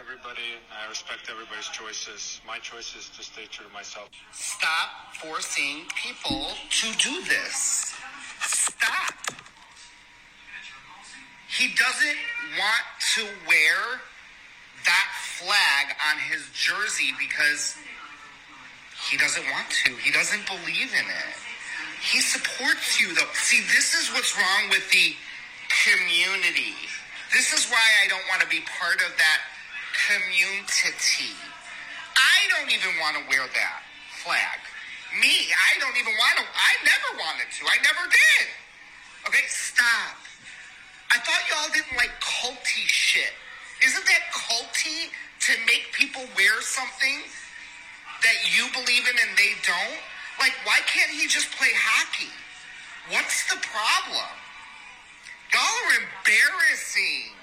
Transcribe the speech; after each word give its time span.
everybody. 0.00 0.56
I 0.72 0.88
respect 0.88 1.28
everybody's 1.30 1.68
choices. 1.68 2.40
My 2.46 2.58
choice 2.58 2.96
is 2.96 3.10
to 3.16 3.22
stay 3.22 3.44
true 3.50 3.66
to 3.66 3.72
myself. 3.72 4.08
Stop 4.32 5.12
forcing 5.20 5.84
people 5.94 6.46
to 6.80 6.86
do 6.96 7.22
this. 7.28 7.94
Stop. 8.40 9.14
He 11.52 11.68
doesn't 11.76 12.20
want 12.56 12.86
to 13.14 13.22
wear 13.46 14.00
that 14.86 15.08
flag 15.36 15.96
on 16.08 16.16
his 16.32 16.48
jersey 16.54 17.12
because 17.18 17.76
he 19.10 19.18
doesn't 19.18 19.44
want 19.52 19.68
to. 19.84 19.92
He 19.96 20.10
doesn't 20.12 20.46
believe 20.46 20.92
in 20.96 21.04
it. 21.04 21.36
He 22.00 22.20
supports 22.20 23.00
you, 23.00 23.14
though. 23.14 23.28
See, 23.34 23.60
this 23.76 23.94
is 23.94 24.08
what's 24.14 24.34
wrong 24.38 24.70
with 24.70 24.88
the 24.90 25.12
community. 25.84 26.72
This 27.32 27.52
is 27.52 27.68
why 27.68 27.84
I 28.02 28.08
don't 28.08 28.24
want 28.30 28.40
to 28.40 28.48
be 28.48 28.60
part 28.80 28.96
of 29.02 29.12
that 29.18 29.40
community. 29.94 31.34
I 32.16 32.38
don't 32.54 32.70
even 32.70 32.92
want 33.00 33.16
to 33.16 33.22
wear 33.28 33.46
that 33.46 33.80
flag. 34.22 34.60
Me, 35.18 35.50
I 35.50 35.78
don't 35.80 35.96
even 35.98 36.14
want 36.14 36.38
to. 36.38 36.44
I 36.46 36.72
never 36.86 37.10
wanted 37.18 37.48
to. 37.50 37.62
I 37.66 37.76
never 37.82 38.04
did. 38.06 38.46
Okay, 39.26 39.46
stop. 39.48 40.14
I 41.10 41.18
thought 41.18 41.42
y'all 41.50 41.72
didn't 41.74 41.98
like 41.98 42.14
culty 42.22 42.86
shit. 42.86 43.34
Isn't 43.82 44.06
that 44.06 44.22
culty 44.30 45.10
to 45.10 45.52
make 45.66 45.90
people 45.92 46.22
wear 46.36 46.60
something 46.62 47.26
that 48.22 48.38
you 48.54 48.70
believe 48.70 49.08
in 49.08 49.16
and 49.18 49.32
they 49.36 49.58
don't? 49.66 49.98
Like, 50.38 50.54
why 50.64 50.78
can't 50.86 51.10
he 51.10 51.26
just 51.26 51.50
play 51.58 51.72
hockey? 51.74 52.30
What's 53.10 53.50
the 53.50 53.58
problem? 53.58 54.30
Y'all 55.52 55.78
are 55.90 55.98
embarrassing. 55.98 57.34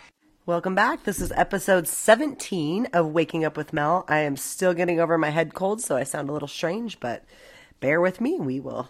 Welcome 0.47 0.75
back. 0.75 1.03
This 1.03 1.19
is 1.19 1.33
episode 1.35 1.89
17 1.89 2.85
of 2.93 3.07
Waking 3.07 3.43
Up 3.43 3.57
with 3.57 3.73
Mel. 3.73 4.05
I 4.07 4.19
am 4.19 4.37
still 4.37 4.73
getting 4.73 4.97
over 4.97 5.17
my 5.17 5.29
head 5.29 5.53
cold, 5.53 5.81
so 5.81 5.97
I 5.97 6.03
sound 6.03 6.29
a 6.29 6.31
little 6.31 6.47
strange, 6.47 7.01
but 7.01 7.25
bear 7.81 7.99
with 7.99 8.21
me. 8.21 8.39
We 8.39 8.61
will 8.61 8.89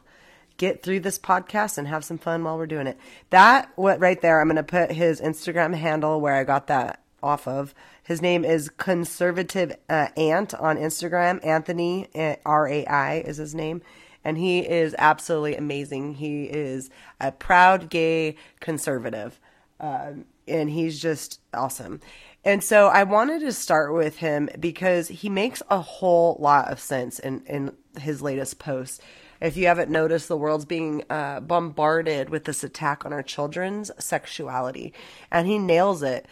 get 0.58 0.84
through 0.84 1.00
this 1.00 1.18
podcast 1.18 1.80
and 1.80 1.88
have 1.88 2.06
some 2.06 2.20
fun 2.20 2.44
while 2.44 2.60
we're 2.60 2.68
doing 2.68 2.86
it. 2.86 3.00
That 3.32 3.72
what 3.76 4.00
right 4.00 4.22
there, 4.22 4.40
I'm 4.40 4.46
going 4.46 4.58
to 4.58 4.62
put 4.62 4.92
his 4.92 5.20
Instagram 5.20 5.74
handle 5.74 6.22
where 6.22 6.36
I 6.36 6.44
got 6.44 6.68
that 6.68 7.02
off 7.24 7.48
of. 7.48 7.74
His 8.04 8.22
name 8.22 8.46
is 8.46 8.70
Conservative 8.70 9.76
uh, 9.90 10.10
Ant 10.16 10.54
on 10.54 10.78
Instagram. 10.78 11.44
Anthony 11.44 12.08
uh, 12.14 12.36
R 12.46 12.68
A 12.68 12.86
I 12.86 13.16
is 13.16 13.38
his 13.38 13.56
name, 13.56 13.82
and 14.24 14.38
he 14.38 14.60
is 14.60 14.94
absolutely 15.00 15.56
amazing. 15.56 16.14
He 16.14 16.44
is 16.44 16.92
a 17.20 17.32
proud 17.32 17.90
gay 17.90 18.36
conservative, 18.60 19.40
um, 19.80 20.26
and 20.48 20.70
he's 20.70 21.00
just 21.02 21.40
awesome. 21.54 22.02
And 22.44 22.64
so 22.64 22.88
I 22.88 23.04
wanted 23.04 23.42
to 23.42 23.52
start 23.52 23.94
with 23.94 24.18
him 24.18 24.50
because 24.60 25.10
he 25.10 25.30
makes 25.30 25.62
a 25.70 25.82
whole 25.82 26.38
lot 26.40 26.72
of 26.72 26.80
sense 26.80 27.20
in 27.20 27.44
in 27.46 27.74
his 28.00 28.22
latest 28.22 28.60
post. 28.60 29.02
If 29.40 29.58
you 29.58 29.68
haven't 29.68 29.92
noticed, 29.92 30.28
the 30.28 30.38
world's 30.38 30.66
being 30.66 31.04
uh, 31.10 31.42
bombarded 31.42 32.30
with 32.30 32.46
this 32.46 32.64
attack 32.64 33.06
on 33.06 33.14
our 33.14 33.22
children's 33.22 33.92
sexuality, 34.00 34.94
and 35.32 35.48
he 35.48 35.60
nails 35.60 36.04
it 36.04 36.28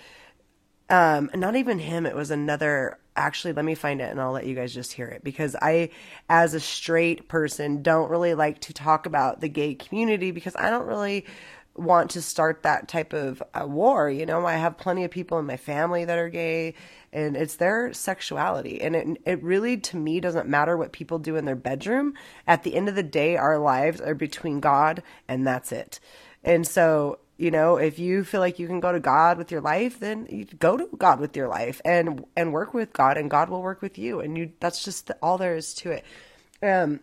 um 0.90 1.32
not 1.34 1.56
even 1.56 1.80
him 1.80 2.06
it 2.06 2.16
was 2.16 2.30
another 2.30 3.00
actually 3.16 3.54
let 3.54 3.66
me 3.66 3.74
find 3.74 4.02
it 4.02 4.12
and 4.12 4.22
I'll 4.22 4.32
let 4.32 4.46
you 4.46 4.56
guys 4.56 4.74
just 4.74 4.94
hear 4.94 5.08
it 5.08 5.24
because 5.24 5.56
I 5.62 5.90
as 6.30 6.54
a 6.54 6.60
straight 6.60 7.28
person 7.28 7.82
don't 7.82 8.10
really 8.10 8.34
like 8.36 8.60
to 8.62 8.74
talk 8.74 9.06
about 9.06 9.42
the 9.42 9.48
gay 9.48 9.74
community 9.74 10.32
because 10.32 10.56
I 10.56 10.70
don't 10.70 10.86
really 10.86 11.26
want 11.76 12.12
to 12.12 12.22
start 12.22 12.64
that 12.64 12.88
type 12.88 13.14
of 13.14 13.44
war 13.62 14.10
you 14.10 14.26
know? 14.26 14.46
I 14.46 14.54
have 14.54 14.78
plenty 14.78 15.04
of 15.04 15.12
people 15.12 15.40
in 15.40 15.46
my 15.46 15.58
family 15.58 16.06
that 16.06 16.18
are 16.18 16.30
gay 16.30 16.74
and 17.16 17.38
it's 17.38 17.56
their 17.56 17.94
sexuality. 17.94 18.82
And 18.82 18.96
it 18.96 19.08
it 19.26 19.42
really 19.42 19.78
to 19.78 19.98
me 19.98 20.20
doesn't 20.20 20.50
matter 20.50 20.76
what 20.76 20.92
people 20.92 21.18
do 21.18 21.38
in 21.38 21.46
their 21.46 21.56
bedroom. 21.56 22.14
At 22.46 22.64
the 22.64 22.76
end 22.76 22.90
of 22.90 22.96
the 22.96 23.04
day 23.04 23.38
our 23.38 23.58
lives 23.58 24.02
are 24.02 24.14
between 24.14 24.60
God 24.60 25.02
and 25.28 25.48
that's 25.48 25.72
it. 25.72 26.00
And 26.44 26.68
so 26.68 27.20
you 27.38 27.52
know 27.52 27.78
if 27.78 28.00
you 28.00 28.24
feel 28.24 28.42
like 28.42 28.60
you 28.60 28.68
can 28.68 28.80
go 28.80 28.94
to 28.94 29.00
god 29.00 29.38
with 29.38 29.52
your 29.52 29.60
life 29.60 30.00
then 30.00 30.26
you 30.30 30.46
go 30.58 30.78
to 30.78 30.88
god 30.98 31.20
with 31.20 31.36
your 31.36 31.50
life 31.50 31.82
and 31.84 32.24
and 32.38 32.54
work 32.54 32.74
with 32.74 32.94
god 32.94 33.18
and 33.18 33.30
god 33.30 33.50
will 33.50 33.62
work 33.62 33.82
with 33.82 33.98
you. 33.98 34.20
And 34.20 34.38
you 34.38 34.52
that's 34.60 34.84
just 34.84 35.08
the, 35.08 35.18
all 35.22 35.38
there 35.38 35.56
is 35.56 35.74
to 35.76 35.92
it. 35.92 36.06
Um 36.62 37.00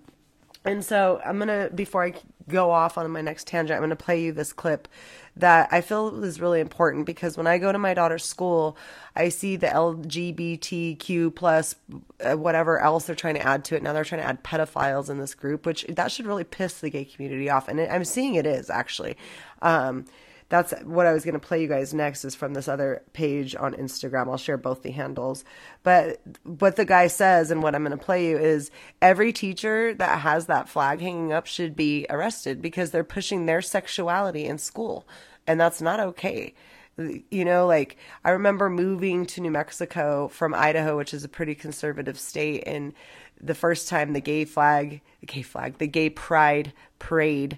and 0.65 0.85
so 0.85 1.21
i'm 1.25 1.39
gonna 1.39 1.71
before 1.75 2.05
i 2.05 2.15
go 2.49 2.71
off 2.71 2.99
on 2.99 3.11
my 3.11 3.21
next 3.21 3.47
tangent 3.47 3.77
i'm 3.77 3.83
gonna 3.83 3.97
play 3.97 4.23
you 4.23 4.33
this 4.33 4.53
clip 4.53 4.89
that 5.37 5.69
i 5.73 5.81
feel 5.81 6.23
is 6.23 6.41
really 6.41 6.61
important 6.61 7.07
because 7.07 7.37
when 7.37 7.47
i 7.47 7.59
go 7.59 7.73
to 7.73 7.79
my 7.79 7.95
daughter's 7.95 8.25
school 8.25 8.77
i 9.17 9.29
see 9.29 9.57
the 9.57 9.67
lgbtq 9.67 11.35
plus 11.35 11.75
uh, 12.21 12.37
whatever 12.37 12.79
else 12.81 13.07
they're 13.07 13.17
trying 13.17 13.35
to 13.35 13.47
add 13.47 13.65
to 13.65 13.75
it. 13.77 13.83
Now 13.83 13.93
they're 13.93 14.05
trying 14.05 14.21
to 14.21 14.27
add 14.27 14.45
pedophiles 14.45 15.09
in 15.11 15.19
this 15.19 15.35
group 15.35 15.67
which 15.67 15.85
that 15.89 16.11
should 16.13 16.27
really 16.27 16.45
piss 16.45 16.81
the 16.81 16.91
gay 16.91 17.05
community 17.05 17.49
off 17.51 17.69
and 17.69 17.81
i'm 17.81 18.05
seeing 18.05 18.35
it 18.35 18.47
is 18.47 18.71
actually. 18.71 19.17
Um, 19.61 20.07
that's 20.53 20.75
what 20.83 21.07
I 21.07 21.15
was 21.15 21.25
going 21.25 21.33
to 21.33 21.41
play 21.41 21.63
you 21.63 21.67
guys 21.67 21.95
next 21.95 22.27
is 22.27 22.35
from 22.35 22.53
this 22.53 22.69
other 22.69 23.03
page 23.15 23.57
on 23.57 23.73
Instagram. 23.73 24.29
I'll 24.29 24.37
share 24.37 24.59
both 24.59 24.83
the 24.83 24.91
handles. 24.91 25.47
But 25.83 26.21
what 26.45 26.77
the 26.77 26.85
guy 26.85 27.07
says 27.07 27.51
and 27.51 27.63
what 27.63 27.75
I'm 27.75 27.83
going 27.83 27.97
to 27.97 28.05
play 28.05 28.29
you 28.29 28.37
is 28.37 28.71
every 29.01 29.33
teacher 29.33 29.95
that 29.95 30.21
has 30.21 30.45
that 30.47 30.69
flag 30.69 31.01
hanging 31.01 31.33
up 31.33 31.47
should 31.47 31.75
be 31.75 32.05
arrested 32.11 32.61
because 32.61 32.91
they're 32.91 33.03
pushing 33.03 33.47
their 33.47 33.63
sexuality 33.63 34.45
in 34.45 34.59
school. 34.59 35.09
And 35.47 35.59
that's 35.59 35.81
not 35.81 36.01
okay. 36.01 36.53
You 36.99 37.47
know, 37.47 37.67
like 37.67 37.97
I 38.23 38.33
remember 38.33 38.69
moving 38.69 39.25
to 39.25 39.41
New 39.41 39.51
Mexico 39.51 40.29
from 40.29 40.53
Idaho, 40.53 40.99
which 40.99 41.15
is 41.15 41.25
a 41.25 41.31
pretty 41.31 41.55
conservative 41.55 42.19
state. 42.19 42.65
And 42.67 42.93
the 43.41 43.55
first 43.55 43.89
time 43.89 44.13
the 44.13 44.21
gay 44.21 44.45
flag, 44.45 45.01
the 45.21 45.27
gay 45.29 45.41
flag, 45.41 45.79
the 45.79 45.87
gay 45.87 46.11
pride 46.11 46.75
parade 46.99 47.57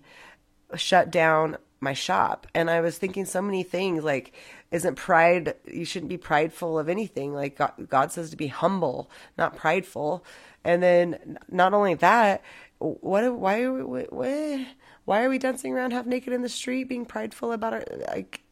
shut 0.77 1.11
down 1.11 1.57
my 1.81 1.93
shop. 1.93 2.47
And 2.55 2.71
i 2.71 2.81
was 2.81 2.99
thinking 2.99 3.25
so 3.25 3.43
many 3.43 3.63
things 3.63 4.05
like 4.05 4.33
isn't 4.71 4.97
pride 4.97 5.55
you 5.67 5.85
shouldn't 5.85 6.09
be 6.09 6.19
prideful 6.19 6.79
of 6.79 6.89
anything. 6.89 7.35
Like 7.35 7.59
god, 7.59 7.73
god 7.89 8.13
says 8.13 8.31
to 8.31 8.37
be 8.37 8.49
humble 8.49 9.11
not 9.37 9.57
prideful. 9.57 10.25
And 10.65 10.83
then 10.83 11.39
not 11.51 11.75
only 11.75 11.95
that 11.95 12.43
what 12.79 13.35
why 13.35 13.63
are 13.63 13.73
we 13.73 13.83
what, 13.83 14.67
why 15.05 15.23
are 15.23 15.29
we 15.29 15.39
dancing 15.39 15.73
around 15.73 15.93
half 15.93 16.07
naked 16.07 16.33
in 16.33 16.43
the 16.43 16.49
street 16.49 16.85
being 16.85 17.05
prideful 17.05 17.53
about 17.53 17.75
our 17.75 17.85
like 18.09 18.44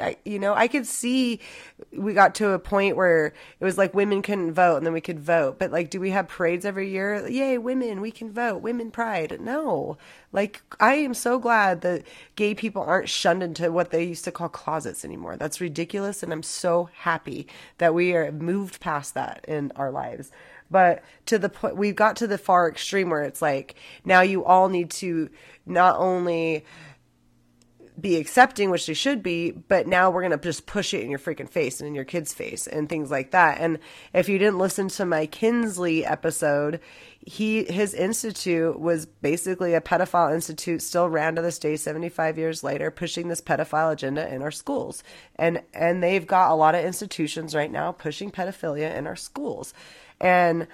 I, 0.00 0.16
you 0.24 0.38
know, 0.38 0.54
I 0.54 0.68
could 0.68 0.86
see 0.86 1.40
we 1.92 2.14
got 2.14 2.34
to 2.36 2.50
a 2.50 2.58
point 2.58 2.96
where 2.96 3.32
it 3.58 3.64
was 3.64 3.78
like 3.78 3.94
women 3.94 4.22
couldn't 4.22 4.52
vote 4.52 4.76
and 4.76 4.86
then 4.86 4.92
we 4.92 5.00
could 5.00 5.20
vote. 5.20 5.58
But 5.58 5.70
like, 5.70 5.90
do 5.90 6.00
we 6.00 6.10
have 6.10 6.28
parades 6.28 6.64
every 6.64 6.88
year? 6.90 7.28
Yay, 7.28 7.58
women, 7.58 8.00
we 8.00 8.10
can 8.10 8.32
vote, 8.32 8.62
women 8.62 8.90
pride. 8.90 9.38
No. 9.40 9.98
Like, 10.32 10.62
I 10.78 10.94
am 10.94 11.14
so 11.14 11.38
glad 11.38 11.80
that 11.80 12.04
gay 12.36 12.54
people 12.54 12.82
aren't 12.82 13.08
shunned 13.08 13.42
into 13.42 13.72
what 13.72 13.90
they 13.90 14.04
used 14.04 14.24
to 14.24 14.32
call 14.32 14.48
closets 14.48 15.04
anymore. 15.04 15.36
That's 15.36 15.60
ridiculous. 15.60 16.22
And 16.22 16.32
I'm 16.32 16.42
so 16.42 16.88
happy 16.92 17.46
that 17.78 17.94
we 17.94 18.14
are 18.14 18.30
moved 18.30 18.80
past 18.80 19.14
that 19.14 19.44
in 19.48 19.72
our 19.76 19.90
lives. 19.90 20.30
But 20.70 21.02
to 21.26 21.38
the 21.38 21.48
point, 21.48 21.76
we've 21.76 21.96
got 21.96 22.14
to 22.16 22.28
the 22.28 22.38
far 22.38 22.68
extreme 22.68 23.10
where 23.10 23.22
it's 23.22 23.42
like, 23.42 23.74
now 24.04 24.20
you 24.20 24.44
all 24.44 24.68
need 24.68 24.90
to 24.92 25.28
not 25.66 25.96
only, 25.98 26.64
be 28.00 28.16
accepting, 28.16 28.70
which 28.70 28.86
they 28.86 28.94
should 28.94 29.22
be, 29.22 29.50
but 29.50 29.86
now 29.86 30.10
we're 30.10 30.22
going 30.22 30.38
to 30.38 30.38
just 30.38 30.66
push 30.66 30.94
it 30.94 31.02
in 31.02 31.10
your 31.10 31.18
freaking 31.18 31.48
face 31.48 31.80
and 31.80 31.88
in 31.88 31.94
your 31.94 32.04
kid's 32.04 32.32
face 32.32 32.66
and 32.66 32.88
things 32.88 33.10
like 33.10 33.30
that. 33.32 33.58
And 33.60 33.78
if 34.12 34.28
you 34.28 34.38
didn't 34.38 34.58
listen 34.58 34.88
to 34.88 35.04
my 35.04 35.26
Kinsey 35.26 36.04
episode, 36.04 36.80
he 37.20 37.64
his 37.64 37.92
institute 37.92 38.80
was 38.80 39.04
basically 39.04 39.74
a 39.74 39.80
pedophile 39.80 40.34
institute 40.34 40.80
still 40.80 41.08
ran 41.08 41.36
to 41.36 41.42
this 41.42 41.58
day 41.58 41.76
75 41.76 42.38
years 42.38 42.64
later 42.64 42.90
pushing 42.90 43.28
this 43.28 43.42
pedophile 43.42 43.92
agenda 43.92 44.32
in 44.32 44.42
our 44.42 44.50
schools. 44.50 45.02
And 45.36 45.62
and 45.74 46.02
they've 46.02 46.26
got 46.26 46.50
a 46.50 46.54
lot 46.54 46.74
of 46.74 46.84
institutions 46.84 47.54
right 47.54 47.70
now 47.70 47.92
pushing 47.92 48.30
pedophilia 48.30 48.94
in 48.96 49.06
our 49.06 49.16
schools. 49.16 49.74
And 50.20 50.66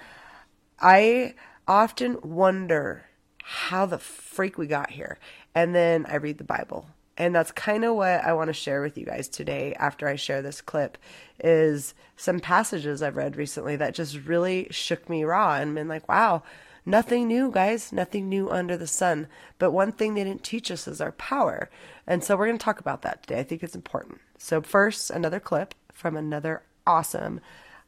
i 0.79 1.33
often 1.67 2.17
wonder 2.21 3.03
how 3.43 3.85
the 3.85 3.97
freak 3.97 4.57
we 4.57 4.67
got 4.67 4.91
here. 4.91 5.19
And 5.53 5.75
then 5.75 6.05
i 6.07 6.15
read 6.15 6.37
the 6.37 6.43
bible 6.45 6.87
and 7.17 7.33
that's 7.33 7.51
kind 7.51 7.83
of 7.83 7.95
what 7.95 8.23
I 8.23 8.33
want 8.33 8.49
to 8.49 8.53
share 8.53 8.81
with 8.81 8.97
you 8.97 9.05
guys 9.05 9.27
today 9.27 9.73
after 9.79 10.07
I 10.07 10.15
share 10.15 10.41
this 10.41 10.61
clip 10.61 10.97
is 11.43 11.95
some 12.15 12.39
passages 12.39 13.01
I've 13.01 13.15
read 13.15 13.35
recently 13.35 13.75
that 13.75 13.95
just 13.95 14.25
really 14.25 14.67
shook 14.69 15.09
me 15.09 15.23
raw 15.23 15.55
and 15.55 15.73
been 15.73 15.87
like, 15.87 16.07
wow, 16.07 16.43
nothing 16.85 17.27
new, 17.27 17.51
guys, 17.51 17.91
nothing 17.91 18.29
new 18.29 18.51
under 18.51 18.77
the 18.77 18.87
sun. 18.87 19.27
But 19.57 19.71
one 19.71 19.91
thing 19.91 20.13
they 20.13 20.23
didn't 20.23 20.43
teach 20.43 20.69
us 20.69 20.87
is 20.87 21.01
our 21.01 21.11
power. 21.13 21.69
And 22.05 22.23
so 22.23 22.37
we're 22.37 22.47
going 22.47 22.57
to 22.59 22.63
talk 22.63 22.79
about 22.79 23.01
that 23.01 23.23
today. 23.23 23.39
I 23.39 23.43
think 23.43 23.63
it's 23.63 23.75
important. 23.75 24.21
So, 24.37 24.61
first, 24.61 25.09
another 25.09 25.39
clip 25.39 25.73
from 25.91 26.15
another 26.15 26.61
awesome 26.85 27.41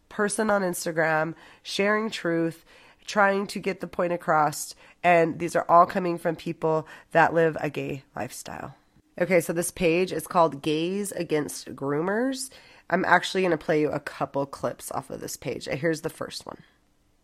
person 0.10 0.50
on 0.50 0.64
Instagram 0.64 1.36
sharing 1.62 2.10
truth, 2.10 2.66
trying 3.06 3.46
to 3.48 3.60
get 3.60 3.80
the 3.80 3.88
point 3.88 4.12
across. 4.12 4.74
And 5.04 5.38
these 5.38 5.56
are 5.56 5.66
all 5.70 5.86
coming 5.86 6.18
from 6.18 6.36
people 6.36 6.88
that 7.12 7.34
live 7.34 7.56
a 7.62 7.70
gay 7.70 8.04
lifestyle. 8.16 8.76
Okay, 9.20 9.42
so 9.42 9.52
this 9.52 9.70
page 9.70 10.14
is 10.14 10.28
called 10.28 10.62
Gays 10.62 11.12
Against 11.12 11.76
Groomers. 11.76 12.50
I'm 12.90 13.04
actually 13.04 13.42
going 13.42 13.52
to 13.52 13.58
play 13.58 13.82
you 13.82 13.90
a 13.90 14.00
couple 14.00 14.46
clips 14.46 14.94
off 14.94 15.10
of 15.10 15.20
this 15.20 15.36
page. 15.36 15.68
Uh, 15.68 15.76
here's 15.76 16.02
the 16.02 16.10
first 16.10 16.46
one. 16.46 16.60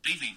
Leaving. 0.06 0.36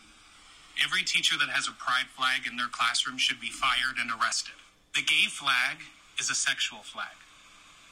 Every 0.85 1.03
teacher 1.03 1.37
that 1.37 1.51
has 1.51 1.67
a 1.67 1.73
pride 1.73 2.07
flag 2.15 2.47
in 2.49 2.57
their 2.57 2.71
classroom 2.71 3.19
should 3.19 3.41
be 3.41 3.51
fired 3.51 3.99
and 3.99 4.09
arrested. 4.09 4.55
The 4.95 5.03
gay 5.03 5.27
flag 5.27 5.79
is 6.21 6.31
a 6.31 6.35
sexual 6.35 6.79
flag. 6.85 7.19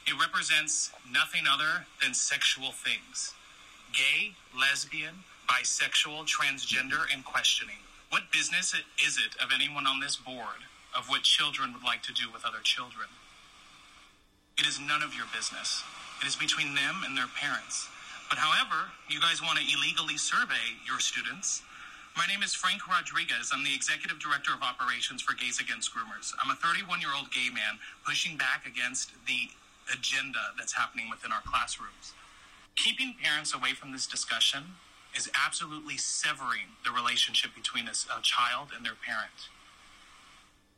It 0.07 0.15
represents 0.17 0.91
nothing 1.11 1.43
other 1.51 1.87
than 2.01 2.13
sexual 2.13 2.71
things 2.71 3.33
gay, 3.91 4.31
lesbian, 4.57 5.27
bisexual, 5.49 6.23
transgender, 6.23 7.03
and 7.13 7.25
questioning. 7.25 7.83
What 8.11 8.31
business 8.31 8.73
is 9.05 9.17
it 9.17 9.35
of 9.43 9.51
anyone 9.53 9.85
on 9.85 9.99
this 9.99 10.15
board 10.15 10.63
of 10.97 11.09
what 11.09 11.23
children 11.23 11.73
would 11.73 11.83
like 11.83 12.03
to 12.03 12.13
do 12.13 12.31
with 12.31 12.45
other 12.45 12.63
children? 12.63 13.07
It 14.57 14.65
is 14.65 14.79
none 14.81 15.03
of 15.03 15.13
your 15.13 15.29
business. 15.37 15.83
It 16.19 16.25
is 16.25 16.35
between 16.35 16.73
them 16.73 17.05
and 17.05 17.15
their 17.15 17.29
parents. 17.37 17.87
But 18.27 18.39
however, 18.41 18.89
you 19.07 19.21
guys 19.21 19.39
want 19.39 19.59
to 19.59 19.63
illegally 19.63 20.17
survey 20.17 20.73
your 20.81 20.99
students. 20.99 21.61
My 22.17 22.25
name 22.25 22.41
is 22.41 22.55
Frank 22.55 22.89
Rodriguez. 22.89 23.53
I'm 23.53 23.63
the 23.63 23.75
Executive 23.75 24.17
Director 24.17 24.49
of 24.57 24.65
Operations 24.65 25.21
for 25.21 25.37
Gays 25.37 25.61
Against 25.61 25.93
Groomers. 25.93 26.33
I'm 26.41 26.49
a 26.49 26.57
31 26.57 27.01
year 27.01 27.13
old 27.15 27.29
gay 27.29 27.53
man 27.53 27.77
pushing 28.03 28.35
back 28.35 28.65
against 28.65 29.13
the 29.29 29.53
agenda 29.93 30.41
that's 30.57 30.73
happening 30.73 31.05
within 31.07 31.31
our 31.31 31.45
classrooms. 31.45 32.17
Keeping 32.75 33.13
parents 33.21 33.53
away 33.53 33.77
from 33.77 33.91
this 33.91 34.07
discussion 34.07 34.73
is 35.15 35.29
absolutely 35.37 35.97
severing 35.97 36.73
the 36.83 36.89
relationship 36.89 37.53
between 37.53 37.85
a, 37.85 37.93
a 38.09 38.21
child 38.25 38.73
and 38.75 38.83
their 38.83 38.97
parent. 38.97 39.53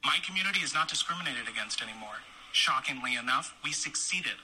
My 0.04 0.20
community 0.20 0.60
is 0.60 0.74
not 0.74 0.92
discriminated 0.92 1.48
against 1.48 1.82
anymore. 1.82 2.20
Shockingly 2.52 3.16
enough, 3.16 3.56
we 3.64 3.72
succeeded. 3.72 4.40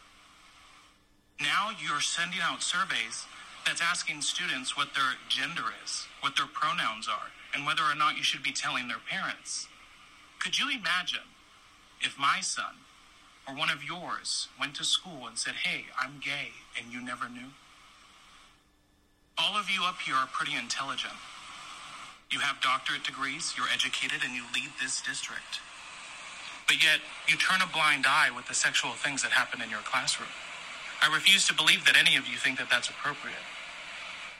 Now 1.41 1.71
you're 1.81 2.01
sending 2.01 2.39
out 2.41 2.63
surveys 2.63 3.25
that's 3.65 3.81
asking 3.81 4.21
students 4.21 4.77
what 4.77 4.93
their 4.93 5.15
gender 5.27 5.73
is, 5.83 6.07
what 6.21 6.37
their 6.37 6.45
pronouns 6.45 7.07
are, 7.07 7.31
and 7.53 7.65
whether 7.65 7.83
or 7.83 7.95
not 7.95 8.17
you 8.17 8.23
should 8.23 8.43
be 8.43 8.51
telling 8.51 8.87
their 8.87 9.01
parents. 9.09 9.67
Could 10.39 10.59
you 10.59 10.69
imagine 10.69 11.27
if 12.01 12.17
my 12.19 12.39
son 12.41 12.75
or 13.47 13.55
one 13.55 13.69
of 13.69 13.83
yours 13.83 14.47
went 14.59 14.75
to 14.75 14.83
school 14.83 15.27
and 15.27 15.37
said, 15.37 15.53
Hey, 15.53 15.85
I'm 15.99 16.19
gay, 16.23 16.49
and 16.79 16.93
you 16.93 17.01
never 17.01 17.27
knew? 17.27 17.49
All 19.37 19.57
of 19.57 19.69
you 19.69 19.83
up 19.83 19.99
here 19.99 20.15
are 20.15 20.27
pretty 20.27 20.55
intelligent. 20.55 21.13
You 22.31 22.39
have 22.39 22.61
doctorate 22.61 23.03
degrees, 23.03 23.53
you're 23.57 23.67
educated, 23.73 24.21
and 24.23 24.33
you 24.33 24.43
lead 24.53 24.69
this 24.81 25.01
district. 25.01 25.59
But 26.67 26.83
yet, 26.83 26.99
you 27.27 27.37
turn 27.37 27.61
a 27.61 27.71
blind 27.71 28.05
eye 28.07 28.29
with 28.35 28.47
the 28.47 28.53
sexual 28.53 28.91
things 28.91 29.21
that 29.21 29.31
happen 29.31 29.61
in 29.61 29.69
your 29.69 29.85
classroom. 29.85 30.29
I 31.01 31.13
refuse 31.13 31.47
to 31.47 31.53
believe 31.53 31.85
that 31.85 31.95
any 31.97 32.15
of 32.15 32.27
you 32.27 32.37
think 32.37 32.57
that 32.57 32.69
that's 32.69 32.89
appropriate. 32.89 33.45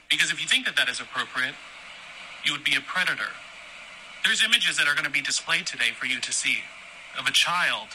Because 0.10 0.31
if 0.31 0.42
you 0.42 0.48
think 0.48 0.66
that 0.66 0.75
that 0.75 0.89
is 0.89 1.00
appropriate, 1.00 1.56
you 2.44 2.51
would 2.51 2.63
be 2.63 2.75
a 2.75 2.81
predator. 2.81 3.30
There's 4.24 4.44
images 4.44 4.77
that 4.77 4.88
are 4.88 4.94
going 4.94 5.06
to 5.06 5.12
be 5.12 5.22
displayed 5.22 5.68
today 5.68 5.92
for 5.94 6.06
you 6.06 6.19
to 6.19 6.31
see 6.31 6.60
of 7.19 7.27
a 7.27 7.31
child 7.31 7.89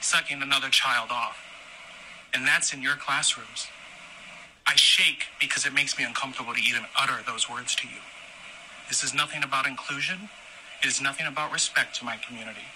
sucking 0.00 0.42
another 0.42 0.68
child 0.68 1.10
off. 1.10 1.38
And 2.34 2.46
that's 2.46 2.72
in 2.72 2.82
your 2.82 2.96
classrooms. 2.96 3.68
I 4.66 4.74
shake 4.76 5.26
because 5.40 5.66
it 5.66 5.72
makes 5.72 5.98
me 5.98 6.04
uncomfortable 6.04 6.54
to 6.54 6.60
even 6.60 6.82
utter 6.98 7.20
those 7.26 7.48
words 7.48 7.74
to 7.76 7.86
you. 7.86 8.00
This 8.88 9.02
is 9.02 9.14
nothing 9.14 9.42
about 9.42 9.66
inclusion. 9.66 10.28
It 10.82 10.88
is 10.88 11.00
nothing 11.00 11.26
about 11.26 11.52
respect 11.52 11.96
to 11.96 12.04
my 12.04 12.16
community. 12.16 12.66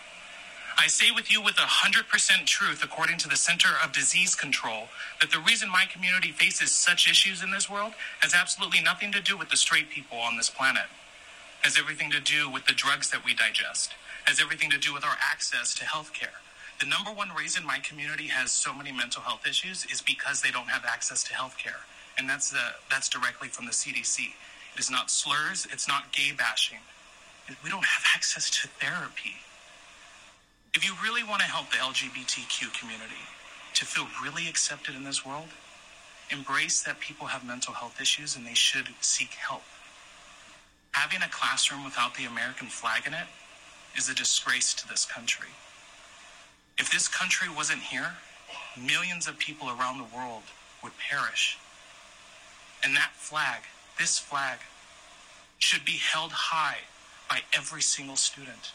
I 0.78 0.88
say 0.88 1.10
with 1.10 1.32
you 1.32 1.40
with 1.40 1.56
100% 1.56 2.46
truth, 2.46 2.84
according 2.84 3.16
to 3.18 3.28
the 3.28 3.36
Center 3.36 3.70
of 3.82 3.92
Disease 3.92 4.34
Control, 4.34 4.88
that 5.20 5.30
the 5.30 5.38
reason 5.38 5.70
my 5.70 5.86
community 5.90 6.32
faces 6.32 6.70
such 6.70 7.08
issues 7.08 7.42
in 7.42 7.50
this 7.50 7.70
world 7.70 7.94
has 8.20 8.34
absolutely 8.34 8.82
nothing 8.82 9.10
to 9.12 9.22
do 9.22 9.38
with 9.38 9.48
the 9.48 9.56
straight 9.56 9.88
people 9.88 10.18
on 10.18 10.36
this 10.36 10.50
planet. 10.50 10.84
Has 11.62 11.78
everything 11.78 12.10
to 12.10 12.20
do 12.20 12.50
with 12.50 12.66
the 12.66 12.74
drugs 12.74 13.10
that 13.10 13.24
we 13.24 13.34
digest. 13.34 13.94
Has 14.26 14.38
everything 14.38 14.68
to 14.70 14.78
do 14.78 14.92
with 14.92 15.04
our 15.04 15.16
access 15.18 15.74
to 15.76 15.84
health 15.84 16.12
care. 16.12 16.40
The 16.78 16.86
number 16.86 17.10
one 17.10 17.30
reason 17.34 17.64
my 17.64 17.78
community 17.78 18.26
has 18.26 18.50
so 18.50 18.74
many 18.74 18.92
mental 18.92 19.22
health 19.22 19.46
issues 19.46 19.86
is 19.90 20.02
because 20.02 20.42
they 20.42 20.50
don't 20.50 20.68
have 20.68 20.84
access 20.84 21.24
to 21.24 21.34
health 21.34 21.56
care. 21.56 21.80
And 22.18 22.28
that's, 22.28 22.50
the, 22.50 22.74
that's 22.90 23.08
directly 23.08 23.48
from 23.48 23.64
the 23.64 23.72
CDC. 23.72 24.28
It 24.74 24.78
is 24.78 24.90
not 24.90 25.10
slurs, 25.10 25.66
it's 25.72 25.88
not 25.88 26.12
gay 26.12 26.32
bashing. 26.36 26.80
We 27.64 27.70
don't 27.70 27.84
have 27.84 28.04
access 28.14 28.50
to 28.50 28.68
therapy. 28.68 29.36
If 30.76 30.84
you 30.84 30.92
really 31.02 31.24
want 31.24 31.40
to 31.40 31.46
help 31.46 31.70
the 31.70 31.78
LGBTQ 31.78 32.78
community 32.78 33.24
to 33.72 33.86
feel 33.86 34.06
really 34.22 34.46
accepted 34.46 34.94
in 34.94 35.04
this 35.04 35.24
world, 35.24 35.48
embrace 36.30 36.82
that 36.82 37.00
people 37.00 37.28
have 37.28 37.46
mental 37.46 37.72
health 37.72 37.98
issues 37.98 38.36
and 38.36 38.46
they 38.46 38.52
should 38.52 38.88
seek 39.00 39.30
help. 39.30 39.62
Having 40.92 41.22
a 41.22 41.30
classroom 41.30 41.82
without 41.82 42.14
the 42.14 42.26
American 42.26 42.66
flag 42.66 43.06
in 43.06 43.14
it 43.14 43.26
is 43.96 44.10
a 44.10 44.14
disgrace 44.14 44.74
to 44.74 44.86
this 44.86 45.06
country. 45.06 45.48
If 46.76 46.92
this 46.92 47.08
country 47.08 47.48
wasn't 47.48 47.80
here, 47.80 48.12
millions 48.78 49.26
of 49.26 49.38
people 49.38 49.70
around 49.70 49.96
the 49.96 50.14
world 50.14 50.42
would 50.84 50.92
perish. 50.98 51.56
And 52.84 52.94
that 52.96 53.12
flag, 53.14 53.62
this 53.98 54.18
flag, 54.18 54.58
should 55.56 55.86
be 55.86 55.98
held 56.12 56.32
high 56.32 56.80
by 57.30 57.40
every 57.54 57.80
single 57.80 58.16
student. 58.16 58.72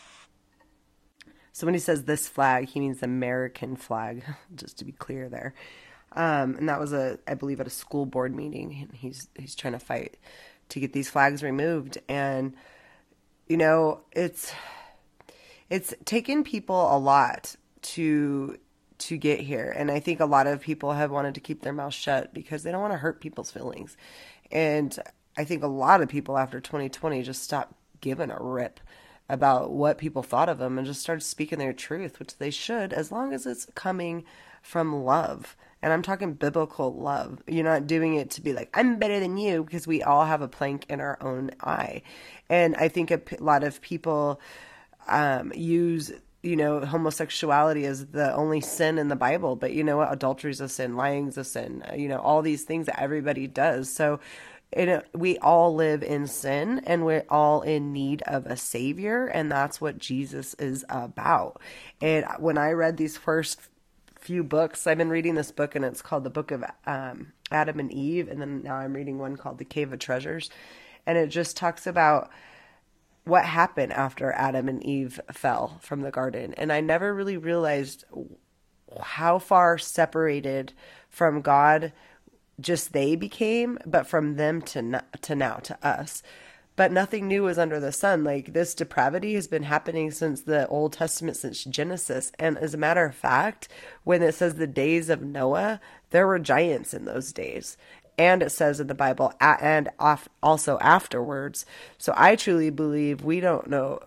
So 1.53 1.65
when 1.65 1.73
he 1.73 1.79
says 1.79 2.03
this 2.03 2.27
flag, 2.27 2.69
he 2.69 2.79
means 2.79 3.03
American 3.03 3.75
flag, 3.75 4.23
just 4.55 4.77
to 4.79 4.85
be 4.85 4.91
clear 4.91 5.29
there. 5.29 5.53
Um, 6.13 6.55
and 6.55 6.67
that 6.67 6.79
was 6.79 6.93
a, 6.93 7.19
I 7.27 7.35
believe, 7.35 7.61
at 7.61 7.67
a 7.67 7.71
school 7.71 8.05
board 8.05 8.35
meeting. 8.35 8.77
And 8.81 8.97
he's 8.97 9.27
he's 9.37 9.55
trying 9.55 9.73
to 9.73 9.79
fight 9.79 10.17
to 10.69 10.79
get 10.79 10.93
these 10.93 11.09
flags 11.09 11.43
removed, 11.43 11.97
and 12.07 12.55
you 13.47 13.57
know, 13.57 14.01
it's 14.11 14.53
it's 15.69 15.93
taken 16.05 16.43
people 16.43 16.95
a 16.95 16.97
lot 16.97 17.55
to 17.81 18.57
to 18.99 19.17
get 19.17 19.39
here, 19.39 19.73
and 19.75 19.91
I 19.91 19.99
think 19.99 20.19
a 20.19 20.25
lot 20.25 20.47
of 20.47 20.61
people 20.61 20.93
have 20.93 21.11
wanted 21.11 21.35
to 21.35 21.41
keep 21.41 21.61
their 21.61 21.73
mouth 21.73 21.93
shut 21.93 22.33
because 22.33 22.63
they 22.63 22.71
don't 22.71 22.81
want 22.81 22.93
to 22.93 22.97
hurt 22.97 23.21
people's 23.21 23.51
feelings, 23.51 23.97
and 24.51 24.97
I 25.37 25.43
think 25.43 25.63
a 25.63 25.67
lot 25.67 26.01
of 26.01 26.09
people 26.09 26.37
after 26.37 26.59
2020 26.59 27.23
just 27.23 27.43
stopped 27.43 27.73
giving 27.99 28.31
a 28.31 28.37
rip 28.39 28.79
about 29.31 29.71
what 29.71 29.97
people 29.97 30.21
thought 30.21 30.49
of 30.49 30.57
them 30.57 30.77
and 30.77 30.85
just 30.85 30.99
started 30.99 31.21
speaking 31.21 31.57
their 31.57 31.71
truth, 31.71 32.19
which 32.19 32.37
they 32.37 32.51
should, 32.51 32.91
as 32.91 33.13
long 33.13 33.33
as 33.33 33.45
it's 33.45 33.65
coming 33.75 34.25
from 34.61 35.05
love. 35.05 35.55
And 35.81 35.93
I'm 35.93 36.01
talking 36.01 36.33
biblical 36.33 36.93
love. 36.93 37.41
You're 37.47 37.63
not 37.63 37.87
doing 37.87 38.15
it 38.15 38.29
to 38.31 38.41
be 38.41 38.51
like, 38.51 38.69
I'm 38.73 38.99
better 38.99 39.21
than 39.21 39.37
you, 39.37 39.63
because 39.63 39.87
we 39.87 40.03
all 40.03 40.25
have 40.25 40.41
a 40.41 40.49
plank 40.49 40.85
in 40.89 40.99
our 40.99 41.17
own 41.21 41.51
eye. 41.61 42.01
And 42.49 42.75
I 42.75 42.89
think 42.89 43.09
a 43.09 43.21
lot 43.39 43.63
of 43.63 43.81
people 43.81 44.41
um, 45.07 45.53
use 45.55 46.11
you 46.43 46.55
know, 46.55 46.83
homosexuality 46.83 47.85
as 47.85 48.07
the 48.07 48.33
only 48.33 48.61
sin 48.61 48.97
in 48.97 49.09
the 49.09 49.15
Bible, 49.15 49.55
but 49.55 49.73
you 49.73 49.83
know 49.83 49.97
what? 49.97 50.11
Adultery 50.11 50.49
is 50.49 50.59
a 50.59 50.67
sin, 50.67 50.95
lying 50.95 51.27
is 51.27 51.37
a 51.37 51.43
sin, 51.43 51.83
you 51.95 52.07
know, 52.07 52.17
all 52.17 52.41
these 52.41 52.63
things 52.63 52.87
that 52.87 52.99
everybody 52.99 53.45
does. 53.45 53.89
So 53.89 54.19
it, 54.71 55.07
we 55.13 55.37
all 55.39 55.75
live 55.75 56.01
in 56.01 56.27
sin 56.27 56.81
and 56.85 57.05
we're 57.05 57.25
all 57.29 57.61
in 57.61 57.91
need 57.91 58.21
of 58.23 58.45
a 58.45 58.55
savior 58.55 59.25
and 59.27 59.51
that's 59.51 59.81
what 59.81 59.97
jesus 59.97 60.53
is 60.55 60.85
about. 60.89 61.61
And 61.99 62.25
when 62.39 62.57
i 62.57 62.71
read 62.71 62.97
these 62.97 63.17
first 63.17 63.59
few 64.19 64.43
books 64.43 64.85
i've 64.85 64.97
been 64.99 65.09
reading 65.09 65.33
this 65.35 65.51
book 65.51 65.75
and 65.75 65.83
it's 65.83 66.01
called 66.01 66.23
the 66.23 66.29
book 66.29 66.51
of 66.51 66.63
um, 66.85 67.33
adam 67.49 67.79
and 67.79 67.91
eve 67.91 68.29
and 68.29 68.39
then 68.39 68.61
now 68.61 68.75
i'm 68.75 68.93
reading 68.93 69.17
one 69.17 69.35
called 69.35 69.57
the 69.57 69.65
cave 69.65 69.91
of 69.91 69.99
treasures. 69.99 70.49
And 71.05 71.17
it 71.17 71.27
just 71.27 71.57
talks 71.57 71.87
about 71.87 72.29
what 73.23 73.43
happened 73.43 73.91
after 73.93 74.31
adam 74.33 74.69
and 74.69 74.83
eve 74.85 75.19
fell 75.31 75.79
from 75.81 76.01
the 76.01 76.11
garden. 76.11 76.53
And 76.53 76.71
i 76.71 76.79
never 76.79 77.13
really 77.13 77.37
realized 77.37 78.05
how 79.01 79.39
far 79.39 79.77
separated 79.77 80.73
from 81.09 81.41
god 81.41 81.91
just 82.61 82.93
they 82.93 83.15
became, 83.15 83.77
but 83.85 84.07
from 84.07 84.35
them 84.35 84.61
to 84.63 85.03
to 85.21 85.35
now 85.35 85.55
to 85.55 85.77
us. 85.85 86.23
But 86.75 86.91
nothing 86.91 87.27
new 87.27 87.47
is 87.47 87.59
under 87.59 87.79
the 87.79 87.91
sun. 87.91 88.23
Like 88.23 88.53
this 88.53 88.73
depravity 88.73 89.35
has 89.35 89.47
been 89.47 89.63
happening 89.63 90.09
since 90.11 90.41
the 90.41 90.67
Old 90.67 90.93
Testament, 90.93 91.37
since 91.37 91.63
Genesis. 91.63 92.31
And 92.39 92.57
as 92.57 92.73
a 92.73 92.77
matter 92.77 93.05
of 93.05 93.15
fact, 93.15 93.67
when 94.03 94.23
it 94.23 94.33
says 94.35 94.55
the 94.55 94.67
days 94.67 95.09
of 95.09 95.21
Noah, 95.21 95.81
there 96.11 96.25
were 96.25 96.39
giants 96.39 96.93
in 96.93 97.05
those 97.05 97.33
days. 97.33 97.77
And 98.17 98.41
it 98.43 98.51
says 98.51 98.79
in 98.79 98.87
the 98.87 98.95
Bible, 98.95 99.33
and 99.39 99.89
also 100.41 100.77
afterwards. 100.79 101.65
So 101.97 102.13
I 102.15 102.35
truly 102.35 102.69
believe 102.69 103.23
we 103.23 103.39
don't 103.39 103.67
know 103.69 103.99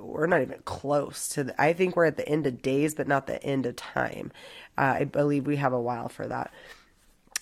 we're 0.00 0.26
not 0.26 0.42
even 0.42 0.58
close 0.64 1.28
to 1.28 1.44
the, 1.44 1.62
i 1.62 1.72
think 1.72 1.96
we're 1.96 2.04
at 2.04 2.16
the 2.16 2.28
end 2.28 2.46
of 2.46 2.62
days 2.62 2.94
but 2.94 3.06
not 3.08 3.26
the 3.26 3.42
end 3.44 3.64
of 3.64 3.76
time 3.76 4.32
uh, 4.76 4.96
i 4.98 5.04
believe 5.04 5.46
we 5.46 5.56
have 5.56 5.72
a 5.72 5.80
while 5.80 6.08
for 6.08 6.26
that 6.26 6.52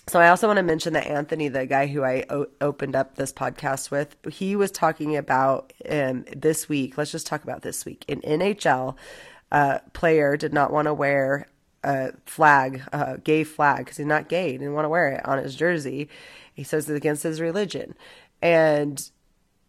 so 0.07 0.19
I 0.19 0.29
also 0.29 0.47
want 0.47 0.57
to 0.57 0.63
mention 0.63 0.93
that 0.93 1.07
Anthony, 1.07 1.47
the 1.47 1.65
guy 1.65 1.87
who 1.87 2.03
I 2.03 2.25
o- 2.29 2.47
opened 2.59 2.95
up 2.95 3.15
this 3.15 3.31
podcast 3.31 3.91
with, 3.91 4.15
he 4.31 4.55
was 4.55 4.71
talking 4.71 5.15
about 5.15 5.73
um, 5.89 6.25
this 6.35 6.67
week. 6.67 6.97
Let's 6.97 7.11
just 7.11 7.27
talk 7.27 7.43
about 7.43 7.61
this 7.61 7.85
week. 7.85 8.03
An 8.09 8.21
NHL, 8.21 8.95
uh, 9.51 9.79
player 9.93 10.37
did 10.37 10.53
not 10.53 10.71
want 10.71 10.87
to 10.87 10.93
wear 10.93 11.47
a 11.83 12.13
flag, 12.25 12.81
a 12.91 13.19
gay 13.19 13.43
flag, 13.43 13.79
because 13.79 13.97
he's 13.97 14.05
not 14.05 14.29
gay. 14.29 14.51
He 14.51 14.57
didn't 14.57 14.73
want 14.73 14.85
to 14.85 14.89
wear 14.89 15.09
it 15.09 15.25
on 15.25 15.37
his 15.37 15.55
jersey. 15.55 16.09
He 16.53 16.63
says 16.63 16.89
it's 16.89 16.97
against 16.97 17.23
his 17.23 17.39
religion. 17.39 17.95
And 18.41 19.09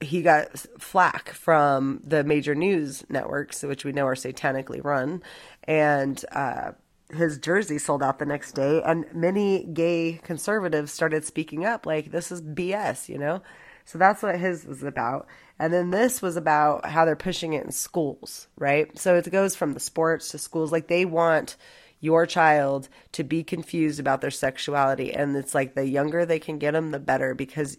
he 0.01 0.23
got 0.23 0.59
flack 0.79 1.31
from 1.31 2.01
the 2.05 2.25
major 2.25 2.55
news 2.55 3.05
networks, 3.09 3.63
which 3.63 3.85
we 3.85 3.93
know 3.93 4.07
are 4.07 4.15
satanically 4.15 4.83
run. 4.83 5.23
And 5.65 6.23
uh, 6.33 6.73
his 7.13 7.39
jersey 7.39 7.79
sold 7.79 8.03
out 8.03 8.19
the 8.19 8.27
next 8.27 8.53
day. 8.53 8.83
And 8.85 9.07
many 9.15 9.65
gay 9.65 10.21
conservatives 10.23 10.93
started 10.93 11.25
speaking 11.25 11.65
up, 11.65 11.87
like, 11.87 12.11
this 12.11 12.33
is 12.33 12.43
BS, 12.43 13.09
you 13.09 13.19
know? 13.19 13.43
So 13.85 13.99
that's 13.99 14.23
what 14.23 14.39
his 14.39 14.65
was 14.65 14.83
about. 14.83 15.27
And 15.59 15.73
then 15.73 15.91
this 15.91 16.23
was 16.23 16.37
about 16.37 16.87
how 16.87 17.05
they're 17.05 17.17
pushing 17.17 17.53
it 17.53 17.65
in 17.65 17.73
schools, 17.73 18.49
right? 18.57 18.97
So 18.99 19.17
it 19.17 19.31
goes 19.31 19.55
from 19.55 19.75
the 19.75 19.81
sports 19.81 20.31
to 20.31 20.39
schools. 20.39 20.73
Like 20.73 20.89
they 20.89 21.05
want 21.05 21.57
your 22.01 22.27
child 22.27 22.89
to 23.13 23.23
be 23.23 23.45
confused 23.45 24.01
about 24.01 24.21
their 24.21 24.31
sexuality. 24.31 25.13
And 25.13 25.37
it's 25.37 25.55
like 25.55 25.75
the 25.75 25.87
younger 25.87 26.27
they 26.27 26.39
can 26.39 26.59
get 26.59 26.73
them, 26.73 26.91
the 26.91 26.99
better 26.99 27.35
because 27.35 27.77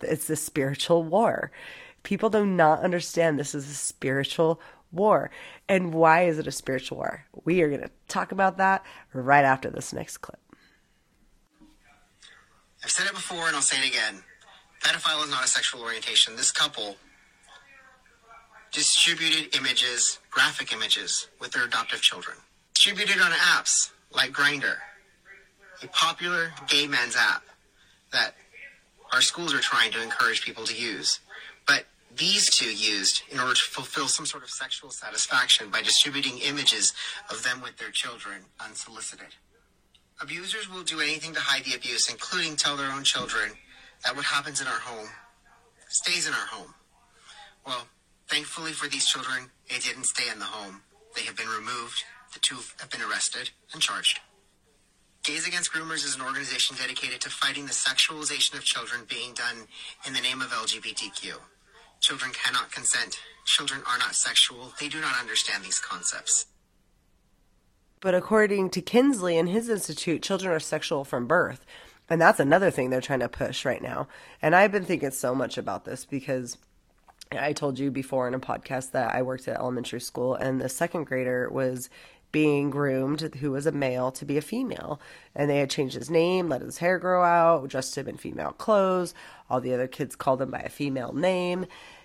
it's 0.00 0.26
the 0.26 0.36
spiritual 0.36 1.02
war. 1.02 1.50
People 2.02 2.30
do 2.30 2.46
not 2.46 2.82
understand 2.84 3.38
this 3.38 3.54
is 3.54 3.68
a 3.68 3.74
spiritual 3.74 4.60
war. 4.96 5.30
And 5.68 5.94
why 5.94 6.24
is 6.24 6.38
it 6.38 6.46
a 6.46 6.52
spiritual 6.52 6.98
war? 6.98 7.24
We 7.44 7.62
are 7.62 7.68
going 7.68 7.82
to 7.82 7.90
talk 8.08 8.32
about 8.32 8.56
that 8.58 8.84
right 9.12 9.44
after 9.44 9.70
this 9.70 9.92
next 9.92 10.18
clip. 10.18 10.40
I've 12.82 12.90
said 12.90 13.06
it 13.06 13.12
before 13.12 13.46
and 13.46 13.56
I'll 13.56 13.62
say 13.62 13.78
it 13.78 13.88
again. 13.88 14.22
Pedophile 14.82 15.24
is 15.24 15.30
not 15.30 15.44
a 15.44 15.48
sexual 15.48 15.82
orientation. 15.82 16.36
This 16.36 16.52
couple 16.52 16.96
distributed 18.72 19.56
images, 19.56 20.18
graphic 20.30 20.72
images, 20.72 21.28
with 21.40 21.50
their 21.52 21.64
adoptive 21.64 22.00
children. 22.00 22.36
Distributed 22.74 23.20
on 23.20 23.32
apps 23.32 23.90
like 24.12 24.32
Grindr, 24.32 24.76
a 25.82 25.86
popular 25.88 26.52
gay 26.68 26.86
men's 26.86 27.16
app 27.16 27.42
that 28.12 28.34
our 29.12 29.20
schools 29.22 29.54
are 29.54 29.60
trying 29.60 29.90
to 29.92 30.02
encourage 30.02 30.44
people 30.44 30.64
to 30.64 30.74
use. 30.74 31.20
These 32.16 32.48
two 32.48 32.74
used 32.74 33.22
in 33.30 33.38
order 33.38 33.52
to 33.52 33.60
fulfill 33.60 34.08
some 34.08 34.24
sort 34.24 34.42
of 34.42 34.48
sexual 34.48 34.90
satisfaction 34.90 35.68
by 35.68 35.82
distributing 35.82 36.38
images 36.38 36.94
of 37.30 37.42
them 37.42 37.60
with 37.60 37.76
their 37.76 37.90
children 37.90 38.40
unsolicited. 38.58 39.34
Abusers 40.22 40.70
will 40.70 40.82
do 40.82 41.00
anything 41.00 41.34
to 41.34 41.40
hide 41.40 41.64
the 41.64 41.74
abuse, 41.74 42.08
including 42.08 42.56
tell 42.56 42.76
their 42.76 42.90
own 42.90 43.04
children 43.04 43.50
that 44.02 44.16
what 44.16 44.24
happens 44.24 44.62
in 44.62 44.66
our 44.66 44.80
home 44.80 45.10
stays 45.88 46.26
in 46.26 46.32
our 46.32 46.46
home. 46.46 46.74
Well, 47.66 47.86
thankfully 48.28 48.72
for 48.72 48.88
these 48.88 49.06
children, 49.06 49.50
it 49.66 49.82
didn't 49.82 50.04
stay 50.04 50.30
in 50.32 50.38
the 50.38 50.46
home. 50.46 50.80
They 51.14 51.22
have 51.22 51.36
been 51.36 51.48
removed. 51.48 52.02
The 52.32 52.40
two 52.40 52.56
have 52.80 52.90
been 52.90 53.02
arrested 53.02 53.50
and 53.74 53.82
charged. 53.82 54.20
Gays 55.22 55.46
Against 55.46 55.72
Groomers 55.72 56.04
is 56.04 56.14
an 56.14 56.22
organization 56.22 56.76
dedicated 56.76 57.20
to 57.22 57.30
fighting 57.30 57.66
the 57.66 57.72
sexualization 57.72 58.54
of 58.54 58.64
children 58.64 59.02
being 59.08 59.34
done 59.34 59.66
in 60.06 60.14
the 60.14 60.20
name 60.20 60.40
of 60.40 60.48
LGBTQ. 60.48 61.34
Children 62.00 62.32
cannot 62.32 62.70
consent. 62.70 63.18
Children 63.44 63.82
are 63.88 63.98
not 63.98 64.14
sexual. 64.14 64.72
They 64.80 64.88
do 64.88 65.00
not 65.00 65.18
understand 65.20 65.64
these 65.64 65.78
concepts. 65.78 66.46
But 68.00 68.14
according 68.14 68.70
to 68.70 68.82
Kinsey 68.82 69.36
and 69.36 69.48
his 69.48 69.68
institute, 69.68 70.22
children 70.22 70.52
are 70.52 70.60
sexual 70.60 71.04
from 71.04 71.26
birth. 71.26 71.64
And 72.08 72.20
that's 72.20 72.38
another 72.38 72.70
thing 72.70 72.90
they're 72.90 73.00
trying 73.00 73.20
to 73.20 73.28
push 73.28 73.64
right 73.64 73.82
now. 73.82 74.08
And 74.40 74.54
I've 74.54 74.72
been 74.72 74.84
thinking 74.84 75.10
so 75.10 75.34
much 75.34 75.58
about 75.58 75.84
this 75.84 76.04
because 76.04 76.56
I 77.32 77.52
told 77.52 77.78
you 77.78 77.90
before 77.90 78.28
in 78.28 78.34
a 78.34 78.38
podcast 78.38 78.92
that 78.92 79.14
I 79.14 79.22
worked 79.22 79.48
at 79.48 79.56
elementary 79.56 80.00
school 80.00 80.34
and 80.34 80.60
the 80.60 80.68
second 80.68 81.04
grader 81.04 81.48
was 81.50 81.90
being 82.36 82.68
groomed 82.68 83.34
who 83.36 83.50
was 83.50 83.64
a 83.64 83.72
male 83.72 84.12
to 84.12 84.26
be 84.26 84.36
a 84.36 84.42
female. 84.42 85.00
And 85.34 85.48
they 85.48 85.56
had 85.56 85.70
changed 85.70 85.94
his 85.94 86.10
name, 86.10 86.50
let 86.50 86.60
his 86.60 86.76
hair 86.76 86.98
grow 86.98 87.24
out, 87.24 87.68
dressed 87.68 87.96
him 87.96 88.08
in 88.08 88.18
female 88.18 88.52
clothes. 88.52 89.14
All 89.48 89.58
the 89.58 89.72
other 89.72 89.86
kids 89.86 90.14
called 90.14 90.42
him 90.42 90.50
by 90.50 90.58
a 90.58 90.68
female 90.68 91.14
name. 91.14 91.64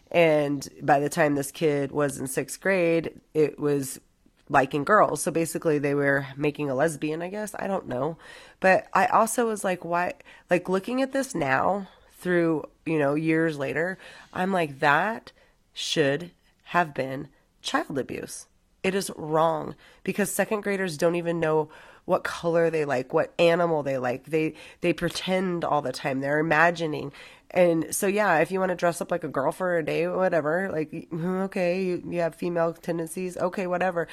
And 0.10 0.66
by 0.82 1.02
the 1.02 1.10
time 1.10 1.36
this 1.36 1.52
kid 1.52 1.92
was 1.92 2.18
in 2.18 2.28
sixth 2.28 2.62
grade, 2.62 3.20
it 3.34 3.60
was 3.60 4.00
liking 4.48 4.86
girls. 4.86 5.22
So 5.22 5.32
basically, 5.32 5.80
they 5.80 5.96
were 5.96 6.28
making 6.38 6.70
a 6.70 6.76
lesbian, 6.76 7.22
I 7.22 7.28
guess. 7.28 7.54
I 7.60 7.68
don't 7.68 7.90
know. 7.90 8.16
But 8.62 8.88
I 8.94 9.08
also 9.08 9.48
was 9.48 9.66
like, 9.66 9.84
why? 9.84 10.14
Like, 10.50 10.70
looking 10.70 11.02
at 11.02 11.12
this 11.12 11.36
now 11.36 11.90
through, 12.20 12.70
you 12.86 12.98
know, 12.98 13.16
years 13.16 13.58
later, 13.58 13.98
I'm 14.32 14.54
like, 14.54 14.80
that 14.80 15.34
should 15.74 16.32
have 16.68 16.94
been 16.94 17.28
child 17.62 18.00
abuse. 18.00 18.46
It 18.84 18.96
is 18.96 19.12
wrong 19.16 19.76
because 20.04 20.32
second 20.32 20.62
graders 20.62 20.98
don't 20.98 21.16
even 21.16 21.40
know 21.40 21.70
what 22.06 22.24
color 22.24 22.70
they 22.70 22.84
like, 22.86 23.14
what 23.14 23.34
animal 23.38 23.84
they 23.84 23.98
like. 23.98 24.26
They 24.26 24.56
they 24.82 24.92
pretend 24.94 25.64
all 25.64 25.82
the 25.82 25.92
time. 25.92 26.20
They're 26.20 26.40
imagining. 26.40 27.12
And 27.52 27.94
so 27.96 28.08
yeah, 28.08 28.40
if 28.40 28.52
you 28.52 28.60
want 28.60 28.72
to 28.72 28.76
dress 28.76 29.02
up 29.02 29.12
like 29.12 29.24
a 29.24 29.28
girl 29.30 29.52
for 29.52 29.78
a 29.78 29.86
day, 29.86 30.06
or 30.06 30.18
whatever, 30.18 30.70
like 30.72 30.92
mm, 30.92 31.44
okay, 31.44 31.84
you, 31.84 32.04
you 32.08 32.22
have 32.22 32.36
female 32.36 32.74
tendencies, 32.74 33.38
okay, 33.38 33.68
whatever. 33.68 34.08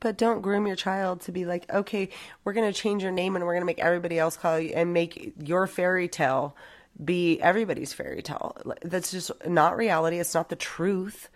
But 0.00 0.18
don't 0.18 0.42
groom 0.42 0.66
your 0.66 0.76
child 0.76 1.22
to 1.22 1.32
be 1.32 1.46
like, 1.46 1.72
okay, 1.72 2.10
we're 2.44 2.52
going 2.52 2.70
to 2.70 2.78
change 2.78 3.02
your 3.02 3.10
name 3.10 3.36
and 3.36 3.46
we're 3.46 3.54
going 3.54 3.62
to 3.62 3.66
make 3.66 3.78
everybody 3.78 4.18
else 4.18 4.36
call 4.36 4.60
you 4.60 4.72
and 4.74 4.92
make 4.92 5.32
your 5.42 5.66
fairy 5.66 6.08
tale 6.08 6.54
be 7.02 7.40
everybody's 7.40 7.94
fairy 7.94 8.20
tale. 8.20 8.54
That's 8.82 9.10
just 9.10 9.30
not 9.46 9.78
reality. 9.78 10.18
It's 10.18 10.34
not 10.34 10.50
the 10.50 10.56
truth, 10.56 11.30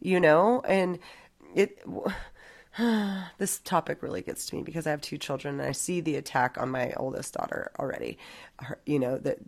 you 0.00 0.20
know? 0.20 0.60
And 0.60 1.00
it. 1.54 1.84
this 3.38 3.58
topic 3.60 4.02
really 4.02 4.22
gets 4.22 4.46
to 4.46 4.56
me 4.56 4.62
because 4.62 4.86
I 4.86 4.90
have 4.90 5.02
two 5.02 5.18
children 5.18 5.60
and 5.60 5.68
I 5.68 5.72
see 5.72 6.00
the 6.00 6.16
attack 6.16 6.56
on 6.58 6.70
my 6.70 6.92
oldest 6.96 7.34
daughter 7.34 7.70
already. 7.78 8.18
Her, 8.58 8.78
you 8.86 8.98
know 8.98 9.18
that 9.18 9.38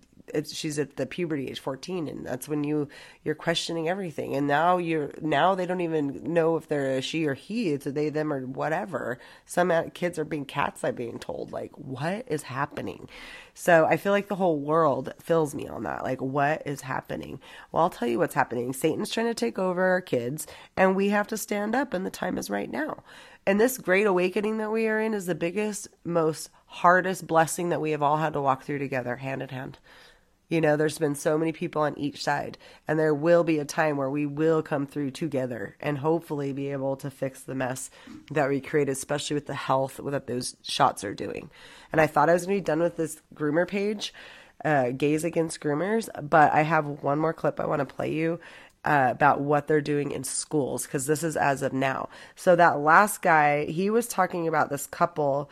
she's 0.52 0.78
at 0.78 0.96
the 0.96 1.06
puberty 1.06 1.48
age 1.48 1.60
14 1.60 2.08
and 2.08 2.26
that's 2.26 2.48
when 2.48 2.64
you 2.64 2.88
you're 3.22 3.34
questioning 3.34 3.88
everything. 3.88 4.34
And 4.34 4.46
now 4.46 4.78
you're 4.78 5.10
now 5.20 5.54
they 5.54 5.66
don't 5.66 5.80
even 5.80 6.32
know 6.32 6.56
if 6.56 6.68
they're 6.68 6.98
a 6.98 7.02
she 7.02 7.26
or 7.26 7.34
he. 7.34 7.70
It's 7.70 7.86
a 7.86 7.92
they 7.92 8.08
them 8.08 8.32
or 8.32 8.46
whatever. 8.46 9.18
Some 9.44 9.72
kids 9.90 10.18
are 10.18 10.24
being 10.24 10.44
cats 10.44 10.84
i'm 10.84 10.94
being 10.94 11.18
told 11.18 11.52
like 11.52 11.72
what 11.72 12.24
is 12.28 12.42
happening? 12.42 13.08
So 13.54 13.86
i 13.86 13.96
feel 13.96 14.12
like 14.12 14.28
the 14.28 14.36
whole 14.36 14.58
world 14.58 15.12
fills 15.20 15.54
me 15.54 15.68
on 15.68 15.82
that. 15.84 16.04
Like 16.04 16.20
what 16.20 16.62
is 16.66 16.82
happening? 16.82 17.40
Well 17.72 17.82
i'll 17.82 17.90
tell 17.90 18.08
you 18.08 18.18
what's 18.18 18.34
happening. 18.34 18.72
Satan's 18.72 19.10
trying 19.10 19.26
to 19.26 19.34
take 19.34 19.58
over 19.58 19.82
our 19.84 20.00
kids 20.00 20.46
and 20.76 20.96
we 20.96 21.10
have 21.10 21.26
to 21.28 21.36
stand 21.36 21.74
up 21.74 21.92
and 21.92 22.04
the 22.04 22.10
time 22.10 22.38
is 22.38 22.50
right 22.50 22.70
now. 22.70 23.02
And 23.46 23.60
this 23.60 23.76
great 23.76 24.06
awakening 24.06 24.56
that 24.58 24.72
we 24.72 24.86
are 24.88 24.98
in 25.00 25.12
is 25.12 25.26
the 25.26 25.34
biggest 25.34 25.88
most 26.02 26.50
hardest 26.66 27.26
blessing 27.26 27.68
that 27.68 27.80
we 27.80 27.90
have 27.90 28.02
all 28.02 28.16
had 28.16 28.32
to 28.32 28.40
walk 28.40 28.64
through 28.64 28.78
together 28.78 29.16
hand 29.16 29.42
in 29.42 29.50
hand 29.50 29.78
you 30.54 30.60
know, 30.60 30.76
there's 30.76 30.98
been 30.98 31.16
so 31.16 31.36
many 31.36 31.50
people 31.50 31.82
on 31.82 31.98
each 31.98 32.22
side, 32.22 32.56
and 32.86 32.96
there 32.96 33.12
will 33.12 33.42
be 33.42 33.58
a 33.58 33.64
time 33.64 33.96
where 33.96 34.08
we 34.08 34.24
will 34.24 34.62
come 34.62 34.86
through 34.86 35.10
together 35.10 35.76
and 35.80 35.98
hopefully 35.98 36.52
be 36.52 36.70
able 36.70 36.94
to 36.96 37.10
fix 37.10 37.40
the 37.40 37.56
mess 37.56 37.90
that 38.30 38.48
we 38.48 38.60
created, 38.60 38.92
especially 38.92 39.34
with 39.34 39.46
the 39.46 39.54
health 39.54 40.00
that 40.04 40.28
those 40.28 40.56
shots 40.62 41.02
are 41.02 41.12
doing. 41.12 41.50
And 41.90 42.00
I 42.00 42.06
thought 42.06 42.30
I 42.30 42.34
was 42.34 42.46
going 42.46 42.58
to 42.58 42.62
be 42.62 42.64
done 42.64 42.78
with 42.78 42.96
this 42.96 43.20
groomer 43.34 43.66
page, 43.66 44.14
uh, 44.64 44.90
Gays 44.90 45.24
Against 45.24 45.60
Groomers, 45.60 46.08
but 46.22 46.52
I 46.52 46.62
have 46.62 46.86
one 46.86 47.18
more 47.18 47.32
clip 47.32 47.58
I 47.58 47.66
want 47.66 47.80
to 47.80 47.94
play 47.94 48.12
you. 48.12 48.38
Uh, 48.86 49.08
about 49.12 49.40
what 49.40 49.66
they're 49.66 49.80
doing 49.80 50.10
in 50.10 50.22
schools 50.22 50.84
because 50.84 51.06
this 51.06 51.22
is 51.22 51.38
as 51.38 51.62
of 51.62 51.72
now. 51.72 52.06
So 52.36 52.54
that 52.54 52.80
last 52.80 53.22
guy, 53.22 53.64
he 53.64 53.88
was 53.88 54.06
talking 54.06 54.46
about 54.46 54.68
this 54.68 54.86
couple 54.86 55.48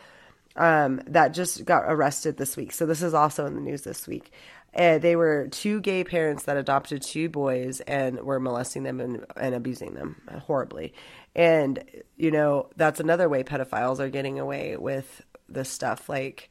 um, 0.55 1.01
that 1.07 1.29
just 1.29 1.65
got 1.65 1.85
arrested 1.87 2.37
this 2.37 2.55
week. 2.55 2.71
So 2.71 2.85
this 2.85 3.01
is 3.01 3.15
also 3.15 3.47
in 3.47 3.55
the 3.55 3.61
news 3.61 3.81
this 3.81 4.07
week. 4.07 4.31
And 4.73 5.01
they 5.03 5.15
were 5.15 5.47
two 5.49 5.81
gay 5.81 6.03
parents 6.03 6.43
that 6.43 6.57
adopted 6.57 7.03
two 7.03 7.29
boys 7.29 7.79
and 7.81 8.19
were 8.21 8.39
molesting 8.39 8.83
them 8.83 8.99
and, 8.99 9.25
and 9.37 9.53
abusing 9.53 9.93
them 9.93 10.21
horribly. 10.45 10.93
And, 11.35 11.83
you 12.17 12.31
know, 12.31 12.69
that's 12.75 12.99
another 12.99 13.29
way 13.29 13.43
pedophiles 13.43 13.99
are 13.99 14.09
getting 14.09 14.39
away 14.39 14.75
with 14.77 15.21
this 15.47 15.69
stuff. 15.69 16.09
Like, 16.09 16.49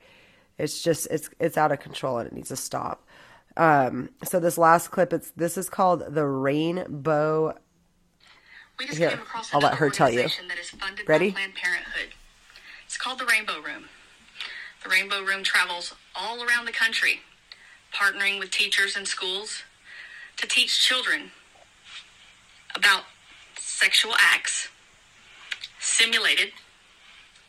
it's 0.57 0.83
just, 0.83 1.09
it's, 1.11 1.31
it's 1.41 1.59
out 1.59 1.73
of 1.73 1.81
control 1.81 2.19
and 2.19 2.29
it 2.29 2.33
needs 2.33 2.49
to 2.51 2.57
stop. 2.57 3.07
Um, 3.57 4.11
so 4.23 4.39
this 4.39 4.57
last 4.57 4.89
clip, 4.93 5.13
it's, 5.13 5.33
this 5.33 5.59
is 5.59 5.69
called 5.69 6.15
the 6.15 6.27
Rainbow. 6.27 7.59
We 8.79 8.87
just 8.87 8.99
Here, 8.99 9.11
came 9.11 9.21
across 9.21 9.53
I'll 9.53 9.61
let 9.61 9.75
her 9.75 9.91
tell 9.91 10.11
you. 10.11 10.23
That 10.23 10.59
is 10.61 10.71
funded 10.71 11.09
Ready? 11.09 11.31
by 11.31 11.35
Planned 11.35 11.55
Parenthood. 11.57 12.15
It's 12.87 12.97
called 12.97 13.19
the 13.19 13.27
Rainbow 13.27 13.61
Room. 13.61 13.87
The 14.85 14.91
Rainbow 14.91 15.25
Room 15.25 15.43
travels 15.43 15.95
all 16.15 16.43
around 16.45 16.67
the 16.67 16.73
country 16.73 17.21
partnering 17.95 18.39
with 18.39 18.51
teachers 18.51 18.97
and 18.97 19.07
schools 19.07 19.63
to 20.39 20.47
teach 20.47 20.81
children 20.81 21.31
about 22.75 23.03
sexual 23.59 24.13
acts 24.19 24.69
simulated 25.79 26.51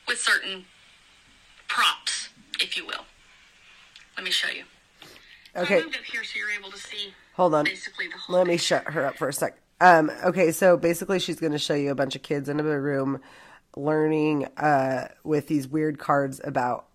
with 0.08 0.18
certain 0.20 0.66
props, 1.68 2.30
if 2.60 2.76
you 2.78 2.86
will. 2.86 3.06
Let 4.18 4.26
me 4.26 4.32
show 4.32 4.50
you. 4.50 4.64
So 5.56 5.62
Okay. 5.62 5.80
I 5.80 5.84
moved 5.84 5.96
up 5.96 6.04
here 6.04 6.24
so 6.24 6.38
you're 6.38 6.50
able 6.52 6.72
to 6.72 6.78
see 6.78 7.14
Hold 7.36 7.54
on. 7.54 7.66
basically 7.66 8.08
the 8.08 8.18
whole 8.18 8.36
Let 8.38 8.48
me 8.48 8.58
shut 8.58 8.86
her 8.90 9.06
up 9.06 9.18
for 9.18 9.30
a 9.30 9.34
sec. 9.34 9.58
Um, 9.82 10.12
okay, 10.24 10.52
so 10.52 10.78
basically, 10.78 11.20
she's 11.20 11.40
going 11.40 11.52
to 11.52 11.60
show 11.60 11.74
you 11.74 11.92
a 11.92 11.96
bunch 11.96 12.16
of 12.16 12.22
kids 12.22 12.48
in 12.48 12.60
a 12.60 12.64
room 12.64 13.20
learning 13.76 14.46
uh, 14.58 15.10
with 15.24 15.48
these 15.48 15.68
weird 15.68 16.00
cards 16.00 16.40
about 16.44 16.86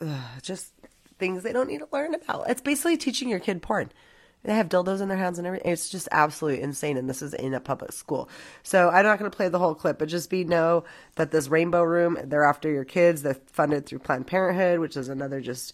uh, 0.00 0.20
just 0.42 0.73
things 1.24 1.42
they 1.42 1.52
don't 1.52 1.68
need 1.68 1.78
to 1.78 1.88
learn 1.92 2.14
about. 2.14 2.50
It's 2.50 2.60
basically 2.60 2.96
teaching 2.96 3.28
your 3.28 3.38
kid 3.38 3.62
porn. 3.62 3.90
They 4.42 4.54
have 4.54 4.68
dildos 4.68 5.00
in 5.00 5.08
their 5.08 5.16
hands 5.16 5.38
and 5.38 5.46
everything. 5.46 5.72
It's 5.72 5.88
just 5.88 6.06
absolutely 6.12 6.60
insane. 6.60 6.98
And 6.98 7.08
this 7.08 7.22
is 7.22 7.32
in 7.32 7.54
a 7.54 7.60
public 7.60 7.92
school. 7.92 8.28
So 8.62 8.90
I'm 8.90 9.06
not 9.06 9.18
going 9.18 9.30
to 9.30 9.34
play 9.34 9.48
the 9.48 9.58
whole 9.58 9.74
clip, 9.74 9.98
but 9.98 10.08
just 10.08 10.28
be 10.28 10.44
know 10.44 10.84
that 11.16 11.30
this 11.30 11.48
rainbow 11.48 11.82
room, 11.82 12.18
they're 12.24 12.44
after 12.44 12.70
your 12.70 12.84
kids. 12.84 13.22
They're 13.22 13.38
funded 13.46 13.86
through 13.86 14.00
Planned 14.00 14.26
Parenthood, 14.26 14.80
which 14.80 14.98
is 14.98 15.08
another 15.08 15.40
just 15.40 15.72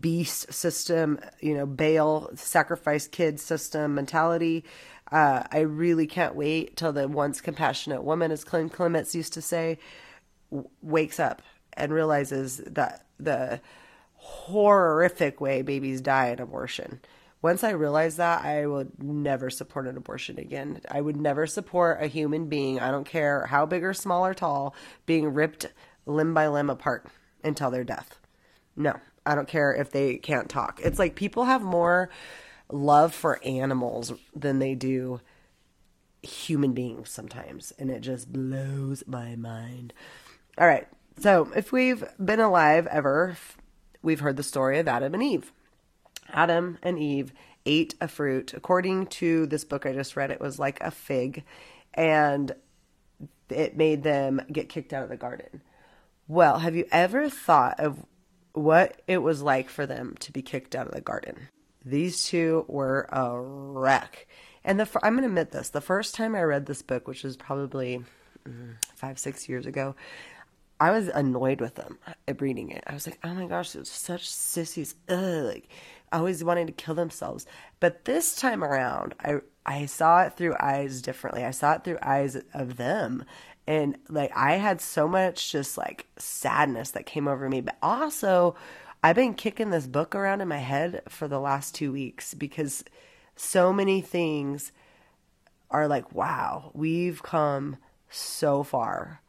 beast 0.00 0.52
system, 0.52 1.18
you 1.40 1.54
know, 1.54 1.66
Baal, 1.66 2.30
sacrifice 2.36 3.08
kids 3.08 3.42
system 3.42 3.96
mentality. 3.96 4.64
Uh, 5.10 5.42
I 5.50 5.60
really 5.60 6.06
can't 6.06 6.36
wait 6.36 6.76
till 6.76 6.92
the 6.92 7.08
once 7.08 7.40
compassionate 7.40 8.04
woman, 8.04 8.30
as 8.30 8.44
Clint 8.44 8.72
Clements 8.72 9.14
used 9.14 9.32
to 9.32 9.42
say, 9.42 9.78
w- 10.50 10.68
wakes 10.82 11.18
up 11.18 11.42
and 11.72 11.92
realizes 11.92 12.58
that 12.58 13.06
the 13.18 13.60
horrific 14.18 15.40
way 15.40 15.62
babies 15.62 16.00
die 16.00 16.28
in 16.28 16.40
abortion. 16.40 17.00
Once 17.40 17.62
I 17.62 17.70
realize 17.70 18.16
that, 18.16 18.44
I 18.44 18.66
would 18.66 19.00
never 19.02 19.48
support 19.48 19.86
an 19.86 19.96
abortion 19.96 20.38
again. 20.38 20.80
I 20.90 21.00
would 21.00 21.16
never 21.16 21.46
support 21.46 22.02
a 22.02 22.08
human 22.08 22.48
being, 22.48 22.80
I 22.80 22.90
don't 22.90 23.06
care 23.06 23.46
how 23.46 23.64
big 23.64 23.84
or 23.84 23.94
small 23.94 24.26
or 24.26 24.34
tall, 24.34 24.74
being 25.06 25.32
ripped 25.32 25.66
limb 26.04 26.34
by 26.34 26.48
limb 26.48 26.68
apart 26.68 27.06
until 27.44 27.70
their 27.70 27.84
death. 27.84 28.18
No, 28.74 28.98
I 29.24 29.36
don't 29.36 29.46
care 29.46 29.72
if 29.72 29.92
they 29.92 30.16
can't 30.16 30.48
talk. 30.48 30.80
It's 30.82 30.98
like 30.98 31.14
people 31.14 31.44
have 31.44 31.62
more 31.62 32.10
love 32.72 33.14
for 33.14 33.42
animals 33.44 34.12
than 34.34 34.58
they 34.58 34.74
do 34.74 35.20
human 36.22 36.72
beings 36.72 37.10
sometimes, 37.10 37.72
and 37.78 37.90
it 37.90 38.00
just 38.00 38.32
blows 38.32 39.04
my 39.06 39.36
mind. 39.36 39.92
All 40.58 40.66
right, 40.66 40.88
so 41.20 41.50
if 41.54 41.70
we've 41.70 42.04
been 42.22 42.40
alive 42.40 42.88
ever, 42.88 43.36
we've 44.08 44.20
heard 44.20 44.38
the 44.38 44.42
story 44.42 44.78
of 44.78 44.88
Adam 44.88 45.12
and 45.12 45.22
Eve. 45.22 45.52
Adam 46.32 46.78
and 46.82 46.98
Eve 46.98 47.30
ate 47.66 47.94
a 48.00 48.08
fruit. 48.08 48.54
According 48.54 49.06
to 49.06 49.44
this 49.46 49.64
book 49.64 49.84
I 49.84 49.92
just 49.92 50.16
read, 50.16 50.30
it 50.30 50.40
was 50.40 50.58
like 50.58 50.80
a 50.80 50.90
fig, 50.90 51.44
and 51.92 52.54
it 53.50 53.76
made 53.76 54.02
them 54.02 54.40
get 54.50 54.70
kicked 54.70 54.94
out 54.94 55.02
of 55.02 55.10
the 55.10 55.18
garden. 55.18 55.60
Well, 56.26 56.60
have 56.60 56.74
you 56.74 56.86
ever 56.90 57.28
thought 57.28 57.78
of 57.78 58.06
what 58.54 59.02
it 59.06 59.18
was 59.18 59.42
like 59.42 59.68
for 59.68 59.84
them 59.84 60.16
to 60.20 60.32
be 60.32 60.40
kicked 60.40 60.74
out 60.74 60.86
of 60.86 60.94
the 60.94 61.02
garden? 61.02 61.48
These 61.84 62.24
two 62.24 62.64
were 62.66 63.10
a 63.12 63.38
wreck. 63.38 64.26
And 64.64 64.80
the 64.80 64.88
I'm 65.02 65.12
going 65.12 65.22
to 65.24 65.28
admit 65.28 65.50
this, 65.50 65.68
the 65.68 65.82
first 65.82 66.14
time 66.14 66.34
I 66.34 66.42
read 66.44 66.64
this 66.64 66.80
book, 66.80 67.06
which 67.06 67.24
was 67.24 67.36
probably 67.36 68.02
mm, 68.48 68.74
five, 68.96 69.18
six 69.18 69.50
years 69.50 69.66
ago, 69.66 69.94
I 70.80 70.90
was 70.90 71.08
annoyed 71.08 71.60
with 71.60 71.74
them 71.74 71.98
at 72.26 72.40
reading 72.40 72.70
it. 72.70 72.84
I 72.86 72.94
was 72.94 73.06
like, 73.06 73.18
oh 73.24 73.34
my 73.34 73.46
gosh, 73.46 73.74
it's 73.74 73.90
such 73.90 74.28
sissies. 74.28 74.94
Ugh, 75.08 75.44
like 75.44 75.68
always 76.12 76.44
wanting 76.44 76.66
to 76.66 76.72
kill 76.72 76.94
themselves. 76.94 77.46
But 77.80 78.04
this 78.04 78.36
time 78.36 78.62
around, 78.62 79.14
I 79.20 79.40
I 79.66 79.86
saw 79.86 80.22
it 80.22 80.34
through 80.34 80.56
eyes 80.58 81.02
differently. 81.02 81.44
I 81.44 81.50
saw 81.50 81.74
it 81.74 81.84
through 81.84 81.98
eyes 82.00 82.36
of 82.54 82.76
them. 82.76 83.24
And 83.66 83.98
like 84.08 84.32
I 84.34 84.54
had 84.54 84.80
so 84.80 85.08
much 85.08 85.52
just 85.52 85.76
like 85.76 86.06
sadness 86.16 86.92
that 86.92 87.06
came 87.06 87.28
over 87.28 87.48
me, 87.48 87.60
but 87.60 87.76
also 87.82 88.54
I've 89.02 89.16
been 89.16 89.34
kicking 89.34 89.70
this 89.70 89.86
book 89.86 90.14
around 90.14 90.40
in 90.40 90.48
my 90.48 90.58
head 90.58 91.02
for 91.08 91.28
the 91.28 91.38
last 91.38 91.74
2 91.74 91.92
weeks 91.92 92.34
because 92.34 92.84
so 93.36 93.72
many 93.72 94.00
things 94.00 94.72
are 95.70 95.86
like, 95.86 96.14
wow, 96.14 96.70
we've 96.72 97.22
come 97.22 97.76
so 98.08 98.62
far 98.62 99.20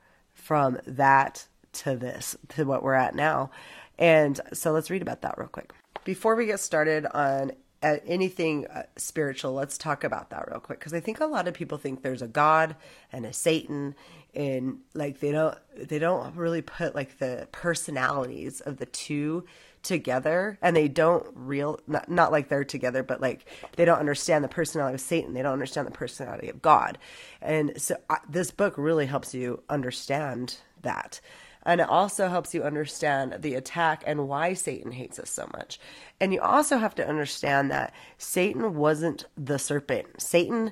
from 0.49 0.79
that 0.87 1.45
to 1.71 1.95
this, 1.95 2.35
to 2.47 2.63
what 2.63 2.81
we're 2.81 2.95
at 2.95 3.13
now. 3.13 3.51
And 3.99 4.41
so 4.51 4.71
let's 4.71 4.89
read 4.89 5.03
about 5.03 5.21
that 5.21 5.37
real 5.37 5.47
quick. 5.47 5.71
Before 6.05 6.35
we 6.35 6.47
get 6.47 6.59
started 6.59 7.05
on 7.05 7.51
uh, 7.83 7.97
anything 8.07 8.65
uh, 8.65 8.81
spiritual, 8.97 9.53
let's 9.53 9.77
talk 9.77 10.03
about 10.03 10.31
that 10.31 10.49
real 10.49 10.59
quick 10.59 10.79
because 10.79 10.91
I 10.91 11.01
think 11.01 11.19
a 11.19 11.27
lot 11.27 11.47
of 11.47 11.53
people 11.53 11.77
think 11.77 12.01
there's 12.01 12.23
a 12.23 12.27
God 12.27 12.75
and 13.11 13.27
a 13.27 13.31
Satan, 13.31 13.93
and 14.33 14.79
like 14.95 15.19
they 15.19 15.31
don't 15.31 15.55
they 15.75 15.99
don't 15.99 16.35
really 16.35 16.63
put 16.63 16.95
like 16.95 17.19
the 17.19 17.47
personalities 17.51 18.59
of 18.59 18.77
the 18.77 18.87
two 18.87 19.45
together 19.83 20.57
and 20.61 20.75
they 20.75 20.87
don't 20.87 21.25
real 21.33 21.79
not, 21.87 22.09
not 22.09 22.31
like 22.31 22.49
they're 22.49 22.63
together 22.63 23.03
but 23.03 23.21
like 23.21 23.45
they 23.77 23.85
don't 23.85 23.99
understand 23.99 24.43
the 24.43 24.49
personality 24.49 24.95
of 24.95 25.01
satan 25.01 25.33
they 25.33 25.41
don't 25.41 25.53
understand 25.53 25.87
the 25.87 25.91
personality 25.91 26.49
of 26.49 26.61
god 26.61 26.97
and 27.41 27.73
so 27.81 27.95
uh, 28.09 28.15
this 28.27 28.51
book 28.51 28.73
really 28.77 29.05
helps 29.05 29.33
you 29.33 29.61
understand 29.69 30.57
that 30.81 31.21
and 31.63 31.81
it 31.81 31.89
also 31.89 32.29
helps 32.29 32.53
you 32.53 32.63
understand 32.63 33.37
the 33.39 33.55
attack 33.55 34.03
and 34.07 34.27
why 34.27 34.53
Satan 34.53 34.91
hates 34.91 35.19
us 35.19 35.29
so 35.29 35.49
much. 35.53 35.79
And 36.19 36.33
you 36.33 36.41
also 36.41 36.77
have 36.77 36.95
to 36.95 37.07
understand 37.07 37.69
that 37.69 37.93
Satan 38.17 38.75
wasn't 38.75 39.25
the 39.37 39.59
serpent. 39.59 40.21
Satan 40.21 40.71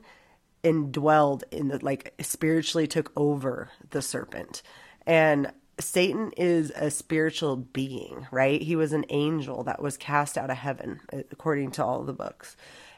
indwelled 0.63 1.43
in 1.51 1.67
the 1.67 1.83
like 1.83 2.13
spiritually 2.21 2.87
took 2.87 3.11
over 3.15 3.69
the 3.89 4.01
serpent. 4.01 4.61
And 5.05 5.51
Satan 5.79 6.31
is 6.37 6.71
a 6.71 6.89
spiritual 6.89 7.55
being, 7.55 8.27
right? 8.31 8.61
He 8.61 8.75
was 8.75 8.93
an 8.93 9.05
angel 9.09 9.63
that 9.63 9.81
was 9.81 9.97
cast 9.97 10.37
out 10.37 10.49
of 10.49 10.57
heaven, 10.57 11.01
according 11.31 11.71
to 11.71 11.85
all 11.85 12.03
the 12.03 12.13
books. 12.13 12.55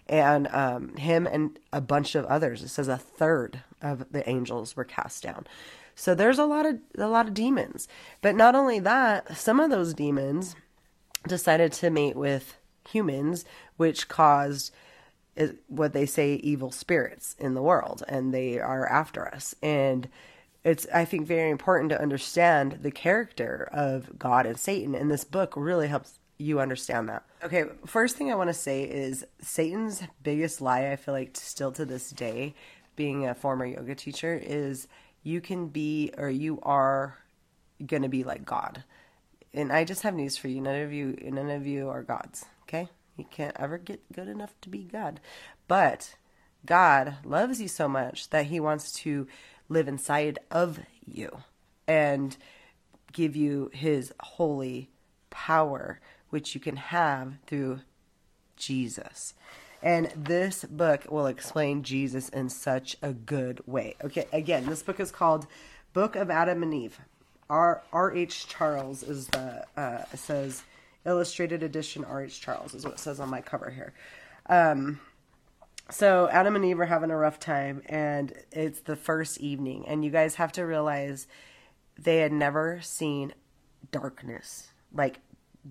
And 0.08 0.48
um, 0.48 0.96
him 0.96 1.28
and 1.28 1.60
a 1.72 1.82
bunch 1.82 2.16
of 2.16 2.26
others, 2.26 2.64
it 2.64 2.70
says 2.70 2.88
a 2.88 2.98
third 2.98 3.62
of 3.82 4.12
the 4.12 4.28
angels 4.28 4.76
were 4.76 4.86
cast 4.86 5.24
down. 5.24 5.46
So 5.94 6.16
there's 6.16 6.40
a 6.40 6.46
lot 6.46 6.66
of 6.66 6.80
a 6.98 7.08
lot 7.08 7.28
of 7.28 7.34
demons. 7.34 7.88
But 8.22 8.36
not 8.36 8.56
only 8.56 8.80
that, 8.80 9.38
some 9.38 9.60
of 9.60 9.70
those 9.70 9.94
demons 9.94 10.56
decided 11.28 11.74
to 11.74 11.90
mate 11.90 12.16
with 12.16 12.58
humans, 12.90 13.46
which 13.78 14.08
caused 14.08 14.72
what 15.68 15.94
they 15.94 16.06
say 16.06 16.36
evil 16.36 16.72
spirits 16.72 17.36
in 17.40 17.54
the 17.54 17.62
world 17.62 18.04
and 18.08 18.34
they 18.34 18.60
are 18.60 18.88
after 18.88 19.28
us. 19.28 19.56
And 19.62 20.10
it's 20.64 20.88
I 20.94 21.06
think 21.06 21.26
very 21.28 21.50
important 21.50 21.90
to 21.92 22.02
understand 22.02 22.80
the 22.82 22.92
character 22.92 23.70
of 23.72 24.18
God 24.18 24.46
and 24.46 24.60
Satan 24.60 24.96
and 24.96 25.10
this 25.10 25.24
book 25.24 25.54
really 25.56 25.88
helps 25.88 26.20
you 26.38 26.60
understand 26.60 27.10
that. 27.10 27.24
Okay, 27.44 27.66
first 27.86 28.16
thing 28.16 28.32
I 28.32 28.36
want 28.36 28.50
to 28.50 28.54
say 28.54 28.84
is 28.84 29.26
Satan's 29.42 30.04
biggest 30.24 30.62
lie 30.62 30.92
I 30.92 30.96
feel 30.96 31.14
like 31.14 31.36
still 31.36 31.72
to 31.74 31.86
this 31.86 32.10
day 32.10 32.56
being 32.96 33.28
a 33.28 33.36
former 33.36 33.66
yoga 33.66 33.96
teacher 33.96 34.40
is 34.42 34.88
you 35.24 35.42
can 35.42 35.68
be 35.68 36.12
or 36.18 36.30
you 36.30 36.60
are 36.64 37.18
going 37.86 38.04
to 38.04 38.10
be 38.10 38.24
like 38.24 38.46
God. 38.46 38.84
And 39.54 39.72
I 39.72 39.84
just 39.84 40.04
have 40.04 40.14
news 40.14 40.38
for 40.38 40.48
you. 40.48 40.62
None 40.62 40.82
of 40.82 40.94
you 40.94 41.18
none 41.24 41.50
of 41.50 41.66
you 41.66 41.90
are 41.90 42.04
gods, 42.04 42.46
okay? 42.64 42.90
You 43.18 43.26
can't 43.30 43.56
ever 43.60 43.78
get 43.78 44.02
good 44.14 44.28
enough 44.28 44.54
to 44.62 44.70
be 44.70 44.84
God. 44.84 45.20
But 45.68 46.16
God 46.66 47.18
loves 47.24 47.62
you 47.62 47.68
so 47.68 47.88
much 47.88 48.30
that 48.30 48.46
he 48.48 48.60
wants 48.60 48.92
to 48.94 49.28
live 49.70 49.88
inside 49.88 50.40
of 50.52 50.80
you 51.06 51.44
and 51.88 52.36
give 53.12 53.36
you 53.36 53.72
his 53.74 54.14
holy 54.20 54.90
power, 55.30 56.00
which 56.30 56.54
you 56.54 56.62
can 56.62 56.76
have 56.76 57.34
through 57.48 57.82
Jesus. 58.56 59.34
And 59.82 60.12
this 60.16 60.66
book 60.66 61.06
will 61.10 61.28
explain 61.28 61.84
Jesus 61.84 62.30
in 62.30 62.50
such 62.50 62.98
a 63.02 63.14
good 63.14 63.62
way. 63.66 63.96
Okay, 64.04 64.28
again, 64.34 64.66
this 64.66 64.84
book 64.84 65.00
is 65.00 65.12
called 65.12 65.48
Book 65.94 66.16
of 66.16 66.30
Adam 66.30 66.64
and 66.64 66.74
Eve. 66.74 67.00
R. 67.50 67.82
R. 67.92 68.14
H. 68.14 68.48
Charles 68.48 69.02
is 69.02 69.28
the 69.28 69.66
uh, 69.76 70.04
says 70.16 70.64
illustrated 71.06 71.64
edition. 71.64 72.04
R. 72.04 72.24
H. 72.24 72.42
Charles 72.42 72.74
is 72.74 72.84
what 72.84 72.96
it 72.96 73.00
says 73.00 73.20
on 73.20 73.30
my 73.30 73.42
cover 73.42 73.70
here. 73.70 73.94
Um, 74.48 75.00
so 75.90 76.30
Adam 76.32 76.56
and 76.56 76.66
Eve 76.66 76.80
are 76.80 76.86
having 76.86 77.12
a 77.12 77.18
rough 77.18 77.40
time, 77.40 77.82
and 77.86 78.34
it's 78.52 78.82
the 78.82 78.96
first 78.96 79.40
evening, 79.40 79.86
and 79.88 80.04
you 80.04 80.12
guys 80.12 80.36
have 80.36 80.52
to 80.54 80.64
realize 80.64 81.28
they 81.98 82.18
had 82.18 82.32
never 82.32 82.80
seen 82.82 83.34
darkness, 83.92 84.70
like 84.94 85.20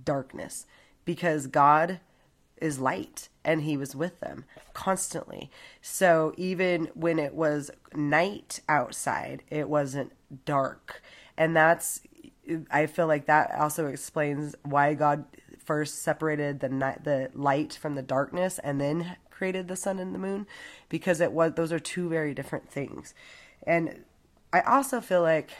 darkness, 0.04 0.66
because 1.04 1.46
God 1.46 2.00
is 2.60 2.78
light 2.78 3.28
and 3.44 3.62
he 3.62 3.76
was 3.76 3.94
with 3.94 4.20
them 4.20 4.44
constantly. 4.74 5.50
So 5.80 6.34
even 6.36 6.90
when 6.94 7.18
it 7.18 7.34
was 7.34 7.70
night 7.94 8.60
outside, 8.68 9.42
it 9.48 9.68
wasn't 9.68 10.12
dark. 10.44 11.02
And 11.36 11.56
that's 11.56 12.00
I 12.70 12.86
feel 12.86 13.06
like 13.06 13.26
that 13.26 13.54
also 13.54 13.86
explains 13.86 14.54
why 14.62 14.94
God 14.94 15.24
first 15.64 16.02
separated 16.02 16.60
the 16.60 16.68
night 16.68 17.04
the 17.04 17.30
light 17.34 17.74
from 17.74 17.94
the 17.94 18.02
darkness 18.02 18.58
and 18.58 18.80
then 18.80 19.16
created 19.38 19.68
the 19.68 19.76
sun 19.76 20.00
and 20.00 20.12
the 20.12 20.18
moon 20.18 20.46
because 20.88 21.20
it 21.20 21.30
was 21.30 21.52
those 21.54 21.72
are 21.72 21.78
two 21.78 22.08
very 22.08 22.34
different 22.34 22.68
things. 22.68 23.14
And 23.64 24.04
I 24.52 24.60
also 24.62 25.00
feel 25.00 25.22
like 25.22 25.50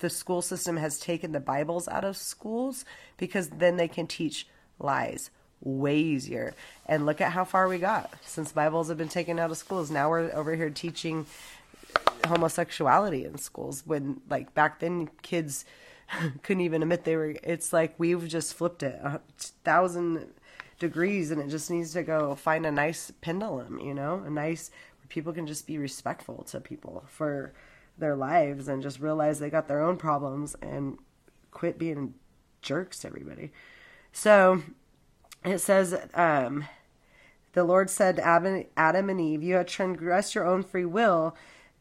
the 0.00 0.10
school 0.10 0.42
system 0.42 0.76
has 0.76 0.98
taken 0.98 1.30
the 1.32 1.40
Bibles 1.40 1.86
out 1.88 2.04
of 2.04 2.16
schools 2.16 2.84
because 3.16 3.48
then 3.50 3.76
they 3.76 3.88
can 3.88 4.08
teach 4.08 4.48
lies 4.80 5.30
way 5.60 5.96
easier. 5.96 6.54
And 6.86 7.06
look 7.06 7.20
at 7.20 7.32
how 7.32 7.44
far 7.44 7.68
we 7.68 7.78
got 7.78 8.12
since 8.24 8.52
Bibles 8.52 8.88
have 8.88 8.98
been 8.98 9.08
taken 9.08 9.38
out 9.38 9.50
of 9.50 9.56
schools. 9.56 9.90
Now 9.90 10.10
we're 10.10 10.32
over 10.32 10.56
here 10.56 10.70
teaching 10.70 11.26
homosexuality 12.26 13.24
in 13.24 13.38
schools 13.38 13.84
when 13.86 14.20
like 14.28 14.54
back 14.54 14.80
then 14.80 15.08
kids 15.22 15.64
couldn't 16.42 16.62
even 16.62 16.82
admit 16.82 17.04
they 17.04 17.16
were 17.16 17.36
it's 17.42 17.72
like 17.72 17.94
we've 17.96 18.26
just 18.28 18.54
flipped 18.54 18.82
it 18.82 18.98
a 19.02 19.20
thousand 19.64 20.26
degrees 20.78 21.30
and 21.30 21.40
it 21.40 21.48
just 21.48 21.70
needs 21.70 21.92
to 21.92 22.02
go 22.02 22.34
find 22.34 22.64
a 22.64 22.70
nice 22.70 23.10
pendulum 23.20 23.80
you 23.80 23.92
know 23.92 24.22
a 24.24 24.30
nice 24.30 24.70
where 25.00 25.08
people 25.08 25.32
can 25.32 25.46
just 25.46 25.66
be 25.66 25.78
respectful 25.78 26.44
to 26.44 26.60
people 26.60 27.04
for 27.08 27.52
their 27.96 28.14
lives 28.14 28.68
and 28.68 28.82
just 28.82 29.00
realize 29.00 29.38
they 29.38 29.50
got 29.50 29.66
their 29.66 29.80
own 29.80 29.96
problems 29.96 30.54
and 30.62 30.98
quit 31.50 31.78
being 31.78 32.14
jerks 32.62 33.00
to 33.00 33.08
everybody 33.08 33.50
so 34.12 34.62
it 35.44 35.58
says 35.58 35.96
um 36.14 36.64
the 37.58 37.64
Lord 37.64 37.90
said 37.90 38.16
to 38.16 38.66
Adam 38.76 39.10
and 39.10 39.20
Eve, 39.20 39.42
You 39.42 39.56
have 39.56 39.66
transgressed 39.66 40.34
your 40.34 40.46
own 40.46 40.62
free 40.62 40.84
will 40.84 41.34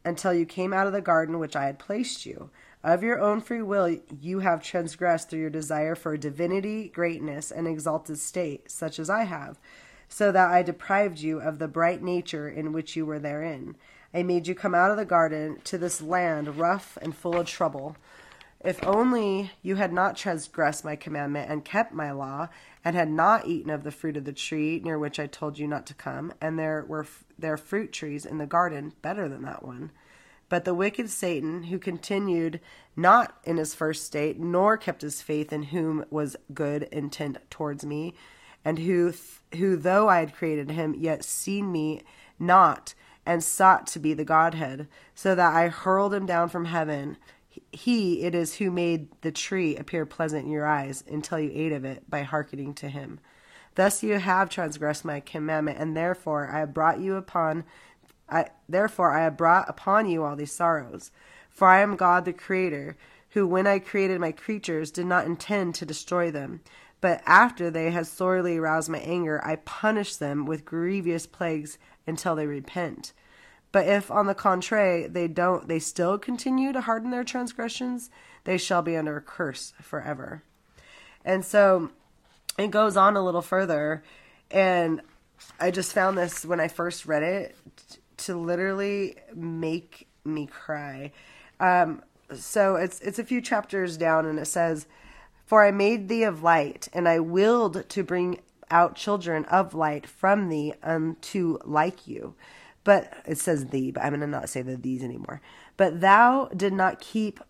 until 0.03 0.33
you 0.33 0.45
came 0.45 0.73
out 0.73 0.87
of 0.87 0.93
the 0.93 1.01
garden 1.01 1.39
which 1.39 1.55
I 1.55 1.65
had 1.65 1.77
placed 1.77 2.25
you. 2.25 2.49
Of 2.83 3.03
your 3.03 3.19
own 3.19 3.41
free 3.41 3.61
will, 3.61 3.97
you 4.21 4.39
have 4.39 4.61
transgressed 4.61 5.29
through 5.29 5.39
your 5.39 5.49
desire 5.49 5.95
for 5.95 6.15
divinity, 6.15 6.89
greatness, 6.89 7.51
and 7.51 7.67
exalted 7.67 8.19
state, 8.19 8.69
such 8.69 8.99
as 8.99 9.09
I 9.09 9.23
have, 9.23 9.59
so 10.07 10.31
that 10.31 10.51
I 10.51 10.61
deprived 10.61 11.19
you 11.19 11.39
of 11.39 11.59
the 11.59 11.67
bright 11.67 12.03
nature 12.03 12.47
in 12.47 12.71
which 12.71 12.95
you 12.95 13.05
were 13.05 13.19
therein. 13.19 13.75
I 14.13 14.23
made 14.23 14.47
you 14.47 14.55
come 14.55 14.75
out 14.75 14.91
of 14.91 14.97
the 14.97 15.05
garden 15.05 15.59
to 15.65 15.77
this 15.77 16.01
land 16.01 16.57
rough 16.57 16.97
and 17.01 17.15
full 17.15 17.37
of 17.37 17.47
trouble. 17.47 17.97
If 18.61 18.83
only 18.85 19.51
you 19.61 19.75
had 19.75 19.91
not 19.91 20.15
transgressed 20.15 20.85
my 20.85 20.95
commandment 20.95 21.51
and 21.51 21.65
kept 21.65 21.93
my 21.93 22.11
law, 22.11 22.49
and 22.85 22.95
had 22.95 23.09
not 23.09 23.47
eaten 23.47 23.71
of 23.71 23.83
the 23.83 23.91
fruit 23.91 24.17
of 24.17 24.23
the 24.23 24.33
tree 24.33 24.79
near 24.83 24.97
which 24.97 25.19
I 25.19 25.27
told 25.27 25.59
you 25.59 25.67
not 25.67 25.85
to 25.87 25.93
come, 25.93 26.31
and 26.39 26.57
there 26.57 26.85
were 26.87 27.05
there 27.37 27.57
fruit 27.57 27.91
trees 27.91 28.25
in 28.25 28.37
the 28.37 28.45
garden 28.45 28.93
better 29.01 29.27
than 29.27 29.41
that 29.43 29.63
one. 29.63 29.91
But 30.49 30.65
the 30.65 30.73
wicked 30.73 31.09
Satan, 31.09 31.63
who 31.63 31.79
continued 31.79 32.61
not 32.95 33.37
in 33.43 33.57
his 33.57 33.75
first 33.75 34.05
state, 34.05 34.39
nor 34.39 34.77
kept 34.77 35.01
his 35.01 35.21
faith 35.21 35.51
in 35.51 35.63
whom 35.63 36.05
was 36.09 36.37
good 36.53 36.83
intent 36.83 37.37
towards 37.49 37.85
me, 37.85 38.13
and 38.63 38.79
who 38.79 39.13
who 39.55 39.75
though 39.75 40.09
I 40.09 40.19
had 40.19 40.35
created 40.35 40.71
him, 40.71 40.95
yet 40.97 41.23
seen 41.23 41.71
me 41.71 42.01
not, 42.39 42.93
and 43.25 43.43
sought 43.43 43.87
to 43.87 43.99
be 43.99 44.13
the 44.13 44.25
Godhead, 44.25 44.87
so 45.13 45.35
that 45.35 45.53
I 45.53 45.67
hurled 45.67 46.13
him 46.13 46.25
down 46.25 46.49
from 46.49 46.65
heaven 46.65 47.17
he 47.71 48.21
it 48.23 48.35
is 48.35 48.55
who 48.55 48.71
made 48.71 49.09
the 49.21 49.31
tree 49.31 49.75
appear 49.75 50.05
pleasant 50.05 50.45
in 50.45 50.51
your 50.51 50.65
eyes 50.65 51.03
until 51.07 51.39
you 51.39 51.51
ate 51.53 51.71
of 51.71 51.85
it 51.85 52.09
by 52.09 52.23
hearkening 52.23 52.73
to 52.75 52.89
him. 52.89 53.19
Thus 53.75 54.01
you 54.03 54.17
have 54.17 54.49
transgressed 54.49 55.05
my 55.05 55.19
commandment, 55.19 55.77
and 55.77 55.95
therefore 55.95 56.49
I 56.51 56.59
have 56.59 56.73
brought 56.73 56.99
you 56.99 57.15
upon 57.15 57.63
I 58.29 58.47
therefore 58.67 59.11
I 59.11 59.23
have 59.23 59.37
brought 59.37 59.69
upon 59.69 60.09
you 60.09 60.23
all 60.23 60.35
these 60.35 60.51
sorrows. 60.51 61.11
For 61.49 61.67
I 61.67 61.81
am 61.81 61.95
God 61.95 62.25
the 62.25 62.33
Creator, 62.33 62.97
who 63.31 63.47
when 63.47 63.67
I 63.67 63.79
created 63.79 64.19
my 64.19 64.31
creatures 64.31 64.91
did 64.91 65.05
not 65.05 65.25
intend 65.25 65.75
to 65.75 65.85
destroy 65.85 66.29
them. 66.31 66.61
But 67.01 67.21
after 67.25 67.69
they 67.69 67.91
had 67.91 68.07
sorely 68.07 68.57
aroused 68.57 68.89
my 68.89 68.99
anger, 68.99 69.43
I 69.45 69.57
punish 69.57 70.15
them 70.15 70.45
with 70.45 70.65
grievous 70.65 71.27
plagues 71.27 71.77
until 72.05 72.35
they 72.35 72.47
repent. 72.47 73.13
But 73.71 73.87
if, 73.87 74.09
on 74.09 74.25
the 74.25 74.33
contrary, 74.33 75.07
they 75.07 75.27
don't, 75.27 75.67
they 75.67 75.79
still 75.79 76.17
continue 76.17 76.73
to 76.73 76.81
harden 76.81 77.11
their 77.11 77.23
transgressions, 77.23 78.09
they 78.45 78.57
shall 78.57 78.81
be 78.81 78.95
under 78.95 79.17
a 79.17 79.21
curse 79.21 79.73
forever. 79.81 80.41
And 81.23 81.43
so 81.43 81.91
it 82.57 82.71
goes 82.71 82.97
on 82.97 83.15
a 83.15 83.23
little 83.23 83.41
further, 83.41 84.03
and 84.49 85.01
I 85.59 85.69
just 85.69 85.93
found 85.93 86.17
this 86.17 86.45
when 86.45 86.59
I 86.59 86.67
first 86.67 87.05
read 87.05 87.23
it 87.23 87.55
to 88.17 88.35
literally 88.35 89.15
make 89.33 90.07
me 90.25 90.47
cry. 90.47 91.11
Um, 91.59 92.03
so 92.33 92.75
it's 92.75 92.99
it's 93.01 93.19
a 93.19 93.23
few 93.23 93.41
chapters 93.41 93.97
down, 93.97 94.25
and 94.25 94.39
it 94.39 94.45
says, 94.45 94.87
"For 95.45 95.63
I 95.63 95.71
made 95.71 96.07
thee 96.09 96.23
of 96.23 96.43
light, 96.43 96.89
and 96.93 97.07
I 97.07 97.19
willed 97.19 97.89
to 97.89 98.03
bring 98.03 98.41
out 98.69 98.95
children 98.95 99.45
of 99.45 99.73
light 99.73 100.05
from 100.05 100.49
thee 100.49 100.73
unto 100.83 101.57
like 101.63 102.07
you." 102.07 102.35
But 102.83 103.13
it 103.25 103.37
says 103.37 103.67
thee, 103.67 103.91
but 103.91 104.03
I'm 104.03 104.11
going 104.11 104.21
to 104.21 104.27
not 104.27 104.49
say 104.49 104.61
the 104.61 104.77
these 104.77 105.03
anymore. 105.03 105.41
But 105.75 105.99
thou 105.99 106.49
did 106.55 106.73
not 106.73 107.01
keep 107.01 107.41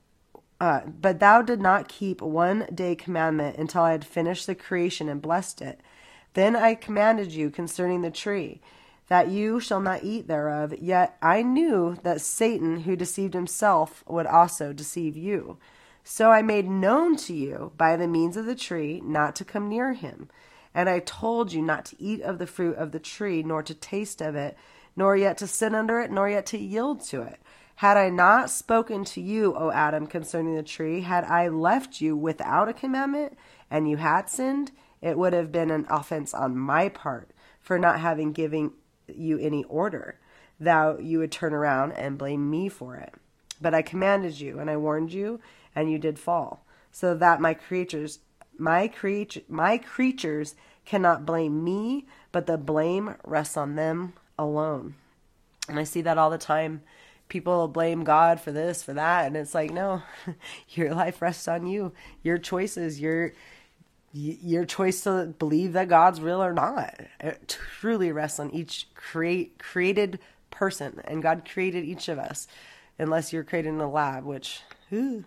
uh, 0.60 0.82
but 0.88 1.20
thou 1.20 1.42
did 1.42 1.62
not 1.62 1.88
keep 1.88 2.22
one 2.22 2.68
day 2.74 2.96
commandment 2.96 3.58
until 3.58 3.84
I 3.84 3.92
had 3.92 4.06
finished 4.06 4.48
the 4.48 4.56
creation 4.56 5.08
and 5.08 5.22
blessed 5.22 5.62
it. 5.62 5.80
Then 6.34 6.56
I 6.56 6.76
commanded 6.76 7.32
you 7.32 7.50
concerning 7.50 8.02
the 8.02 8.12
tree, 8.12 8.62
that 9.08 9.30
you 9.30 9.60
shall 9.60 9.80
not 9.80 10.04
eat 10.04 10.28
thereof. 10.28 10.74
Yet 10.80 11.18
I 11.22 11.42
knew 11.42 11.98
that 12.04 12.22
Satan, 12.22 12.82
who 12.82 12.96
deceived 12.96 13.34
himself, 13.34 14.04
would 14.08 14.26
also 14.26 14.74
deceive 14.74 15.16
you. 15.16 15.58
So 16.04 16.32
I 16.32 16.42
made 16.42 16.70
known 16.70 17.16
to 17.18 17.34
you 17.34 17.72
by 17.78 17.96
the 17.96 18.08
means 18.08 18.38
of 18.38 18.46
the 18.46 18.56
tree 18.56 19.02
not 19.04 19.36
to 19.38 19.46
come 19.46 19.70
near 19.70 19.94
him. 19.94 20.30
And 20.74 20.90
I 20.90 21.00
told 21.00 21.54
you 21.54 21.62
not 21.62 21.86
to 21.86 22.02
eat 22.02 22.22
of 22.22 22.38
the 22.38 22.48
fruit 22.48 22.76
of 22.78 22.92
the 22.92 23.00
tree, 23.00 23.44
nor 23.44 23.64
to 23.64 23.74
taste 23.74 24.22
of 24.22 24.36
it, 24.36 24.58
nor 24.96 25.16
yet 25.16 25.38
to 25.40 25.48
sit 25.48 25.74
under 25.74 26.00
it, 26.00 26.12
nor 26.12 26.30
yet 26.30 26.46
to 26.48 26.58
yield 26.58 27.02
to 27.06 27.22
it. 27.22 27.40
Had 27.76 27.98
I 27.98 28.10
not 28.10 28.50
spoken 28.50 29.04
to 29.06 29.22
you, 29.22 29.56
O 29.56 29.72
Adam, 29.72 30.08
concerning 30.08 30.56
the 30.56 30.64
tree, 30.64 31.02
had 31.02 31.24
I 31.26 31.48
left 31.48 32.02
you 32.02 32.16
without 32.16 32.70
a 32.70 32.74
commandment, 32.74 33.38
and 33.70 33.90
you 33.90 33.98
had 33.98 34.30
sinned, 34.30 34.72
it 35.02 35.18
would 35.18 35.34
have 35.34 35.52
been 35.52 35.70
an 35.70 35.86
offense 35.90 36.34
on 36.34 36.58
my 36.58 36.90
part 36.90 37.32
for 37.60 37.78
not 37.78 38.00
having 38.00 38.32
given 38.32 38.72
you 39.08 39.38
any 39.40 39.64
order. 39.66 40.20
Thou 40.60 40.98
you 40.98 41.20
would 41.20 41.32
turn 41.32 41.54
around 41.54 41.94
and 41.94 42.18
blame 42.18 42.50
me 42.50 42.70
for 42.70 42.96
it. 42.96 43.14
But 43.60 43.74
I 43.74 43.82
commanded 43.82 44.40
you, 44.40 44.60
and 44.60 44.70
I 44.70 44.78
warned 44.78 45.12
you, 45.12 45.40
and 45.76 45.92
you 45.92 45.98
did 45.98 46.20
fall, 46.20 46.66
so 46.92 47.16
that 47.16 47.42
my 47.42 47.54
creatures 47.54 48.20
my 48.58 48.88
creature 48.88 49.42
my 49.48 49.78
creatures 49.78 50.56
cannot 50.86 51.26
blame 51.26 51.64
me, 51.64 52.08
but 52.32 52.48
the 52.48 52.58
blame 52.58 53.16
rests 53.24 53.58
on 53.58 53.76
them 53.76 54.14
alone. 54.40 54.96
And 55.68 55.78
I 55.78 55.84
see 55.84 56.02
that 56.02 56.18
all 56.18 56.30
the 56.30 56.38
time. 56.38 56.82
People 57.28 57.68
blame 57.68 58.06
God 58.06 58.40
for 58.40 58.54
this, 58.54 58.84
for 58.84 58.94
that, 58.94 59.26
and 59.26 59.36
it's 59.36 59.54
like, 59.54 59.72
no, 59.72 60.02
your 60.70 60.94
life 60.94 61.22
rests 61.22 61.48
on 61.48 61.68
you. 61.68 61.92
Your 62.24 62.38
choices, 62.38 63.02
your 63.02 63.34
your 64.14 64.66
choice 64.66 65.02
to 65.02 65.34
believe 65.38 65.74
that 65.74 65.90
God's 65.90 66.22
real 66.22 66.44
or 66.44 66.54
not. 66.54 66.96
It 67.20 67.58
truly 67.80 68.12
rests 68.12 68.40
on 68.40 68.52
each 68.52 68.88
create 68.96 69.60
created 69.60 70.20
person, 70.50 71.02
and 71.06 71.22
God 71.22 71.48
created 71.52 71.86
each 71.86 72.08
of 72.08 72.18
us. 72.18 72.48
Unless 73.00 73.32
you're 73.32 73.44
created 73.44 73.70
in 73.70 73.80
a 73.80 73.90
lab, 73.90 74.24
which 74.26 74.62
ooh, 74.92 75.24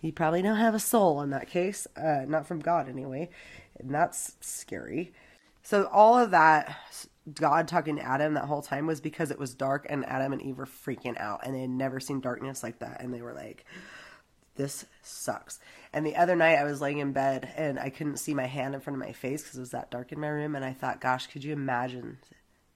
you 0.00 0.12
probably 0.12 0.40
don't 0.40 0.56
have 0.56 0.74
a 0.74 0.78
soul 0.78 1.20
in 1.20 1.30
that 1.30 1.50
case, 1.50 1.86
uh, 1.96 2.24
not 2.26 2.46
from 2.46 2.60
God 2.60 2.88
anyway, 2.88 3.28
and 3.78 3.94
that's 3.94 4.36
scary. 4.40 5.12
So 5.62 5.84
all 5.92 6.18
of 6.18 6.30
that 6.30 6.76
God 7.34 7.68
talking 7.68 7.96
to 7.96 8.02
Adam 8.02 8.34
that 8.34 8.46
whole 8.46 8.62
time 8.62 8.86
was 8.86 9.00
because 9.00 9.30
it 9.30 9.38
was 9.38 9.54
dark 9.54 9.86
and 9.88 10.06
Adam 10.06 10.32
and 10.32 10.42
Eve 10.42 10.58
were 10.58 10.66
freaking 10.66 11.20
out 11.20 11.40
and 11.44 11.54
they 11.54 11.60
had 11.60 11.70
never 11.70 12.00
seen 12.00 12.20
darkness 12.20 12.62
like 12.62 12.78
that 12.78 13.02
and 13.02 13.12
they 13.12 13.20
were 13.20 13.34
like 13.34 13.64
this 14.60 14.84
sucks. 15.02 15.58
And 15.92 16.04
the 16.04 16.16
other 16.16 16.36
night 16.36 16.58
I 16.58 16.64
was 16.64 16.82
laying 16.82 16.98
in 16.98 17.12
bed 17.12 17.50
and 17.56 17.78
I 17.78 17.88
couldn't 17.88 18.18
see 18.18 18.34
my 18.34 18.46
hand 18.46 18.74
in 18.74 18.80
front 18.80 19.00
of 19.00 19.06
my 19.06 19.12
face 19.12 19.42
because 19.42 19.56
it 19.56 19.60
was 19.60 19.70
that 19.70 19.90
dark 19.90 20.12
in 20.12 20.20
my 20.20 20.28
room 20.28 20.54
and 20.54 20.64
I 20.64 20.74
thought 20.74 21.00
gosh 21.00 21.26
could 21.26 21.42
you 21.42 21.52
imagine 21.52 22.18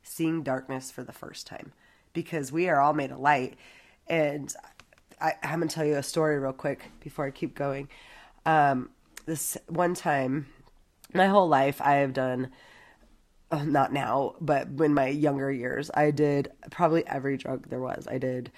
seeing 0.02 0.42
darkness 0.42 0.90
for 0.90 1.04
the 1.04 1.12
first 1.12 1.46
time 1.46 1.72
because 2.14 2.50
we 2.50 2.68
are 2.68 2.80
all 2.80 2.94
made 2.94 3.10
of 3.10 3.18
light 3.18 3.56
and 4.06 4.54
I, 5.20 5.34
am 5.42 5.60
gonna 5.60 5.70
tell 5.70 5.84
you 5.84 5.96
a 5.96 6.02
story 6.02 6.38
real 6.38 6.52
quick 6.54 6.90
before 7.00 7.26
I 7.26 7.30
keep 7.30 7.54
going. 7.54 7.88
Um, 8.46 8.90
this 9.26 9.56
one 9.68 9.94
time, 9.94 10.46
my 11.12 11.26
whole 11.26 11.48
life 11.48 11.80
I 11.80 11.96
have 11.96 12.12
done 12.12 12.50
uh, 13.50 13.62
not 13.62 13.92
now, 13.92 14.34
but 14.40 14.68
in 14.80 14.94
my 14.94 15.08
younger 15.08 15.52
years, 15.52 15.90
I 15.94 16.10
did 16.10 16.50
probably 16.70 17.06
every 17.06 17.36
drug 17.36 17.68
there 17.68 17.80
was. 17.80 18.08
I 18.08 18.18
did 18.18 18.50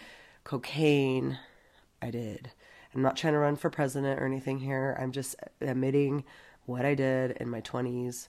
cocaine. 0.45 1.39
I 2.01 2.11
did. 2.11 2.51
I'm 2.97 3.03
not 3.03 3.17
trying 3.17 3.35
to 3.35 3.39
run 3.39 3.57
for 3.57 3.69
president 3.69 4.19
or 4.19 4.25
anything 4.25 4.59
here. 4.59 4.97
I'm 4.99 5.13
just 5.13 5.37
admitting 5.61 6.25
what 6.65 6.87
I 6.87 6.95
did 6.95 7.33
in 7.33 7.51
my 7.51 7.61
20s 7.61 8.29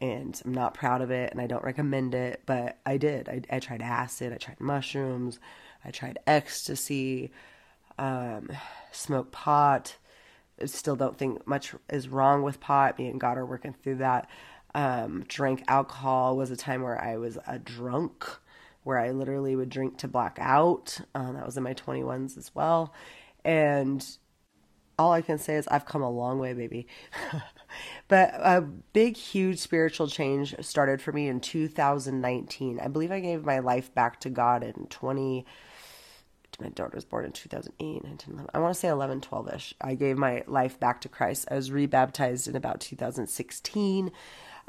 and 0.00 0.40
I'm 0.44 0.52
not 0.52 0.74
proud 0.74 1.02
of 1.02 1.10
it 1.10 1.32
and 1.32 1.40
I 1.40 1.46
don't 1.46 1.64
recommend 1.64 2.14
it, 2.14 2.42
but 2.46 2.78
I 2.86 2.96
did. 2.96 3.28
I, 3.28 3.42
I 3.50 3.58
tried 3.58 3.82
acid, 3.82 4.32
I 4.32 4.36
tried 4.36 4.60
mushrooms, 4.60 5.40
I 5.84 5.90
tried 5.90 6.18
ecstasy, 6.26 7.32
um, 7.98 8.50
smoked 8.92 9.32
pot. 9.32 9.96
I 10.60 10.66
still 10.66 10.96
don't 10.96 11.18
think 11.18 11.44
much 11.46 11.74
is 11.90 12.08
wrong 12.08 12.42
with 12.42 12.60
pot. 12.60 12.98
Me 12.98 13.08
and 13.08 13.20
God 13.20 13.36
are 13.36 13.46
working 13.46 13.74
through 13.74 13.96
that 13.96 14.28
um, 14.74 15.24
drank 15.28 15.64
alcohol 15.68 16.36
was 16.36 16.50
a 16.50 16.56
time 16.56 16.82
where 16.82 17.00
I 17.00 17.16
was 17.16 17.38
a 17.46 17.58
drunk, 17.58 18.24
where 18.84 18.98
I 18.98 19.10
literally 19.10 19.54
would 19.54 19.68
drink 19.68 19.98
to 19.98 20.08
black 20.08 20.38
out. 20.40 21.00
Um, 21.14 21.34
that 21.34 21.44
was 21.44 21.56
in 21.56 21.62
my 21.62 21.74
21s 21.74 22.38
as 22.38 22.54
well. 22.54 22.92
And 23.44 24.04
all 24.98 25.12
I 25.12 25.22
can 25.22 25.38
say 25.38 25.56
is 25.56 25.66
I've 25.68 25.86
come 25.86 26.02
a 26.02 26.10
long 26.10 26.38
way, 26.38 26.52
baby. 26.52 26.86
but 28.08 28.30
a 28.34 28.60
big, 28.60 29.16
huge 29.16 29.58
spiritual 29.58 30.06
change 30.06 30.54
started 30.60 31.00
for 31.00 31.12
me 31.12 31.28
in 31.28 31.40
2019. 31.40 32.80
I 32.80 32.88
believe 32.88 33.10
I 33.10 33.20
gave 33.20 33.44
my 33.44 33.58
life 33.58 33.94
back 33.94 34.20
to 34.20 34.30
God 34.30 34.62
in 34.62 34.86
20, 34.88 35.44
my 36.60 36.68
daughter 36.68 36.94
was 36.94 37.04
born 37.04 37.24
in 37.24 37.32
2008, 37.32 38.04
19, 38.04 38.46
I 38.52 38.58
want 38.58 38.74
to 38.74 38.80
say 38.80 38.88
11, 38.88 39.20
12 39.22 39.54
ish. 39.54 39.74
I 39.80 39.94
gave 39.94 40.16
my 40.16 40.44
life 40.46 40.78
back 40.78 41.00
to 41.02 41.08
Christ. 41.08 41.48
I 41.50 41.54
was 41.54 41.70
rebaptized 41.70 42.48
in 42.48 42.56
about 42.56 42.80
2016. 42.80 44.12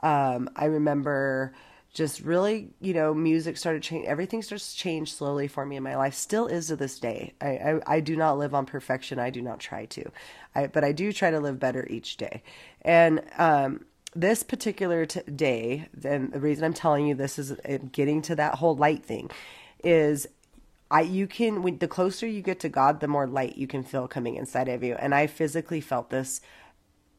Um, 0.02 0.50
I 0.56 0.66
remember 0.66 1.54
just 1.94 2.22
really, 2.22 2.70
you 2.82 2.94
know, 2.94 3.14
music 3.14 3.56
started 3.56 3.84
changing. 3.84 4.10
Everything 4.10 4.42
starts 4.42 4.74
to 4.74 4.80
change 4.80 5.14
slowly 5.14 5.48
for 5.48 5.64
me 5.64 5.76
in 5.76 5.84
my 5.84 5.96
life. 5.96 6.16
Still 6.16 6.48
is 6.48 6.68
to 6.68 6.76
this 6.76 7.00
day. 7.00 7.34
I, 7.40 7.48
I, 7.48 7.82
I 7.86 8.00
do 8.00 8.16
not 8.16 8.40
live 8.40 8.56
on 8.56 8.66
perfection. 8.66 9.20
I 9.20 9.30
do 9.30 9.42
not 9.44 9.60
try 9.60 9.86
to, 9.86 10.12
I, 10.56 10.68
but 10.68 10.84
I 10.84 10.92
do 10.92 11.14
try 11.14 11.30
to 11.30 11.40
live 11.40 11.60
better 11.60 11.88
each 11.90 12.18
day. 12.18 12.42
And 12.82 13.22
um, 13.38 13.86
this 14.16 14.42
particular 14.42 15.06
t- 15.06 15.22
day, 15.36 15.88
and 16.04 16.34
the 16.34 16.40
reason 16.40 16.64
I'm 16.64 16.74
telling 16.74 17.06
you 17.06 17.14
this 17.14 17.38
is 17.38 17.52
uh, 17.52 17.78
getting 17.92 18.24
to 18.24 18.36
that 18.36 18.56
whole 18.56 18.76
light 18.76 19.06
thing, 19.06 19.30
is 19.84 20.28
I 20.90 21.02
you 21.02 21.28
can 21.28 21.62
when 21.62 21.78
the 21.78 21.88
closer 21.88 22.26
you 22.26 22.42
get 22.42 22.60
to 22.62 22.70
God, 22.70 23.02
the 23.02 23.08
more 23.08 23.28
light 23.28 23.56
you 23.56 23.68
can 23.68 23.84
feel 23.84 24.08
coming 24.08 24.36
inside 24.36 24.68
of 24.68 24.84
you. 24.84 24.96
And 24.96 25.14
I 25.14 25.28
physically 25.28 25.82
felt 25.82 26.10
this 26.10 26.42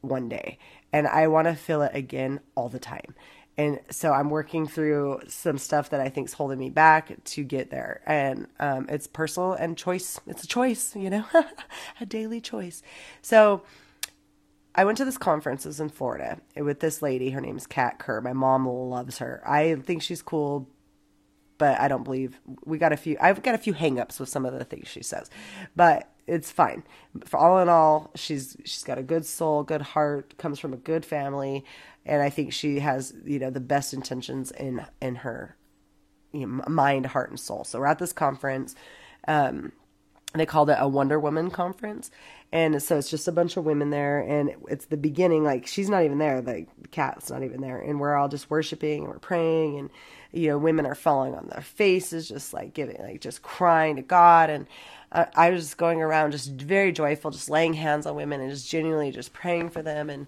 one 0.01 0.29
day, 0.29 0.59
and 0.93 1.07
I 1.07 1.29
want 1.29 1.47
to 1.47 1.55
feel 1.55 1.83
it 1.83 1.95
again 1.95 2.41
all 2.57 2.69
the 2.69 2.81
time. 2.81 3.15
And 3.57 3.81
so 3.91 4.13
I'm 4.13 4.31
working 4.31 4.67
through 4.67 5.21
some 5.29 5.59
stuff 5.59 5.91
that 5.91 6.01
I 6.01 6.09
think 6.09 6.29
is 6.29 6.35
holding 6.35 6.59
me 6.59 6.71
back 6.71 7.13
to 7.25 7.45
get 7.45 7.71
there. 7.71 8.03
And 8.05 8.49
um, 8.59 8.87
it's 8.89 9.07
personal 9.07 9.53
and 9.53 9.77
choice. 9.77 10.19
It's 10.27 10.43
a 10.43 10.47
choice, 10.47 10.97
you 10.97 11.09
know, 11.09 11.25
a 12.01 12.07
daily 12.07 12.41
choice. 12.41 12.83
So 13.23 13.63
I 14.75 14.85
went 14.85 14.99
to 14.99 15.05
this 15.05 15.19
conference. 15.19 15.65
It 15.65 15.69
was 15.69 15.81
in 15.81 15.89
Florida 15.89 16.41
with 16.57 16.81
this 16.81 17.01
lady. 17.01 17.31
Her 17.31 17.41
name's 17.41 17.67
Kat 17.67 17.99
Kerr. 17.99 18.21
My 18.21 18.33
mom 18.33 18.67
loves 18.67 19.19
her. 19.19 19.41
I 19.47 19.77
think 19.77 20.03
she's 20.03 20.21
cool, 20.21 20.69
but 21.57 21.79
I 21.79 21.87
don't 21.87 22.03
believe 22.03 22.41
we 22.65 22.79
got 22.79 22.93
a 22.93 22.97
few. 22.97 23.17
I've 23.21 23.43
got 23.43 23.55
a 23.55 23.59
few 23.59 23.73
hangups 23.73 24.19
with 24.19 24.29
some 24.29 24.45
of 24.45 24.59
the 24.59 24.65
things 24.65 24.89
she 24.89 25.05
says, 25.05 25.31
but 25.77 26.11
it's 26.27 26.51
fine. 26.51 26.83
For 27.25 27.39
all 27.39 27.61
in 27.61 27.69
all, 27.69 28.11
she's 28.17 28.57
she's 28.65 28.83
got 28.83 28.99
a 28.99 29.03
good 29.03 29.25
soul, 29.25 29.63
good 29.63 29.83
heart, 29.83 30.37
comes 30.39 30.59
from 30.59 30.73
a 30.73 30.79
good 30.79 31.05
family 31.05 31.65
and 32.07 32.23
I 32.23 32.31
think 32.31 32.53
she 32.53 32.81
has 32.81 33.15
you 33.25 33.39
know 33.39 33.51
the 33.51 33.61
best 33.61 33.95
intentions 33.95 34.51
in 34.51 34.85
in 35.01 35.17
her 35.17 35.57
you 36.35 36.47
know, 36.47 36.65
mind, 36.69 37.07
heart, 37.07 37.31
and 37.31 37.39
soul. 37.39 37.65
So 37.65 37.79
we're 37.79 37.87
at 37.87 37.99
this 37.99 38.13
conference. 38.13 38.75
Um, 39.27 39.73
they 40.35 40.47
called 40.47 40.69
it 40.69 40.77
a 40.81 40.89
Wonder 40.89 41.19
Woman 41.21 41.49
conference, 41.49 42.11
and 42.53 42.83
so 42.83 42.99
it's 42.99 43.09
just 43.09 43.29
a 43.29 43.33
bunch 43.33 43.57
of 43.57 43.65
women 43.65 43.91
there, 43.91 44.19
and 44.19 44.53
it's 44.69 44.87
the 44.87 44.97
beginning. 44.97 45.45
Like 45.45 45.67
she's 45.67 45.89
not 45.89 46.03
even 46.03 46.19
there, 46.19 46.43
the 46.43 46.67
cat's 46.91 47.31
not 47.31 47.45
even 47.45 47.61
there, 47.61 47.79
and 47.79 48.01
we're 48.01 48.17
all 48.17 48.29
just 48.29 48.51
worshiping 48.51 49.05
and 49.05 49.09
we're 49.13 49.21
praying, 49.21 49.79
and 49.79 49.91
you 50.33 50.49
know, 50.49 50.59
women 50.59 50.87
are 50.87 50.97
falling 50.97 51.37
on 51.37 51.47
their 51.51 51.63
faces, 51.63 52.29
just 52.29 52.53
like 52.53 52.75
giving, 52.75 53.01
like 53.01 53.21
just 53.21 53.43
crying 53.43 53.95
to 53.95 54.03
God, 54.03 54.51
and 54.51 54.67
I, 55.13 55.29
I 55.37 55.51
was 55.51 55.63
just 55.63 55.77
going 55.79 56.03
around 56.03 56.33
just 56.33 56.51
very 56.51 56.91
joyful, 56.91 57.31
just 57.31 57.49
laying 57.49 57.75
hands 57.75 58.05
on 58.05 58.17
women 58.17 58.41
and 58.41 58.51
just 58.51 58.69
genuinely 58.69 59.13
just 59.13 59.33
praying 59.33 59.71
for 59.71 59.83
them, 59.83 60.11
and 60.11 60.27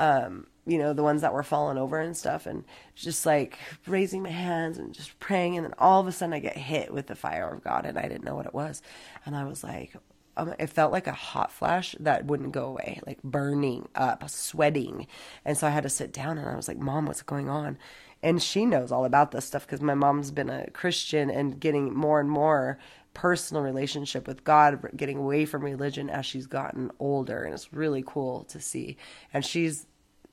um, 0.00 0.48
you 0.66 0.78
know, 0.78 0.92
the 0.92 1.02
ones 1.02 1.20
that 1.20 1.32
were 1.32 1.42
falling 1.42 1.78
over 1.78 1.98
and 2.00 2.16
stuff, 2.16 2.46
and 2.46 2.64
just 2.94 3.26
like 3.26 3.58
raising 3.86 4.22
my 4.22 4.30
hands 4.30 4.78
and 4.78 4.94
just 4.94 5.18
praying. 5.20 5.56
And 5.56 5.66
then 5.66 5.74
all 5.78 6.00
of 6.00 6.06
a 6.06 6.12
sudden, 6.12 6.32
I 6.32 6.38
get 6.38 6.56
hit 6.56 6.92
with 6.92 7.06
the 7.06 7.14
fire 7.14 7.52
of 7.52 7.64
God, 7.64 7.86
and 7.86 7.98
I 7.98 8.02
didn't 8.02 8.24
know 8.24 8.34
what 8.34 8.46
it 8.46 8.54
was. 8.54 8.82
And 9.26 9.36
I 9.36 9.44
was 9.44 9.62
like, 9.62 9.94
um, 10.36 10.54
it 10.58 10.68
felt 10.68 10.92
like 10.92 11.06
a 11.06 11.12
hot 11.12 11.52
flash 11.52 11.94
that 12.00 12.26
wouldn't 12.26 12.52
go 12.52 12.64
away, 12.64 13.00
like 13.06 13.22
burning 13.22 13.88
up, 13.94 14.28
sweating. 14.28 15.06
And 15.44 15.56
so 15.56 15.66
I 15.66 15.70
had 15.70 15.84
to 15.84 15.88
sit 15.88 16.12
down, 16.12 16.38
and 16.38 16.48
I 16.48 16.56
was 16.56 16.68
like, 16.68 16.78
Mom, 16.78 17.06
what's 17.06 17.22
going 17.22 17.48
on? 17.48 17.78
And 18.22 18.42
she 18.42 18.64
knows 18.64 18.90
all 18.90 19.04
about 19.04 19.32
this 19.32 19.44
stuff 19.44 19.66
because 19.66 19.82
my 19.82 19.94
mom's 19.94 20.30
been 20.30 20.48
a 20.48 20.70
Christian 20.70 21.28
and 21.28 21.60
getting 21.60 21.94
more 21.94 22.20
and 22.20 22.30
more 22.30 22.78
personal 23.12 23.62
relationship 23.62 24.26
with 24.26 24.44
God, 24.44 24.90
getting 24.96 25.18
away 25.18 25.44
from 25.44 25.62
religion 25.62 26.10
as 26.10 26.26
she's 26.26 26.46
gotten 26.46 26.90
older, 26.98 27.44
and 27.44 27.54
it's 27.54 27.72
really 27.72 28.02
cool 28.04 28.44
to 28.44 28.60
see. 28.60 28.96
And 29.32 29.44
she's 29.44 29.86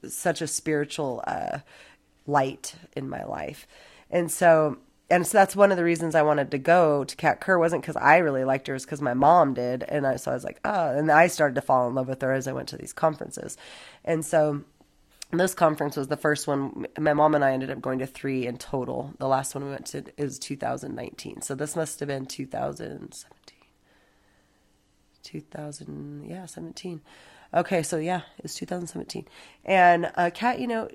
such 0.08 0.42
a 0.42 0.48
spiritual 0.48 1.24
uh, 1.28 1.60
light 2.28 2.76
in 2.96 3.10
my 3.10 3.24
life. 3.24 3.68
And 4.10 4.32
so, 4.32 4.78
and 5.10 5.26
so 5.28 5.38
that's 5.38 5.56
one 5.56 5.72
of 5.72 5.78
the 5.78 5.84
reasons 5.84 6.16
I 6.16 6.22
wanted 6.22 6.52
to 6.52 6.58
go 6.58 7.04
to 7.04 7.16
Kat 7.16 7.42
Kerr 7.42 7.58
wasn't 7.58 7.82
because 7.82 7.98
I 7.98 8.18
really 8.18 8.44
liked 8.44 8.68
her, 8.68 8.74
it 8.74 8.76
was 8.76 8.86
because 8.86 9.02
my 9.02 9.14
mom 9.14 9.54
did. 9.54 9.84
And 9.84 10.08
I, 10.08 10.16
so 10.16 10.32
I 10.32 10.34
was 10.34 10.44
like, 10.44 10.60
oh, 10.64 10.98
and 10.98 11.12
I 11.12 11.28
started 11.28 11.56
to 11.56 11.62
fall 11.62 11.88
in 11.88 11.96
love 11.96 12.08
with 12.08 12.22
her 12.22 12.34
as 12.34 12.48
I 12.48 12.54
went 12.54 12.70
to 12.70 12.78
these 12.78 12.94
conferences. 12.94 13.58
And 14.04 14.26
so 14.26 14.64
this 15.32 15.54
conference 15.54 15.96
was 15.96 16.08
the 16.08 16.18
first 16.18 16.48
one. 16.48 16.88
My 17.00 17.14
mom 17.14 17.36
and 17.36 17.44
I 17.44 17.54
ended 17.54 17.72
up 17.72 17.82
going 17.82 18.00
to 18.00 18.06
three 18.06 18.46
in 18.46 18.58
total. 18.58 19.14
The 19.18 19.28
last 19.28 19.56
one 19.56 19.64
we 19.64 19.72
went 19.72 19.86
to 19.88 20.04
is 20.18 20.38
2019. 20.40 21.42
So 21.42 21.56
this 21.56 21.76
must 21.76 22.00
have 22.00 22.08
been 22.08 22.26
2017. 22.26 23.58
2000, 25.24 26.26
yeah, 26.28 26.46
17. 26.46 27.02
Okay, 27.54 27.84
so 27.84 27.98
yeah, 27.98 28.22
it 28.38 28.44
was 28.44 28.56
2017. 28.56 29.28
And 29.66 30.12
uh, 30.16 30.30
Kat, 30.34 30.60
you 30.60 30.68
know, 30.68 30.88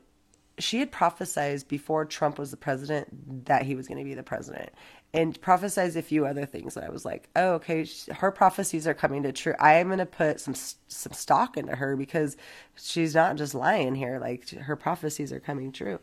she 0.58 0.78
had 0.78 0.90
prophesized 0.90 1.68
before 1.68 2.04
Trump 2.06 2.38
was 2.38 2.50
the 2.50 2.56
president 2.56 3.44
that 3.44 3.64
he 3.64 3.74
was 3.74 3.86
going 3.86 3.98
to 3.98 4.04
be 4.04 4.14
the 4.14 4.22
president 4.22 4.70
and 5.12 5.40
prophesized 5.40 5.96
a 5.96 6.02
few 6.02 6.26
other 6.26 6.46
things 6.46 6.74
that 6.74 6.84
I 6.84 6.88
was 6.88 7.04
like, 7.04 7.28
oh, 7.36 7.54
okay, 7.54 7.86
her 8.16 8.30
prophecies 8.30 8.86
are 8.86 8.94
coming 8.94 9.22
to 9.22 9.32
true. 9.32 9.54
I 9.58 9.74
am 9.74 9.88
going 9.88 9.98
to 9.98 10.06
put 10.06 10.40
some 10.40 10.54
some 10.54 11.12
stock 11.12 11.56
into 11.56 11.76
her 11.76 11.96
because 11.96 12.36
she's 12.74 13.14
not 13.14 13.36
just 13.36 13.54
lying 13.54 13.94
here. 13.94 14.18
Like 14.18 14.48
her 14.50 14.76
prophecies 14.76 15.32
are 15.32 15.40
coming 15.40 15.72
true. 15.72 16.00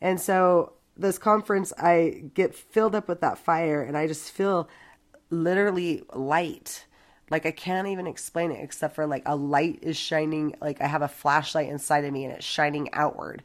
And 0.00 0.20
so 0.20 0.74
this 0.96 1.18
conference, 1.18 1.72
I 1.78 2.24
get 2.34 2.54
filled 2.54 2.94
up 2.94 3.08
with 3.08 3.20
that 3.20 3.38
fire 3.38 3.82
and 3.82 3.96
I 3.96 4.06
just 4.06 4.30
feel 4.30 4.68
literally 5.30 6.02
light 6.14 6.86
like 7.30 7.46
I 7.46 7.50
can't 7.50 7.88
even 7.88 8.06
explain 8.06 8.50
it 8.50 8.62
except 8.62 8.94
for 8.94 9.06
like 9.06 9.22
a 9.26 9.36
light 9.36 9.78
is 9.82 9.96
shining 9.96 10.54
like 10.60 10.80
I 10.80 10.86
have 10.86 11.02
a 11.02 11.08
flashlight 11.08 11.68
inside 11.68 12.04
of 12.04 12.12
me 12.12 12.24
and 12.24 12.34
it's 12.34 12.44
shining 12.44 12.88
outward. 12.92 13.42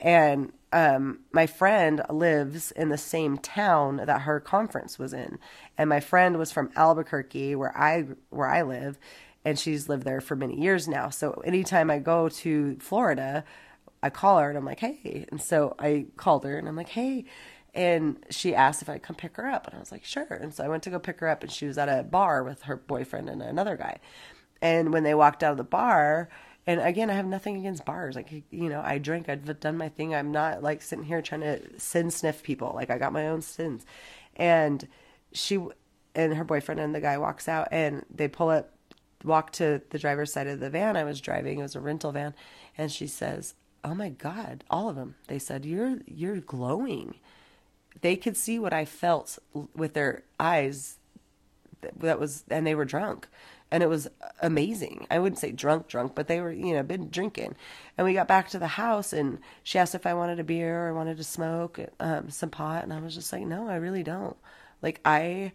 And 0.00 0.52
um 0.72 1.20
my 1.32 1.46
friend 1.46 2.02
lives 2.10 2.70
in 2.72 2.88
the 2.88 2.98
same 2.98 3.38
town 3.38 3.96
that 3.96 4.22
her 4.22 4.40
conference 4.40 4.98
was 4.98 5.12
in. 5.12 5.38
And 5.78 5.88
my 5.88 6.00
friend 6.00 6.38
was 6.38 6.52
from 6.52 6.70
Albuquerque 6.76 7.54
where 7.54 7.76
I 7.76 8.06
where 8.30 8.48
I 8.48 8.62
live 8.62 8.98
and 9.44 9.58
she's 9.58 9.88
lived 9.88 10.04
there 10.04 10.20
for 10.20 10.36
many 10.36 10.58
years 10.60 10.88
now. 10.88 11.10
So 11.10 11.32
anytime 11.44 11.90
I 11.90 11.98
go 11.98 12.28
to 12.28 12.76
Florida, 12.80 13.44
I 14.02 14.10
call 14.10 14.38
her 14.38 14.48
and 14.48 14.56
I'm 14.58 14.64
like, 14.64 14.80
"Hey." 14.80 15.26
And 15.30 15.40
so 15.40 15.74
I 15.78 16.06
called 16.16 16.44
her 16.44 16.56
and 16.56 16.68
I'm 16.68 16.76
like, 16.76 16.90
"Hey, 16.90 17.24
and 17.74 18.24
she 18.30 18.54
asked 18.54 18.82
if 18.82 18.88
I'd 18.88 19.02
come 19.02 19.16
pick 19.16 19.36
her 19.36 19.46
up. 19.46 19.66
And 19.66 19.76
I 19.76 19.80
was 19.80 19.90
like, 19.90 20.04
sure. 20.04 20.26
And 20.30 20.54
so 20.54 20.64
I 20.64 20.68
went 20.68 20.84
to 20.84 20.90
go 20.90 20.98
pick 20.98 21.20
her 21.20 21.28
up, 21.28 21.42
and 21.42 21.50
she 21.50 21.66
was 21.66 21.76
at 21.76 21.88
a 21.88 22.04
bar 22.04 22.44
with 22.44 22.62
her 22.62 22.76
boyfriend 22.76 23.28
and 23.28 23.42
another 23.42 23.76
guy. 23.76 23.98
And 24.62 24.92
when 24.92 25.02
they 25.02 25.14
walked 25.14 25.42
out 25.42 25.50
of 25.50 25.56
the 25.56 25.64
bar, 25.64 26.28
and 26.66 26.80
again, 26.80 27.10
I 27.10 27.14
have 27.14 27.26
nothing 27.26 27.56
against 27.56 27.84
bars. 27.84 28.14
Like, 28.14 28.30
you 28.50 28.68
know, 28.68 28.80
I 28.82 28.98
drink, 28.98 29.28
I've 29.28 29.60
done 29.60 29.76
my 29.76 29.88
thing. 29.88 30.14
I'm 30.14 30.32
not 30.32 30.62
like 30.62 30.82
sitting 30.82 31.04
here 31.04 31.20
trying 31.20 31.42
to 31.42 31.78
sin 31.78 32.10
sniff 32.10 32.42
people. 32.42 32.72
Like, 32.74 32.90
I 32.90 32.96
got 32.96 33.12
my 33.12 33.28
own 33.28 33.42
sins. 33.42 33.84
And 34.36 34.86
she 35.32 35.58
and 36.14 36.34
her 36.34 36.44
boyfriend 36.44 36.80
and 36.80 36.94
the 36.94 37.00
guy 37.00 37.18
walks 37.18 37.48
out, 37.48 37.68
and 37.72 38.04
they 38.08 38.28
pull 38.28 38.50
up, 38.50 38.70
walk 39.24 39.50
to 39.52 39.82
the 39.90 39.98
driver's 39.98 40.32
side 40.32 40.46
of 40.46 40.60
the 40.60 40.70
van 40.70 40.96
I 40.96 41.04
was 41.04 41.20
driving. 41.20 41.58
It 41.58 41.62
was 41.62 41.74
a 41.74 41.80
rental 41.80 42.12
van. 42.12 42.34
And 42.78 42.90
she 42.92 43.08
says, 43.08 43.54
Oh 43.82 43.94
my 43.94 44.08
God, 44.08 44.64
all 44.70 44.88
of 44.88 44.96
them. 44.96 45.16
They 45.26 45.38
said, 45.40 45.66
You're, 45.66 45.98
you're 46.06 46.40
glowing 46.40 47.16
they 48.04 48.16
could 48.16 48.36
see 48.36 48.58
what 48.58 48.74
I 48.74 48.84
felt 48.84 49.38
with 49.74 49.94
their 49.94 50.24
eyes. 50.38 50.98
That 51.96 52.20
was, 52.20 52.44
and 52.50 52.66
they 52.66 52.74
were 52.74 52.84
drunk, 52.84 53.28
and 53.70 53.82
it 53.82 53.88
was 53.88 54.08
amazing. 54.42 55.06
I 55.10 55.18
wouldn't 55.18 55.38
say 55.38 55.52
drunk, 55.52 55.88
drunk, 55.88 56.14
but 56.14 56.28
they 56.28 56.38
were, 56.42 56.52
you 56.52 56.74
know, 56.74 56.82
been 56.82 57.08
drinking. 57.08 57.54
And 57.96 58.04
we 58.04 58.12
got 58.12 58.28
back 58.28 58.50
to 58.50 58.58
the 58.58 58.66
house, 58.66 59.14
and 59.14 59.38
she 59.62 59.78
asked 59.78 59.94
if 59.94 60.04
I 60.04 60.12
wanted 60.12 60.38
a 60.38 60.44
beer 60.44 60.86
or 60.86 60.92
wanted 60.92 61.16
to 61.16 61.24
smoke 61.24 61.80
um, 61.98 62.28
some 62.28 62.50
pot, 62.50 62.84
and 62.84 62.92
I 62.92 63.00
was 63.00 63.14
just 63.14 63.32
like, 63.32 63.46
no, 63.46 63.68
I 63.68 63.76
really 63.76 64.02
don't. 64.02 64.36
Like 64.82 65.00
I 65.06 65.52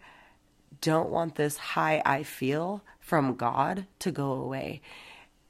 don't 0.80 1.10
want 1.10 1.36
this 1.36 1.56
high 1.56 2.02
I 2.04 2.24
feel 2.24 2.82
from 2.98 3.36
God 3.36 3.86
to 4.00 4.10
go 4.10 4.32
away 4.32 4.82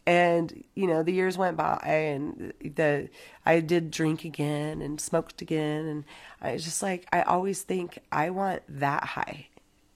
and 0.07 0.65
you 0.75 0.87
know 0.87 1.03
the 1.03 1.13
years 1.13 1.37
went 1.37 1.57
by 1.57 1.79
and 1.85 2.53
the 2.61 3.09
i 3.45 3.61
did 3.61 3.91
drink 3.91 4.25
again 4.25 4.81
and 4.83 5.01
smoked 5.01 5.43
again. 5.43 5.87
And 5.87 6.05
i 6.41 6.53
was 6.53 6.65
just 6.65 6.83
like 6.83 7.07
i 7.13 7.23
always 7.23 7.63
think 7.63 7.99
i 8.11 8.31
want 8.31 8.63
that 8.69 9.05
high. 9.05 9.47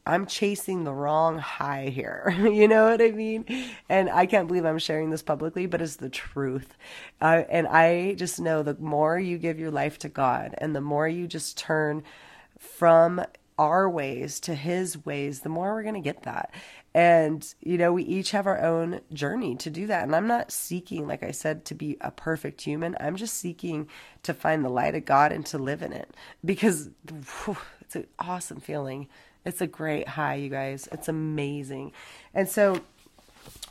I'm 0.07 0.27
chasing 0.27 0.85
the 0.85 0.93
wrong 0.93 1.39
high 1.39 1.89
here. 1.89 2.35
You 2.39 2.69
know 2.69 2.91
what 2.91 3.01
i 3.01 3.11
mean? 3.11 3.47
And 3.89 4.11
i 4.11 4.27
can't 4.27 4.47
believe 4.49 4.65
i'm 4.65 4.79
sharing 4.79 5.11
this 5.11 5.23
publicly 5.23 5.67
but 5.67 5.81
it's 5.81 5.97
the 5.97 6.11
truth. 6.11 6.77
Uh, 7.21 7.43
and 7.49 7.67
i 7.67 8.15
just 8.15 8.41
know 8.41 8.63
the 8.63 8.77
more 8.79 9.19
you 9.19 9.39
give 9.39 9.59
your 9.59 9.71
life 9.71 9.99
to 10.01 10.09
god 10.09 10.55
and 10.59 10.77
the 10.77 10.81
more 10.81 11.09
you 11.09 11.27
just 11.27 11.57
turn 11.57 12.03
from 12.59 13.25
our 13.59 13.89
ways 13.89 14.41
to 14.41 14.55
his 14.55 15.05
ways 15.07 15.41
the 15.41 15.49
more 15.49 15.75
we're 15.75 15.83
going 15.83 15.95
to 15.95 16.01
get 16.01 16.25
that 16.25 16.53
And, 16.95 17.45
you 17.61 17.77
know, 17.77 17.93
we 17.93 18.05
each 18.05 18.31
have 18.31 18.47
our 18.47 18.63
own 18.63 19.01
journey 19.13 19.57
to 19.57 19.69
do 19.69 19.89
that. 19.89 20.05
And 20.05 20.15
I'm 20.15 20.29
not 20.29 20.53
seeking, 20.53 21.09
like 21.09 21.25
I 21.25 21.33
said, 21.33 21.65
to 21.67 21.75
be 21.75 21.97
a 22.01 22.13
perfect 22.13 22.61
human. 22.61 22.97
I'm 23.01 23.17
just 23.17 23.35
seeking 23.35 23.89
to 24.23 24.33
find 24.33 24.65
the 24.65 24.69
light 24.69 24.95
of 24.95 25.05
God 25.05 25.33
and 25.33 25.45
to 25.47 25.59
live 25.59 25.83
in 25.83 25.93
it 25.93 26.15
because 26.45 26.91
whew, 27.45 27.57
it's 27.81 27.97
an 27.97 28.07
awesome 28.21 28.61
feeling. 28.61 29.09
It's 29.45 29.61
a 29.61 29.67
great 29.67 30.09
high, 30.09 30.37
you 30.37 30.49
guys. 30.49 30.89
It's 30.93 31.09
amazing. 31.09 31.93
And 32.33 32.49
so, 32.49 32.83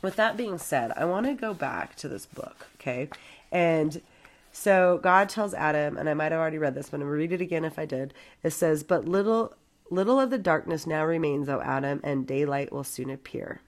with 0.02 0.16
that 0.16 0.36
being 0.36 0.58
said, 0.58 0.92
I 0.94 1.06
want 1.06 1.26
to 1.26 1.34
go 1.34 1.54
back 1.54 1.96
to 1.96 2.08
this 2.08 2.26
book, 2.26 2.66
okay? 2.76 3.08
And 3.50 4.02
so 4.52 5.00
God 5.02 5.28
tells 5.28 5.52
Adam, 5.52 5.96
and 5.96 6.08
I 6.08 6.14
might 6.14 6.30
have 6.30 6.40
already 6.40 6.58
read 6.58 6.74
this, 6.74 6.90
but 6.90 6.96
I'm 6.96 7.08
going 7.08 7.12
to 7.12 7.18
read 7.18 7.32
it 7.32 7.40
again 7.40 7.64
if 7.64 7.76
I 7.78 7.86
did. 7.86 8.14
It 8.44 8.50
says, 8.50 8.84
But 8.84 9.04
little 9.04 9.54
Little 9.90 10.18
of 10.18 10.30
the 10.30 10.38
darkness 10.38 10.86
now 10.86 11.04
remains, 11.04 11.48
O 11.48 11.60
Adam, 11.60 12.00
and 12.02 12.26
daylight 12.26 12.72
will 12.72 12.84
soon 12.84 13.10
appear. 13.10 13.60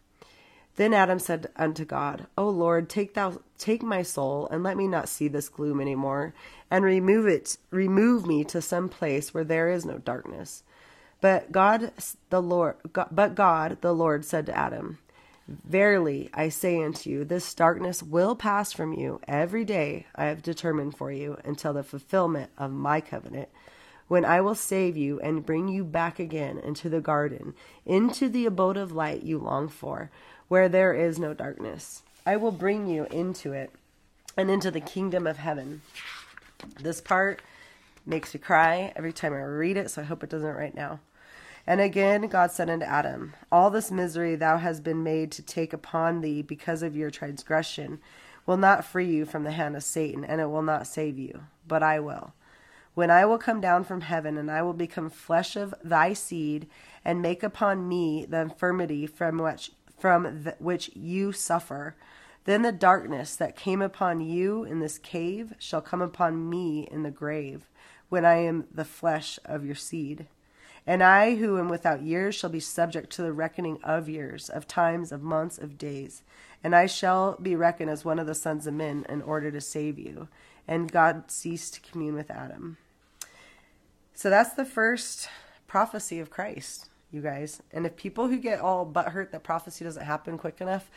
Then 0.77 0.93
Adam 0.93 1.19
said 1.19 1.51
unto 1.57 1.85
God, 1.85 2.27
O 2.37 2.49
Lord, 2.49 2.89
take 2.89 3.15
thou 3.15 3.41
take 3.59 3.83
my 3.83 4.03
soul, 4.03 4.47
and 4.51 4.63
let 4.63 4.77
me 4.77 4.87
not 4.87 5.09
see 5.09 5.29
this 5.29 5.49
gloom 5.49 5.81
any 5.81 5.95
more, 5.95 6.35
and 6.71 6.85
remove 6.85 7.27
it 7.27 7.57
remove 7.71 8.27
me 8.27 8.45
to 8.45 8.61
some 8.61 8.89
place 8.89 9.33
where 9.33 9.45
there 9.45 9.71
is 9.71 9.87
no 9.87 9.99
darkness. 9.99 10.63
But 11.21 11.51
God 11.51 11.93
the 12.29 12.43
Lord 12.43 12.77
God, 12.93 13.09
but 13.11 13.35
God 13.35 13.79
the 13.81 13.95
Lord 13.95 14.25
said 14.25 14.47
to 14.47 14.57
Adam, 14.57 14.99
Verily 15.49 16.29
I 16.35 16.51
say 16.51 16.83
unto 16.83 17.09
you, 17.09 17.25
this 17.25 17.55
darkness 17.55 18.03
will 18.03 18.37
pass 18.37 18.73
from 18.73 18.93
you 18.93 19.21
every 19.27 19.65
day 19.65 20.07
I 20.15 20.27
have 20.27 20.43
determined 20.43 20.97
for 20.97 21.11
you 21.11 21.39
until 21.45 21.73
the 21.73 21.85
fulfillment 21.85 22.51
of 22.59 22.71
my 22.71 23.01
covenant 23.01 23.49
when 24.09 24.25
I 24.25 24.41
will 24.41 24.55
save 24.55 24.97
you 24.97 25.21
and 25.21 25.47
bring 25.47 25.69
you 25.69 25.85
back 25.85 26.19
again 26.19 26.59
into 26.59 26.89
the 26.89 27.01
garden, 27.01 27.55
into 27.85 28.29
the 28.29 28.47
abode 28.47 28.77
of 28.77 28.93
light 28.93 29.23
you 29.23 29.39
long 29.39 29.69
for, 29.69 30.11
where 30.49 30.69
there 30.69 30.93
is 30.93 31.19
no 31.19 31.35
darkness. 31.35 32.03
I 32.25 32.37
will 32.37 32.53
bring 32.53 32.87
you 32.87 33.07
into 33.11 33.53
it 33.53 33.71
and 34.37 34.51
into 34.51 34.71
the 34.71 34.81
kingdom 34.81 35.27
of 35.27 35.39
heaven. 35.39 35.83
This 36.81 37.01
part 37.01 37.43
makes 38.05 38.33
me 38.33 38.41
cry 38.41 38.93
every 38.95 39.13
time 39.13 39.33
I 39.33 39.43
read 39.43 39.77
it, 39.77 39.91
so 39.91 40.03
I 40.03 40.05
hope 40.05 40.23
it 40.23 40.31
doesn't 40.31 40.55
right 40.55 40.75
now. 40.75 41.01
And 41.67 41.81
again, 41.81 42.29
God 42.29 42.53
said 42.53 42.71
unto 42.71 42.87
Adam, 42.87 43.35
All 43.51 43.71
this 43.71 43.91
misery 43.91 44.37
thou 44.37 44.59
hast 44.59 44.85
been 44.85 45.03
made 45.03 45.33
to 45.33 45.43
take 45.43 45.73
upon 45.73 46.21
thee 46.21 46.43
because 46.43 46.83
of 46.83 46.97
your 46.97 47.11
transgression 47.11 47.99
will 48.47 48.57
not 48.57 48.85
free 48.85 49.07
you 49.07 49.25
from 49.25 49.43
the 49.43 49.51
hand 49.51 49.75
of 49.75 49.83
Satan, 49.83 50.25
and 50.25 50.41
it 50.41 50.49
will 50.49 50.63
not 50.63 50.87
save 50.87 51.19
you, 51.19 51.43
but 51.67 51.83
I 51.83 51.99
will 51.99 52.33
when 52.97 53.11
I 53.11 53.27
will 53.27 53.37
come 53.37 53.61
down 53.61 53.85
from 53.85 54.01
heaven, 54.01 54.39
and 54.39 54.51
I 54.51 54.63
will 54.63 54.73
become 54.73 55.11
flesh 55.11 55.55
of 55.55 55.75
thy 55.85 56.15
seed, 56.15 56.67
and 57.05 57.21
make 57.21 57.43
upon 57.43 57.87
me 57.87 58.25
the 58.25 58.41
infirmity 58.41 59.07
from 59.07 59.37
which 59.37 59.71
from 59.99 60.45
the, 60.45 60.57
which 60.59 60.91
you 60.97 61.31
suffer. 61.31 61.95
Then 62.47 62.63
the 62.63 62.73
darkness 62.73 63.37
that 63.37 63.55
came 63.55 63.83
upon 63.83 64.23
you 64.23 64.65
in 64.65 64.81
this 64.81 64.97
cave 64.97 65.53
shall 65.59 65.83
come 65.83 66.01
upon 66.01 66.49
me 66.49 66.89
in 66.91 67.03
the 67.03 67.11
grave, 67.11 67.69
when 68.09 68.25
I 68.25 68.37
am 68.37 68.65
the 68.73 68.85
flesh 68.87 69.39
of 69.45 69.67
your 69.67 69.75
seed. 69.75 70.27
And 70.87 71.03
I, 71.03 71.35
who 71.35 71.59
am 71.59 71.69
without 71.69 72.01
years, 72.01 72.35
shall 72.35 72.49
be 72.49 72.61
subject 72.61 73.11
to 73.13 73.23
the 73.23 73.33
reckoning 73.33 73.79
of 73.85 74.09
years, 74.09 74.49
of 74.49 74.67
times, 74.67 75.13
of 75.13 75.23
months, 75.23 75.59
of 75.59 75.77
days. 75.77 76.23
And 76.65 76.75
I 76.75 76.87
shall 76.87 77.37
be 77.43 77.55
reckoned 77.57 77.91
as 77.91 78.07
one 78.07 78.19
of 78.19 78.27
the 78.27 78.35
sons 78.35 78.67
of 78.67 78.73
men 78.73 79.05
in 79.07 79.21
order 79.21 79.51
to 79.51 79.61
save 79.61 79.99
you. 79.99 80.29
And 80.67 80.91
God 80.91 81.31
ceased 81.31 81.75
to 81.75 81.81
commune 81.83 82.15
with 82.15 82.31
Adam. 82.31 82.79
So 84.17 84.31
that's 84.31 84.55
the 84.55 84.65
first 84.65 85.29
prophecy 85.67 86.21
of 86.21 86.31
Christ, 86.31 86.89
you 87.11 87.21
guys. 87.21 87.63
And 87.71 87.85
if 87.85 87.97
people 87.97 88.29
who 88.29 88.39
get 88.39 88.61
all 88.61 88.91
butthurt 88.91 89.31
that 89.31 89.43
prophecy 89.45 89.85
doesn't 89.85 90.07
happen 90.07 90.39
quick 90.39 90.63
enough, 90.63 90.91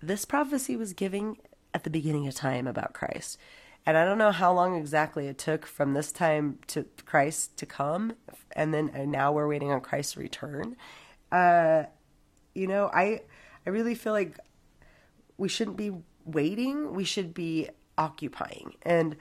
this 0.00 0.24
prophecy 0.24 0.76
was 0.76 0.92
giving 0.92 1.38
at 1.74 1.82
the 1.82 1.90
beginning 1.90 2.28
of 2.28 2.36
time 2.36 2.68
about 2.68 2.94
Christ. 2.94 3.38
And 3.84 3.98
I 3.98 4.04
don't 4.04 4.18
know 4.18 4.30
how 4.30 4.52
long 4.52 4.76
exactly 4.76 5.26
it 5.26 5.36
took 5.36 5.66
from 5.66 5.94
this 5.94 6.12
time 6.12 6.60
to 6.68 6.86
Christ 7.04 7.56
to 7.56 7.66
come, 7.66 8.12
and 8.52 8.72
then 8.72 8.92
and 8.94 9.10
now 9.10 9.32
we're 9.32 9.48
waiting 9.48 9.72
on 9.72 9.80
Christ's 9.80 10.16
return. 10.16 10.76
Uh, 11.32 11.84
you 12.54 12.68
know, 12.68 12.88
I 12.94 13.22
I 13.66 13.70
really 13.70 13.96
feel 13.96 14.12
like 14.12 14.38
we 15.38 15.48
shouldn't 15.48 15.76
be 15.76 15.90
waiting; 16.24 16.92
we 16.92 17.02
should 17.02 17.34
be 17.34 17.68
occupying. 17.96 18.74
And 18.82 19.16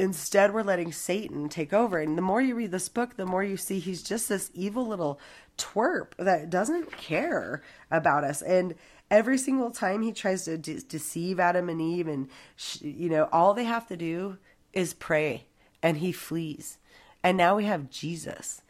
instead 0.00 0.54
we're 0.54 0.62
letting 0.62 0.92
Satan 0.92 1.50
take 1.50 1.74
over. 1.74 1.98
And 1.98 2.16
the 2.16 2.22
more 2.22 2.40
you 2.40 2.54
read 2.54 2.70
this 2.70 2.88
book, 2.88 3.16
the 3.16 3.26
more 3.26 3.44
you 3.44 3.58
see 3.58 3.78
he's 3.78 4.02
just 4.02 4.30
this 4.30 4.50
evil 4.54 4.86
little 4.86 5.20
twerp 5.58 6.12
that 6.18 6.48
doesn't 6.48 6.90
care 6.90 7.62
about 7.90 8.24
us. 8.24 8.40
And 8.40 8.74
every 9.10 9.36
single 9.36 9.70
time 9.70 10.00
he 10.00 10.12
tries 10.12 10.46
to 10.46 10.56
de- 10.56 10.80
deceive 10.80 11.38
Adam 11.38 11.68
and 11.68 11.82
Eve, 11.82 12.08
and 12.08 12.28
sh- 12.56 12.80
you 12.80 13.10
know, 13.10 13.28
all 13.30 13.52
they 13.52 13.64
have 13.64 13.86
to 13.88 13.96
do 13.96 14.38
is 14.72 14.94
pray, 14.94 15.44
and 15.82 15.98
he 15.98 16.12
flees. 16.12 16.78
And 17.22 17.36
now 17.36 17.56
we 17.56 17.66
have 17.66 17.90
Jesus, 17.90 18.62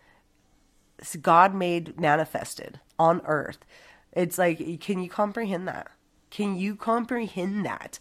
it's 0.98 1.14
God 1.14 1.54
made 1.54 1.98
manifested 2.00 2.80
on 2.98 3.22
earth. 3.24 3.64
It's 4.12 4.36
like, 4.36 4.80
can 4.80 5.00
you 5.00 5.08
comprehend 5.08 5.68
that? 5.68 5.92
Can 6.30 6.56
you 6.56 6.74
comprehend 6.74 7.64
that? 7.64 8.00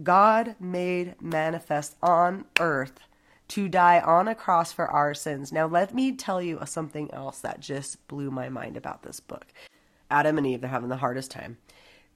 God 0.00 0.56
made 0.58 1.20
manifest 1.20 1.96
on 2.02 2.46
earth 2.60 3.00
to 3.48 3.68
die 3.68 4.00
on 4.00 4.28
a 4.28 4.34
cross 4.34 4.72
for 4.72 4.86
our 4.88 5.12
sins. 5.12 5.52
Now, 5.52 5.66
let 5.66 5.94
me 5.94 6.12
tell 6.12 6.40
you 6.40 6.58
something 6.64 7.12
else 7.12 7.40
that 7.40 7.60
just 7.60 8.06
blew 8.08 8.30
my 8.30 8.48
mind 8.48 8.76
about 8.76 9.02
this 9.02 9.20
book. 9.20 9.46
Adam 10.10 10.38
and 10.38 10.46
Eve, 10.46 10.62
they're 10.62 10.70
having 10.70 10.88
the 10.88 10.96
hardest 10.96 11.30
time. 11.30 11.58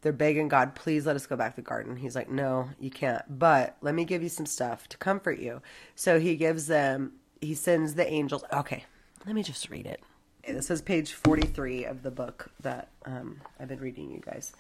They're 0.01 0.13
begging 0.13 0.49
God, 0.49 0.75
please 0.75 1.05
let 1.05 1.17
us 1.17 1.27
go 1.27 1.37
back 1.37 1.53
to 1.53 1.57
the 1.57 1.69
garden. 1.69 1.97
He's 1.97 2.15
like, 2.15 2.31
no, 2.31 2.71
you 2.79 2.91
can't. 2.91 3.23
But 3.29 3.77
let 3.83 3.95
me 3.95 4.05
give 4.05 4.23
you 4.23 4.29
some 4.29 4.47
stuff 4.47 4.89
to 4.89 4.97
comfort 4.97 5.39
you. 5.39 5.61
So 5.95 6.21
he 6.21 6.37
gives 6.37 6.69
them, 6.69 7.15
he 7.41 7.55
sends 7.55 7.95
the 7.95 8.09
angels. 8.09 8.45
Okay, 8.53 8.85
let 9.27 9.35
me 9.35 9.43
just 9.43 9.69
read 9.69 9.87
it. 9.87 10.01
This 10.47 10.71
is 10.71 10.81
page 10.81 11.13
43 11.13 11.85
of 11.85 12.03
the 12.03 12.11
book 12.11 12.51
that 12.61 12.91
um, 13.05 13.41
I've 13.59 13.69
been 13.69 13.81
reading 13.81 14.11
you 14.11 14.21
guys 14.21 14.53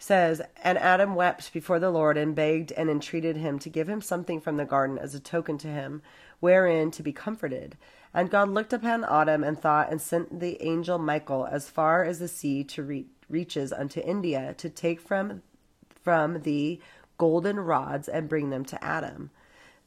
says, 0.00 0.40
And 0.62 0.78
Adam 0.78 1.14
wept 1.14 1.52
before 1.52 1.78
the 1.78 1.90
Lord 1.90 2.16
and 2.16 2.34
begged 2.34 2.72
and 2.72 2.88
entreated 2.88 3.36
him 3.36 3.58
to 3.60 3.68
give 3.68 3.88
him 3.88 4.00
something 4.00 4.40
from 4.40 4.56
the 4.56 4.64
garden 4.64 4.98
as 4.98 5.14
a 5.14 5.20
token 5.20 5.58
to 5.58 5.68
him, 5.68 6.00
wherein 6.40 6.90
to 6.92 7.02
be 7.02 7.12
comforted. 7.12 7.76
And 8.14 8.30
God 8.30 8.48
looked 8.48 8.72
upon 8.72 9.04
Adam 9.04 9.44
and 9.44 9.60
thought, 9.60 9.90
and 9.90 10.00
sent 10.00 10.40
the 10.40 10.60
angel 10.62 10.98
Michael 10.98 11.46
as 11.46 11.68
far 11.68 12.02
as 12.02 12.18
the 12.18 12.28
sea 12.28 12.64
to 12.64 12.82
re- 12.82 13.06
reaches 13.28 13.72
unto 13.72 14.00
India, 14.00 14.54
to 14.56 14.70
take 14.70 15.00
from 15.00 15.42
from 16.02 16.42
the 16.42 16.80
golden 17.18 17.60
rods 17.60 18.08
and 18.08 18.28
bring 18.28 18.48
them 18.48 18.64
to 18.64 18.82
Adam. 18.82 19.30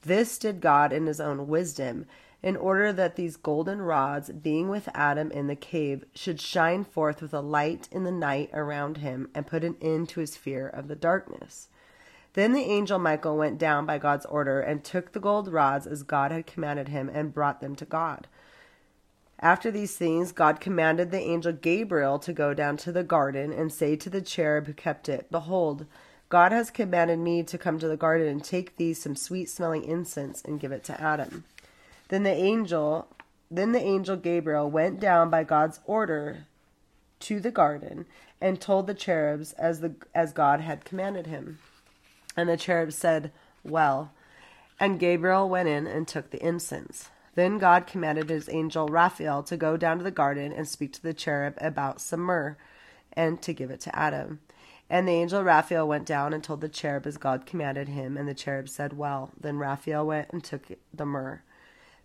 This 0.04 0.38
did 0.38 0.62
God 0.62 0.94
in 0.94 1.08
his 1.08 1.20
own 1.20 1.48
wisdom, 1.48 2.06
in 2.44 2.58
order 2.58 2.92
that 2.92 3.16
these 3.16 3.38
golden 3.38 3.82
rods, 3.82 4.30
being 4.30 4.68
with 4.68 4.90
Adam 4.94 5.32
in 5.32 5.48
the 5.48 5.56
cave, 5.56 6.04
should 6.14 6.42
shine 6.42 6.84
forth 6.84 7.22
with 7.22 7.34
a 7.34 7.40
light 7.40 7.88
in 7.90 8.04
the 8.04 8.12
night 8.12 8.50
around 8.54 8.98
him 8.98 9.30
and 9.34 9.48
put 9.48 9.64
an 9.64 9.78
end 9.82 10.10
to 10.10 10.20
his 10.20 10.36
fear 10.36 10.68
of 10.68 10.90
the 10.90 10.96
darkness. 10.96 11.70
Then 12.34 12.52
the 12.52 12.64
angel 12.64 13.00
Michael 13.00 13.38
went 13.38 13.58
down 13.58 13.86
by 13.86 13.98
God's 13.98 14.26
order 14.26 14.60
and 14.60 14.84
took 14.84 15.14
the 15.14 15.22
gold 15.22 15.48
rods 15.48 15.88
as 15.88 16.04
God 16.04 16.32
had 16.32 16.46
commanded 16.46 16.90
him 16.90 17.10
and 17.14 17.34
brought 17.34 17.62
them 17.62 17.76
to 17.78 17.86
God. 17.86 18.28
After 19.40 19.72
these 19.72 19.96
things, 19.96 20.32
God 20.32 20.60
commanded 20.60 21.12
the 21.12 21.20
angel 21.20 21.54
Gabriel 21.54 22.20
to 22.20 22.34
go 22.34 22.54
down 22.54 22.76
to 22.78 22.92
the 22.92 23.04
garden 23.04 23.54
and 23.54 23.72
say 23.72 23.96
to 23.96 24.10
the 24.10 24.22
cherub 24.22 24.68
who 24.68 24.74
kept 24.74 25.08
it, 25.08 25.32
Behold, 25.32 25.86
God 26.30 26.52
has 26.52 26.72
commanded 26.72 27.20
me 27.20 27.44
to 27.44 27.58
come 27.58 27.78
to 27.80 27.88
the 27.88 27.98
garden 27.98 28.28
and 28.28 28.44
take 28.44 28.78
thee 28.78 28.94
some 28.94 29.16
sweet 29.16 29.50
smelling 29.50 29.84
incense 29.84 30.42
and 30.42 30.60
give 30.60 30.72
it 30.72 30.84
to 30.86 31.00
Adam. 31.00 31.44
Then 32.10 32.24
the 32.24 32.32
angel, 32.32 33.08
then 33.50 33.72
the 33.72 33.82
angel 33.82 34.16
Gabriel 34.16 34.70
went 34.70 35.00
down 35.00 35.30
by 35.30 35.44
God's 35.44 35.80
order 35.86 36.48
to 37.22 37.40
the 37.40 37.52
garden 37.52 38.06
and 38.42 38.60
told 38.60 38.88
the 38.88 38.94
cherubs 38.94 39.54
as 39.54 39.80
the 39.80 39.96
as 40.14 40.34
God 40.34 40.60
had 40.62 40.86
commanded 40.86 41.28
him. 41.28 41.60
And 42.36 42.50
the 42.50 42.58
cherubs 42.58 42.96
said, 42.96 43.32
"Well." 43.64 44.12
And 44.80 45.00
Gabriel 45.00 45.48
went 45.48 45.70
in 45.70 45.88
and 45.88 46.08
took 46.08 46.32
the 46.32 46.46
incense. 46.46 47.10
Then 47.36 47.58
God 47.58 47.88
commanded 47.88 48.30
his 48.30 48.50
angel 48.50 48.88
Raphael 48.88 49.44
to 49.44 49.58
go 49.58 49.78
down 49.78 49.98
to 49.98 50.04
the 50.04 50.12
garden 50.12 50.52
and 50.52 50.68
speak 50.68 50.94
to 50.94 51.02
the 51.02 51.14
cherub 51.14 51.56
about 51.60 52.02
some 52.02 52.20
myrrh 52.20 52.58
and 53.14 53.42
to 53.42 53.54
give 53.54 53.72
it 53.72 53.80
to 53.82 53.96
Adam. 53.96 54.40
And 54.90 55.08
the 55.08 55.14
angel 55.14 55.44
Raphael 55.44 55.88
went 55.88 56.06
down 56.06 56.34
and 56.34 56.44
told 56.44 56.62
the 56.62 56.70
cherub 56.70 57.08
as 57.08 57.18
God 57.18 57.46
commanded 57.46 57.88
him, 57.88 58.18
and 58.18 58.28
the 58.28 58.34
cherub 58.34 58.70
said, 58.70 58.94
Well. 58.94 59.32
Then 59.40 59.58
Raphael 59.58 60.06
went 60.06 60.32
and 60.32 60.44
took 60.44 60.68
the 60.94 61.06
myrrh. 61.06 61.42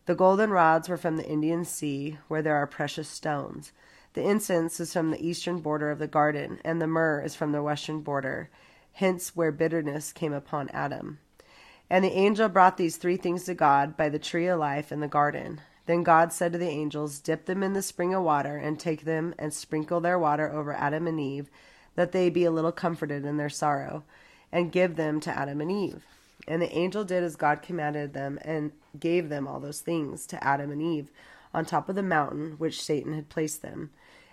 The 0.08 0.14
golden 0.14 0.48
rods 0.48 0.88
were 0.88 0.96
from 0.96 1.18
the 1.18 1.28
Indian 1.28 1.66
Sea, 1.66 2.16
where 2.28 2.40
there 2.40 2.56
are 2.56 2.66
precious 2.66 3.10
stones. 3.10 3.72
The 4.14 4.22
incense 4.22 4.80
is 4.80 4.94
from 4.94 5.10
the 5.10 5.22
eastern 5.22 5.58
border 5.60 5.90
of 5.90 5.98
the 5.98 6.06
garden, 6.06 6.60
and 6.64 6.80
the 6.80 6.86
myrrh 6.86 7.20
is 7.20 7.34
from 7.34 7.52
the 7.52 7.62
western 7.62 8.00
border, 8.00 8.48
hence 8.94 9.36
where 9.36 9.52
bitterness 9.52 10.14
came 10.14 10.32
upon 10.32 10.70
Adam. 10.70 11.18
And 11.90 12.02
the 12.02 12.16
angel 12.16 12.48
brought 12.48 12.78
these 12.78 12.96
three 12.96 13.18
things 13.18 13.44
to 13.44 13.54
God 13.54 13.98
by 13.98 14.08
the 14.08 14.18
tree 14.18 14.46
of 14.46 14.58
life 14.58 14.90
in 14.90 15.00
the 15.00 15.08
garden. 15.08 15.60
Then 15.84 16.04
God 16.04 16.32
said 16.32 16.52
to 16.52 16.58
the 16.58 16.70
angels, 16.70 17.20
Dip 17.20 17.44
them 17.44 17.62
in 17.62 17.74
the 17.74 17.82
spring 17.82 18.14
of 18.14 18.22
water, 18.22 18.56
and 18.56 18.80
take 18.80 19.04
them 19.04 19.34
and 19.38 19.52
sprinkle 19.52 20.00
their 20.00 20.18
water 20.18 20.50
over 20.50 20.72
Adam 20.72 21.06
and 21.06 21.20
Eve, 21.20 21.50
that 21.96 22.12
they 22.12 22.30
be 22.30 22.44
a 22.44 22.50
little 22.50 22.72
comforted 22.72 23.26
in 23.26 23.36
their 23.36 23.50
sorrow, 23.50 24.04
and 24.50 24.72
give 24.72 24.96
them 24.96 25.20
to 25.20 25.38
Adam 25.38 25.60
and 25.60 25.70
Eve. 25.70 26.06
And 26.46 26.62
the 26.62 26.72
angel 26.72 27.04
did 27.04 27.22
as 27.22 27.36
God 27.36 27.60
commanded 27.60 28.14
them, 28.14 28.38
and 28.40 28.72
gave 29.00 29.28
them 29.28 29.46
all 29.46 29.60
those 29.60 29.80
things 29.80 30.26
to 30.26 30.42
Adam 30.42 30.70
and 30.70 30.82
Eve 30.82 31.10
on 31.54 31.64
top 31.64 31.88
of 31.88 31.94
the 31.94 32.02
mountain 32.02 32.52
which 32.58 32.82
Satan 32.82 33.14
had 33.14 33.28
placed 33.28 33.62
them. 33.62 33.90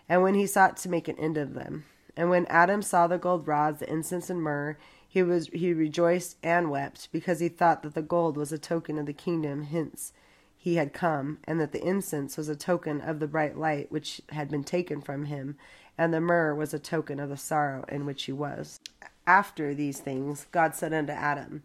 And 0.07 0.22
when 0.22 0.36
he 0.36 0.45
sought 0.45 0.78
to 0.78 0.89
make 0.89 1.07
an 1.07 1.20
end 1.20 1.38
of 1.38 1.53
them, 1.53 1.86
and 2.18 2.30
when 2.30 2.45
Adam 2.45 2.82
saw 2.82 3.07
the 3.07 3.18
gold 3.18 3.47
rods, 3.47 3.80
the 3.80 3.91
incense 3.91 4.30
and 4.30 4.41
myrrh, 4.41 4.78
he 5.07 5.24
was 5.24 5.47
he 5.47 5.74
rejoiced 5.74 6.38
and 6.43 6.70
wept, 6.70 7.09
because 7.11 7.39
he 7.39 7.49
thought 7.49 7.84
that 7.84 7.93
the 7.93 8.01
gold 8.01 8.38
was 8.38 8.51
a 8.51 8.57
token 8.57 8.97
of 8.97 9.05
the 9.05 9.13
kingdom 9.13 9.63
hence 9.63 10.13
he 10.57 10.76
had 10.76 10.93
come, 10.93 11.38
and 11.43 11.59
that 11.59 11.72
the 11.72 11.86
incense 11.86 12.38
was 12.38 12.49
a 12.49 12.55
token 12.55 12.99
of 12.99 13.20
the 13.20 13.28
bright 13.28 13.55
light 13.57 13.91
which 13.91 14.20
had 14.30 14.49
been 14.49 14.63
taken 14.63 14.99
from 14.99 15.26
him, 15.26 15.57
and 15.97 16.13
the 16.13 16.20
myrrh 16.20 16.55
was 16.55 16.74
a 16.74 16.80
token 16.80 17.20
of 17.20 17.30
the 17.30 17.38
sorrow 17.38 17.86
in 17.88 18.05
which 18.05 18.24
he 18.24 18.32
was. 18.32 18.80
After 19.28 19.74
these 19.74 19.99
things, 19.99 20.47
God 20.51 20.76
said 20.76 20.91
unto 20.91 21.13
Adam, 21.13 21.63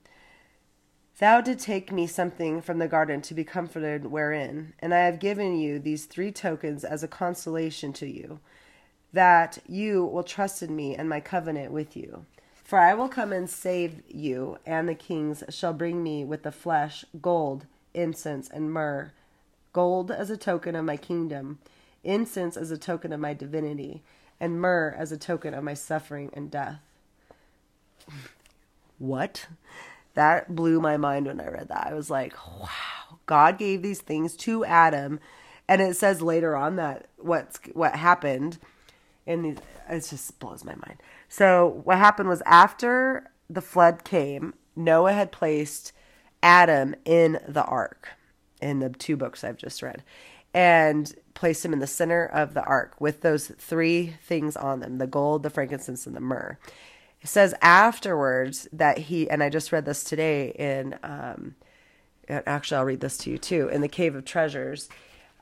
Thou 1.21 1.43
did 1.43 1.59
take 1.59 1.93
me 1.93 2.07
something 2.07 2.63
from 2.63 2.79
the 2.79 2.89
garden 2.89 3.21
to 3.23 3.35
be 3.35 3.45
comforted 3.45 4.07
wherein, 4.07 4.73
and 4.79 4.95
I 4.95 5.01
have 5.01 5.19
given 5.19 5.55
you 5.59 5.79
these 5.79 6.07
three 6.07 6.33
tokens 6.33 6.83
as 6.83 7.03
a 7.03 7.09
consolation 7.09 7.93
to 7.95 8.07
you, 8.07 8.41
that 9.13 9.59
you 9.69 10.03
will 10.03 10.23
trust 10.23 10.63
in 10.63 10.75
me 10.75 10.97
and 10.97 11.11
my 11.11 11.21
covenant 11.21 11.73
with 11.73 11.95
you. 11.95 12.25
For 12.65 12.79
I 12.79 12.95
will 12.95 13.11
come 13.11 13.35
and 13.35 13.51
save 13.51 14.03
you, 14.09 14.57
and 14.65 14.89
the 14.89 14.95
kings 14.95 15.45
shall 15.51 15.75
bring 15.75 16.03
me 16.03 16.25
with 16.25 16.43
the 16.43 16.51
flesh 16.51 17.05
gold, 17.21 17.67
incense, 17.93 18.49
and 18.49 18.73
myrrh. 18.73 19.13
Gold 19.75 20.11
as 20.11 20.31
a 20.31 20.39
token 20.39 20.75
of 20.75 20.87
my 20.87 20.97
kingdom, 20.97 21.59
incense 22.03 22.57
as 22.57 22.71
a 22.71 22.79
token 22.79 23.13
of 23.13 23.21
my 23.21 23.35
divinity, 23.35 24.03
and 24.41 24.59
myrrh 24.59 24.95
as 24.97 25.13
a 25.13 25.19
token 25.19 25.53
of 25.53 25.65
my 25.65 25.75
suffering 25.75 26.31
and 26.33 26.51
death. 26.51 26.81
What? 28.99 29.47
That 30.15 30.55
blew 30.55 30.81
my 30.81 30.97
mind 30.97 31.27
when 31.27 31.41
I 31.41 31.49
read 31.49 31.69
that. 31.69 31.87
I 31.87 31.95
was 31.95 32.11
like, 32.11 32.35
wow, 32.59 33.19
God 33.27 33.59
gave 33.59 33.83
these 33.83 34.01
things 34.01 34.37
to 34.39 34.65
Adam. 34.65 35.21
And 35.69 35.81
it 35.81 35.97
says 35.97 36.21
later 36.21 36.57
on 36.57 36.77
that 36.77 37.07
what's 37.17 37.61
what 37.75 37.95
happened 37.95 38.59
in 39.27 39.43
these 39.43 39.59
it 39.89 40.07
just 40.09 40.39
blows 40.39 40.65
my 40.65 40.75
mind. 40.75 41.03
So 41.29 41.81
what 41.85 41.99
happened 41.99 42.29
was 42.29 42.43
after 42.47 43.31
the 43.49 43.61
flood 43.61 44.05
came, 44.05 44.55
Noah 44.77 45.13
had 45.13 45.33
placed 45.33 45.93
Adam 46.43 46.95
in 47.05 47.41
the 47.47 47.65
ark 47.65 48.09
in 48.63 48.79
the 48.79 48.91
two 48.91 49.17
books 49.17 49.43
I've 49.43 49.57
just 49.57 49.83
read 49.83 50.03
and 50.53 51.15
placed 51.35 51.65
him 51.65 51.73
in 51.73 51.79
the 51.79 51.87
center 51.87 52.25
of 52.25 52.55
the 52.55 52.65
ark 52.65 52.95
with 52.99 53.21
those 53.21 53.49
three 53.59 54.17
things 54.23 54.57
on 54.57 54.81
them 54.81 54.99
the 54.99 55.07
gold, 55.07 55.43
the 55.43 55.51
frankincense, 55.51 56.07
and 56.07 56.17
the 56.17 56.21
myrrh. 56.21 56.59
It 57.23 57.29
says 57.29 57.55
afterwards 57.61 58.67
that 58.73 58.99
he, 58.99 59.29
and 59.29 59.43
I 59.43 59.51
just 59.51 59.73
read 59.73 59.85
this 59.85 60.03
today 60.05 60.51
in, 60.51 60.99
um, 61.03 61.55
actually, 62.29 62.79
I'll 62.79 62.85
read 62.85 63.01
this 63.01 63.19
to 63.19 63.31
you 63.31 63.39
too, 63.39 63.69
in 63.69 63.81
the 63.83 63.89
Cave 63.89 64.15
of 64.15 64.25
Treasures. 64.25 64.89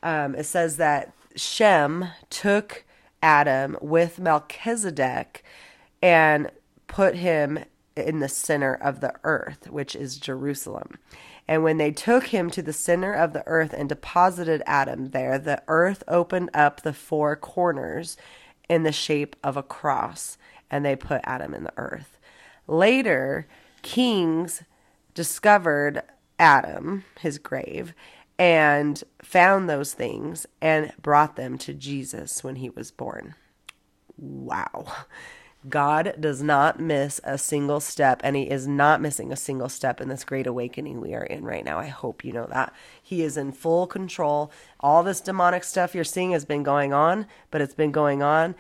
Um, 0.03 0.35
it 0.35 0.45
says 0.45 0.77
that 0.77 1.13
Shem 1.37 2.09
took 2.31 2.85
Adam 3.23 3.77
with 3.81 4.19
Melchizedek 4.19 5.45
and 6.03 6.51
put 6.87 7.17
him 7.17 7.61
in 7.97 8.21
the 8.21 8.29
center 8.29 8.75
of 8.75 9.01
the 9.01 9.15
earth, 9.25 9.71
which 9.71 9.95
is 9.95 10.19
Jerusalem. 10.19 10.99
And 11.47 11.63
when 11.63 11.79
they 11.79 11.91
took 11.91 12.27
him 12.27 12.51
to 12.51 12.63
the 12.63 12.73
center 12.73 13.13
of 13.13 13.33
the 13.33 13.47
earth 13.47 13.73
and 13.73 13.89
deposited 13.89 14.63
Adam 14.67 15.11
there, 15.11 15.39
the 15.39 15.63
earth 15.67 16.05
opened 16.07 16.51
up 16.55 16.83
the 16.83 16.93
four 16.93 17.37
corners 17.37 18.17
in 18.69 18.83
the 18.83 18.93
shape 18.93 19.35
of 19.43 19.57
a 19.57 19.63
cross, 19.63 20.38
and 20.71 20.85
they 20.85 20.97
put 20.97 21.21
Adam 21.25 21.55
in 21.55 21.65
the 21.65 21.73
earth. 21.77 22.19
Later, 22.67 23.47
kings 23.83 24.63
discovered 25.15 26.03
Adam, 26.39 27.05
his 27.21 27.39
grave, 27.39 27.95
and 28.39 29.03
found 29.23 29.69
those 29.69 29.95
things 29.95 30.47
and 30.61 30.93
brought 31.03 31.37
them 31.37 31.59
to 31.59 31.75
Jesus 31.75 32.45
when 32.45 32.57
he 32.57 32.71
was 32.71 32.91
born. 32.91 33.35
Wow. 34.17 34.87
God 35.69 36.15
does 36.21 36.41
not 36.43 36.79
miss 36.79 37.21
a 37.25 37.37
single 37.37 37.81
step, 37.81 38.21
and 38.23 38.37
He 38.37 38.45
is 38.45 38.69
not 38.69 39.01
missing 39.01 39.33
a 39.33 39.37
single 39.37 39.69
step 39.69 40.01
in 40.01 40.09
this 40.09 40.25
great 40.25 40.47
awakening 40.47 41.01
we 41.01 41.15
are 41.15 41.25
in 41.25 41.45
right 41.45 41.65
now. 41.65 41.79
I 41.79 41.87
hope 41.87 42.25
you 42.25 42.33
know 42.33 42.47
that. 42.47 42.73
He 43.03 43.23
is 43.23 43.37
in 43.37 43.53
full 43.53 43.87
control. 43.87 44.53
All 44.81 45.03
this 45.03 45.21
demonic 45.21 45.65
stuff 45.65 45.95
you're 45.95 46.05
seeing 46.05 46.31
has 46.31 46.45
been 46.45 46.63
going 46.63 46.93
on, 46.93 47.27
but 47.51 47.61
it's 47.61 47.75
been 47.75 47.91
going 47.91 48.23
on, 48.23 48.55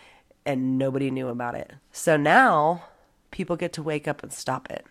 and 0.49 0.79
nobody 0.79 1.11
knew 1.11 1.29
about 1.29 1.55
it. 1.55 1.75
So 1.93 2.17
now 2.17 2.85
people 3.31 3.55
get 3.55 3.75
to 3.75 3.83
wake 3.83 4.09
up 4.09 4.23
and 4.23 4.33
stop 4.33 4.71
it. 4.71 4.87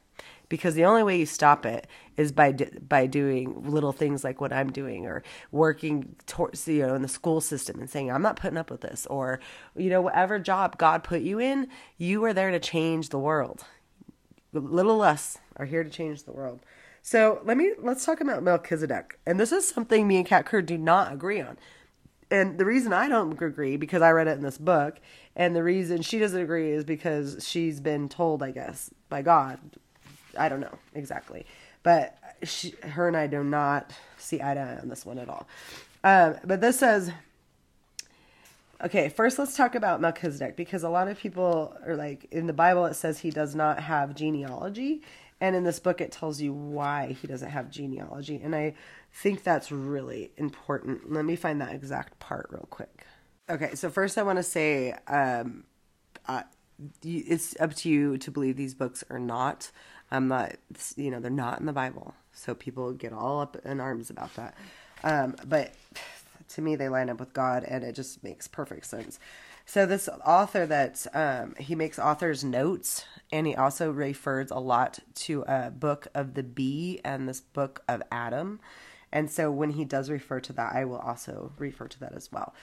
Because 0.49 0.76
the 0.76 0.86
only 0.86 1.03
way 1.03 1.18
you 1.18 1.26
stop 1.26 1.66
it 1.66 1.88
is 2.16 2.32
by 2.32 2.53
by 2.88 3.05
doing 3.05 3.70
little 3.70 3.91
things 3.91 4.24
like 4.24 4.39
what 4.39 4.53
I'm 4.53 4.72
doing 4.72 5.05
or 5.05 5.24
working 5.51 6.16
towards 6.26 6.66
you 6.68 6.88
know 6.88 6.95
in 6.95 7.01
the 7.01 7.10
school 7.10 7.41
system 7.41 7.82
and 7.82 7.89
saying 7.89 8.10
I'm 8.10 8.22
not 8.22 8.38
putting 8.38 8.58
up 8.58 8.72
with 8.72 8.80
this 8.80 9.05
or 9.08 9.41
you 9.76 9.89
know 9.89 10.01
whatever 10.01 10.39
job 10.39 10.78
God 10.78 11.03
put 11.03 11.22
you 11.22 11.38
in 11.38 11.68
you 11.97 12.24
are 12.24 12.32
there 12.34 12.51
to 12.51 12.60
change 12.60 13.10
the 13.10 13.20
world. 13.20 13.66
Little 14.53 14.95
less 14.95 15.38
are 15.58 15.66
here 15.66 15.84
to 15.84 15.89
change 15.89 16.24
the 16.24 16.32
world. 16.32 16.62
So 17.01 17.41
let 17.43 17.58
me 17.58 17.74
let's 17.80 18.05
talk 18.05 18.22
about 18.22 18.41
Melchizedek. 18.41 19.20
And 19.26 19.38
this 19.38 19.51
is 19.51 19.68
something 19.68 20.08
me 20.08 20.18
and 20.18 20.26
Kat 20.26 20.45
Kerr 20.45 20.62
do 20.62 20.78
not 20.78 21.12
agree 21.12 21.41
on. 21.41 21.58
And 22.30 22.58
the 22.58 22.66
reason 22.66 22.91
I 22.91 23.08
don't 23.08 23.41
agree 23.41 23.78
because 23.78 24.01
I 24.01 24.12
read 24.12 24.28
it 24.28 24.38
in 24.38 24.43
this 24.43 24.58
book, 24.58 24.99
and 25.38 25.56
the 25.56 25.64
reason 25.64 26.02
she 26.02 26.20
doesn't 26.20 26.42
agree 26.42 26.72
is 26.72 26.84
because 26.84 27.48
she's 27.48 27.80
been 27.80 28.10
told, 28.10 28.44
I 28.44 28.52
guess, 28.52 28.90
by 29.08 29.22
God 29.22 29.60
I 30.38 30.50
don't 30.50 30.60
know 30.60 30.78
exactly, 30.94 31.46
but 31.84 32.18
she, 32.44 32.74
her 32.84 33.08
and 33.08 33.18
I 33.18 33.28
do 33.28 33.44
not 33.44 33.92
see 34.18 34.42
eye 34.42 34.54
to 34.54 34.60
eye 34.60 34.80
on 34.82 34.90
this 34.90 35.06
one 35.06 35.18
at 35.20 35.30
all. 35.30 35.48
Um, 36.04 36.36
but 36.46 36.62
this 36.62 36.80
says, 36.80 37.12
okay, 38.84 39.10
first 39.10 39.40
let's 39.40 39.56
talk 39.56 39.76
about 39.76 40.00
Melchizedek 40.02 40.56
because 40.56 40.84
a 40.84 40.90
lot 40.90 41.08
of 41.08 41.18
people 41.18 41.76
are 41.86 41.96
like 41.96 42.28
in 42.32 42.48
the 42.48 42.54
Bible 42.54 42.86
it 42.86 42.94
says 42.94 43.20
he 43.20 43.32
does 43.32 43.56
not 43.56 43.80
have 43.80 44.16
genealogy, 44.16 45.02
and 45.42 45.56
in 45.56 45.64
this 45.64 45.80
book 45.80 46.02
it 46.02 46.12
tells 46.12 46.42
you 46.42 46.54
why 46.54 47.16
he 47.20 47.28
doesn't 47.28 47.50
have 47.50 47.72
genealogy, 47.72 48.40
and 48.44 48.56
I 48.56 48.76
think 49.12 49.44
that's 49.44 49.72
really 49.72 50.32
important. 50.38 51.12
Let 51.12 51.26
me 51.26 51.36
find 51.36 51.60
that 51.62 51.74
exact 51.74 52.20
part 52.20 52.48
real 52.52 52.68
quick. 52.70 53.06
Okay, 53.50 53.76
so 53.76 53.89
first 53.89 54.18
I 54.18 54.24
want 54.24 54.38
to 54.38 54.43
say 54.43 54.93
um, 55.08 55.64
uh, 56.28 56.43
it's 57.02 57.56
up 57.62 57.74
to 57.76 57.89
you 57.89 58.18
to 58.18 58.30
believe 58.30 58.58
these 58.58 58.74
books 58.74 59.06
or 59.10 59.20
not. 59.20 59.72
I'm 60.12 60.28
not, 60.28 60.56
you 60.98 61.12
know, 61.12 61.22
they're 61.22 61.32
not 61.32 61.60
in 61.62 61.66
the 61.66 61.74
Bible. 61.74 62.14
So 62.34 62.54
people 62.54 62.91
get 62.91 63.14
all 63.14 63.39
up 63.39 63.56
in 63.64 63.80
arms 63.80 64.10
about 64.10 64.36
that. 64.36 64.56
Um, 65.04 65.38
but 65.45 65.74
to 66.50 66.62
me, 66.62 66.76
they 66.76 66.89
line 66.89 67.10
up 67.10 67.22
with 67.22 67.34
God 67.34 67.64
and 67.64 67.86
it 67.86 67.95
just 67.95 68.22
makes 68.22 68.50
perfect 68.50 68.86
sense. 68.86 69.18
So 69.66 69.86
this 69.86 70.10
author 70.26 70.66
that 70.66 71.08
um, 71.14 71.56
he 71.58 71.74
makes 71.74 71.98
author's 72.00 72.43
notes 72.43 73.06
and 73.32 73.48
he 73.48 73.56
also 73.56 73.91
refers 73.91 74.52
a 74.52 74.60
lot 74.60 75.00
to 75.16 75.43
a 75.48 75.72
book 75.72 76.08
of 76.14 76.34
the 76.34 76.43
bee 76.43 77.00
and 77.04 77.30
this 77.30 77.41
book 77.41 77.82
of 77.88 78.04
Adam. 78.12 78.60
And 79.12 79.32
so 79.32 79.52
when 79.52 79.72
he 79.72 79.86
does 79.86 80.10
refer 80.10 80.41
to 80.41 80.54
that, 80.54 80.74
I 80.76 80.84
will 80.84 80.98
also 80.98 81.54
refer 81.58 81.88
to 81.88 82.00
that 82.02 82.14
as 82.14 82.30
well. 82.30 82.54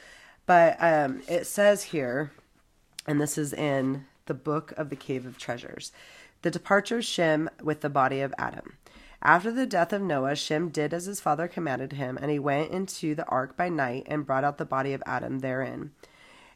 But 0.46 0.76
um, 0.80 1.22
it 1.28 1.46
says 1.46 1.84
here, 1.84 2.32
and 3.06 3.20
this 3.20 3.38
is 3.38 3.52
in 3.52 4.06
the 4.26 4.34
book 4.34 4.72
of 4.76 4.90
the 4.90 4.96
Cave 4.96 5.26
of 5.26 5.38
Treasures. 5.38 5.92
The 6.42 6.50
departure 6.50 6.98
of 6.98 7.04
Shem 7.04 7.48
with 7.62 7.80
the 7.80 7.90
body 7.90 8.20
of 8.20 8.34
Adam. 8.38 8.76
After 9.22 9.50
the 9.50 9.66
death 9.66 9.92
of 9.92 10.02
Noah, 10.02 10.36
Shem 10.36 10.68
did 10.68 10.92
as 10.92 11.06
his 11.06 11.20
father 11.20 11.48
commanded 11.48 11.94
him, 11.94 12.18
and 12.20 12.30
he 12.30 12.38
went 12.38 12.70
into 12.70 13.14
the 13.14 13.26
ark 13.26 13.56
by 13.56 13.70
night 13.70 14.04
and 14.06 14.26
brought 14.26 14.44
out 14.44 14.58
the 14.58 14.66
body 14.66 14.92
of 14.92 15.02
Adam 15.06 15.38
therein, 15.38 15.92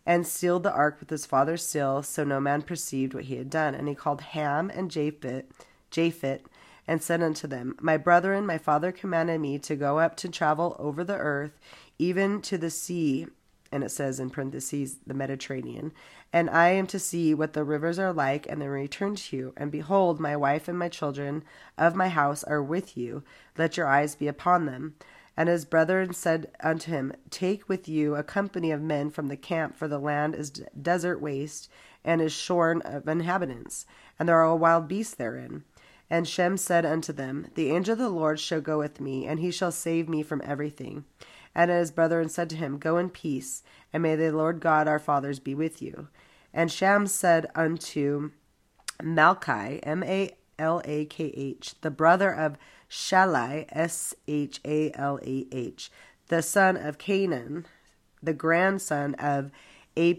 and 0.05 0.27
sealed 0.27 0.65
the 0.65 0.73
ark 0.73 0.99
with 1.01 1.09
his 1.09 1.25
father's 1.25 1.67
seal, 1.67 2.03
so 2.03 2.25
no 2.25 2.41
man 2.41 2.61
perceived 2.61 3.15
what 3.15 3.25
he 3.25 3.37
had 3.37 3.49
done. 3.49 3.75
And 3.75 3.89
he 3.89 3.95
called 3.95 4.21
Ham 4.21 4.71
and 4.75 4.91
Japhet, 4.91 5.45
Japheth 5.91 6.43
and 6.89 7.03
said 7.03 7.23
unto 7.23 7.47
them, 7.47 7.77
My 7.81 7.99
brethren, 7.99 8.47
my 8.47 8.57
father 8.57 8.91
commanded 8.91 9.41
me 9.41 9.59
to 9.59 9.77
go 9.77 9.99
up 9.99 10.17
to 10.17 10.29
travel 10.29 10.75
over 10.79 11.05
the 11.05 11.19
earth, 11.19 11.61
even 11.99 12.41
to 12.43 12.57
the 12.57 12.71
sea, 12.71 13.27
and 13.71 13.85
it 13.85 13.91
says 13.91 14.19
in 14.19 14.31
parentheses, 14.31 14.99
the 15.07 15.15
Mediterranean, 15.15 15.93
and 16.33 16.51
I 16.51 16.69
am 16.71 16.87
to 16.89 16.99
see 16.99 17.35
what 17.35 17.53
the 17.53 17.65
rivers 17.65 17.99
are 17.99 18.13
like, 18.13 18.47
and 18.49 18.61
then 18.61 18.69
return 18.69 19.17
to 19.17 19.37
you. 19.37 19.53
And 19.57 19.71
behold, 19.71 20.21
my 20.21 20.37
wife 20.37 20.69
and 20.69 20.79
my 20.79 20.89
children 20.89 21.43
of 21.77 21.95
my 21.95 22.09
house 22.09 22.45
are 22.45 22.63
with 22.63 22.97
you. 22.97 23.23
Let 23.57 23.77
your 23.77 23.87
eyes 23.87 24.15
be 24.15 24.29
upon 24.29 24.67
them. 24.67 24.95
And 25.37 25.49
his 25.49 25.65
brethren 25.65 26.13
said 26.15 26.51
unto 26.61 26.91
him, 26.91 27.13
Take 27.31 27.69
with 27.69 27.89
you 27.89 28.17
a 28.17 28.25
company 28.25 28.73
of 28.73 28.83
men 28.83 29.11
from 29.11 29.29
the 29.29 29.37
camp, 29.37 29.77
for 29.77 29.87
the 29.87 30.01
land 30.01 30.35
is 30.35 30.51
desert 30.51 31.21
waste, 31.21 31.71
and 32.05 32.21
is 32.21 32.33
shorn 32.33 32.83
of 32.83 33.07
inhabitants, 33.07 33.87
and 34.19 34.29
there 34.29 34.41
are 34.41 34.57
wild 34.57 34.89
beasts 34.89 35.15
therein. 35.15 35.65
And 36.11 36.27
Shem 36.27 36.57
said 36.57 36.87
unto 36.87 37.13
them, 37.13 37.49
The 37.55 37.71
angel 37.71 37.93
of 37.93 37.99
the 37.99 38.09
Lord 38.09 38.41
shall 38.41 38.61
go 38.61 38.79
with 38.79 39.01
me, 39.01 39.27
and 39.27 39.41
he 39.41 39.51
shall 39.51 39.73
save 39.73 40.09
me 40.09 40.23
from 40.23 40.43
everything. 40.45 41.05
And 41.55 41.71
his 41.71 41.91
brethren 41.91 42.29
said 42.29 42.51
to 42.51 42.57
him, 42.57 42.79
Go 42.79 42.99
in 42.99 43.11
peace, 43.11 43.63
and 43.93 44.03
may 44.03 44.17
the 44.17 44.31
Lord 44.31 44.61
God 44.61 44.87
our 44.87 44.99
fathers 44.99 45.39
be 45.39 45.55
with 45.55 45.83
you. 45.83 46.09
And 46.53 46.71
Shem 46.71 47.07
said 47.07 47.47
unto 47.55 48.31
Malchi, 49.03 49.81
M 49.83 50.03
A 50.03 50.31
L 50.59 50.83
A 50.85 51.05
K 51.07 51.33
H, 51.37 51.75
the 51.81 51.91
brother 51.91 52.33
of 52.33 52.57
Shalai, 52.91 53.67
S 53.71 54.15
H 54.27 54.61
A 54.65 54.91
L 54.95 55.19
A 55.23 55.47
H, 55.53 55.91
the 56.29 56.43
son 56.43 56.77
of 56.77 56.99
Canaan, 56.99 57.67
the 58.23 58.35
grandson 58.35 59.15
of 59.15 59.51
A 59.97 60.15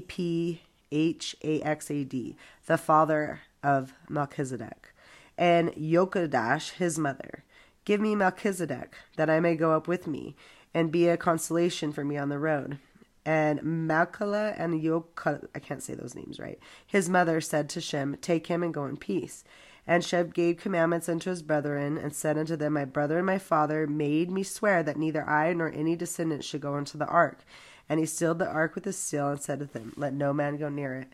P 0.00 0.62
H 0.90 1.36
A 1.42 1.60
X 1.62 1.90
A 1.90 2.04
D, 2.04 2.36
the 2.66 2.78
father 2.78 3.40
of 3.62 3.92
Melchizedek 4.08 4.94
and 5.36 5.70
Yochadash 5.72 6.72
his 6.72 6.98
mother. 6.98 7.44
Give 7.84 8.00
me 8.00 8.14
Melchizedek, 8.14 8.94
that 9.16 9.28
I 9.28 9.40
may 9.40 9.56
go 9.56 9.72
up 9.72 9.86
with 9.86 10.06
me, 10.06 10.36
and 10.74 10.92
be 10.92 11.08
a 11.08 11.16
consolation 11.16 11.92
for 11.92 12.04
me 12.04 12.18
on 12.18 12.28
the 12.28 12.38
road. 12.38 12.78
And 13.24 13.60
Malkala 13.60 14.54
and 14.58 14.82
Yochad, 14.82 15.46
I 15.54 15.58
can't 15.58 15.82
say 15.82 15.94
those 15.94 16.14
names 16.14 16.38
right, 16.38 16.58
his 16.86 17.08
mother 17.08 17.40
said 17.40 17.70
to 17.70 17.80
Shem, 17.80 18.16
Take 18.20 18.48
him 18.48 18.62
and 18.62 18.74
go 18.74 18.84
in 18.84 18.98
peace. 18.98 19.44
And 19.86 20.04
Shem 20.04 20.30
gave 20.30 20.58
commandments 20.58 21.08
unto 21.08 21.30
his 21.30 21.42
brethren, 21.42 21.96
and 21.96 22.14
said 22.14 22.36
unto 22.36 22.56
them, 22.56 22.74
My 22.74 22.84
brother 22.84 23.18
and 23.18 23.26
my 23.26 23.38
father 23.38 23.86
made 23.86 24.30
me 24.30 24.42
swear 24.42 24.82
that 24.82 24.98
neither 24.98 25.28
I 25.28 25.52
nor 25.52 25.70
any 25.70 25.94
descendant 25.94 26.44
should 26.44 26.60
go 26.60 26.76
into 26.76 26.96
the 26.96 27.06
ark. 27.06 27.44
And 27.88 28.00
he 28.00 28.06
sealed 28.06 28.38
the 28.38 28.48
ark 28.48 28.74
with 28.74 28.86
a 28.86 28.92
seal, 28.92 29.28
and 29.28 29.40
said 29.40 29.58
to 29.60 29.66
them, 29.66 29.92
Let 29.96 30.14
no 30.14 30.32
man 30.32 30.56
go 30.56 30.68
near 30.68 30.94
it. 30.94 31.08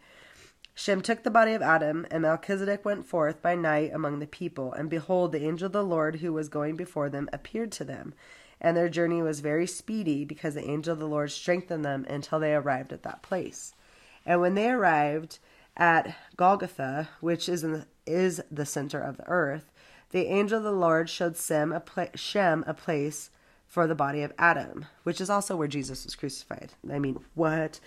Shem 0.75 1.01
took 1.03 1.25
the 1.25 1.31
body 1.31 1.53
of 1.53 1.63
Adam, 1.63 2.07
and 2.11 2.23
Melchizedek 2.23 2.85
went 2.85 3.07
forth 3.07 3.43
by 3.43 3.55
night 3.55 3.91
among 3.93 4.19
the 4.19 4.27
people, 4.27 4.73
and 4.73 4.89
behold, 4.89 5.33
the 5.33 5.45
angel 5.45 5.67
of 5.67 5.73
the 5.73 5.85
Lord 5.85 6.17
who 6.17 6.33
was 6.33 6.49
going 6.49 6.77
before 6.77 7.11
them 7.11 7.29
appeared 7.33 7.73
to 7.73 7.85
them. 7.85 8.15
And 8.61 8.77
their 8.77 8.89
journey 8.89 9.23
was 9.23 9.41
very 9.41 9.67
speedy, 9.67 10.25
because 10.25 10.55
the 10.55 10.69
angel 10.69 10.93
of 10.93 10.99
the 10.99 11.07
Lord 11.07 11.31
strengthened 11.31 11.85
them 11.85 12.05
until 12.09 12.39
they 12.39 12.55
arrived 12.55 12.93
at 12.93 13.03
that 13.05 13.23
place. 13.23 13.75
And 14.27 14.41
when 14.41 14.55
they 14.55 14.71
arrived 14.71 15.39
at 15.77 16.15
Golgotha, 16.37 17.09
which 17.21 17.49
is, 17.49 17.63
the, 17.63 17.87
is 18.07 18.43
the 18.51 18.67
center 18.67 19.01
of 19.01 19.17
the 19.17 19.27
earth, 19.29 19.71
the 20.11 20.27
angel 20.27 20.59
of 20.59 20.65
the 20.65 20.73
Lord 20.73 21.09
showed 21.09 21.37
Shem 21.37 21.73
a, 21.73 21.81
pla- 21.81 22.15
Shem 22.15 22.65
a 22.67 22.75
place 22.75 23.31
for 23.67 23.87
the 23.87 23.95
body 23.95 24.23
of 24.23 24.33
Adam, 24.37 24.87
which 25.05 25.21
is 25.21 25.31
also 25.31 25.57
where 25.57 25.69
Jesus 25.69 26.05
was 26.05 26.17
crucified. 26.17 26.73
I 26.93 26.99
mean, 26.99 27.21
what? 27.35 27.81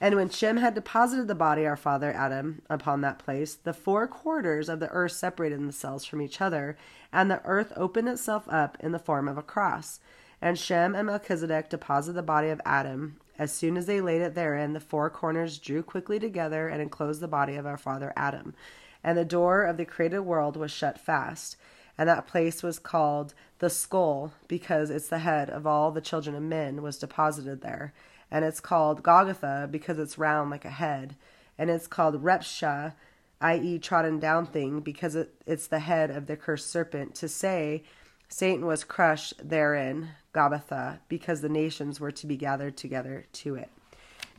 And 0.00 0.14
when 0.14 0.28
Shem 0.28 0.58
had 0.58 0.74
deposited 0.74 1.26
the 1.26 1.34
body 1.34 1.62
of 1.62 1.70
our 1.70 1.76
father 1.76 2.12
Adam 2.12 2.62
upon 2.70 3.00
that 3.00 3.18
place, 3.18 3.54
the 3.54 3.72
four 3.72 4.06
quarters 4.06 4.68
of 4.68 4.78
the 4.78 4.88
earth 4.90 5.12
separated 5.12 5.58
themselves 5.58 6.04
from 6.04 6.22
each 6.22 6.40
other, 6.40 6.76
and 7.12 7.30
the 7.30 7.42
earth 7.44 7.72
opened 7.76 8.08
itself 8.08 8.44
up 8.48 8.76
in 8.80 8.92
the 8.92 9.00
form 9.00 9.26
of 9.26 9.36
a 9.36 9.42
cross. 9.42 9.98
And 10.40 10.56
Shem 10.56 10.94
and 10.94 11.08
Melchizedek 11.08 11.68
deposited 11.68 12.14
the 12.14 12.22
body 12.22 12.48
of 12.50 12.60
Adam. 12.64 13.16
As 13.40 13.52
soon 13.52 13.76
as 13.76 13.86
they 13.86 14.00
laid 14.00 14.22
it 14.22 14.36
therein, 14.36 14.72
the 14.72 14.80
four 14.80 15.10
corners 15.10 15.58
drew 15.58 15.82
quickly 15.82 16.20
together 16.20 16.68
and 16.68 16.80
enclosed 16.80 17.20
the 17.20 17.26
body 17.26 17.56
of 17.56 17.66
our 17.66 17.76
father 17.76 18.12
Adam. 18.16 18.54
And 19.02 19.18
the 19.18 19.24
door 19.24 19.64
of 19.64 19.78
the 19.78 19.84
created 19.84 20.20
world 20.20 20.56
was 20.56 20.70
shut 20.70 21.00
fast. 21.00 21.56
And 21.96 22.08
that 22.08 22.28
place 22.28 22.62
was 22.62 22.78
called 22.78 23.34
the 23.58 23.68
skull, 23.68 24.32
because 24.46 24.90
it's 24.90 25.08
the 25.08 25.18
head 25.18 25.50
of 25.50 25.66
all 25.66 25.90
the 25.90 26.00
children 26.00 26.36
of 26.36 26.42
men 26.42 26.82
was 26.82 26.98
deposited 26.98 27.62
there 27.62 27.92
and 28.30 28.44
it's 28.44 28.60
called 28.60 29.02
Golgotha 29.02 29.68
because 29.70 29.98
it's 29.98 30.18
round 30.18 30.50
like 30.50 30.64
a 30.64 30.70
head, 30.70 31.16
and 31.56 31.70
it's 31.70 31.86
called 31.86 32.22
Repsha, 32.22 32.94
i.e., 33.40 33.78
trodden 33.78 34.18
down 34.18 34.46
thing, 34.46 34.80
because 34.80 35.14
it, 35.14 35.34
it's 35.46 35.66
the 35.66 35.80
head 35.80 36.10
of 36.10 36.26
the 36.26 36.36
cursed 36.36 36.70
serpent, 36.70 37.14
to 37.16 37.28
say 37.28 37.82
Satan 38.28 38.66
was 38.66 38.84
crushed 38.84 39.34
therein, 39.42 40.10
Gabbatha, 40.34 41.00
because 41.08 41.40
the 41.40 41.48
nations 41.48 41.98
were 41.98 42.10
to 42.12 42.26
be 42.26 42.36
gathered 42.36 42.76
together 42.76 43.26
to 43.32 43.54
it. 43.54 43.70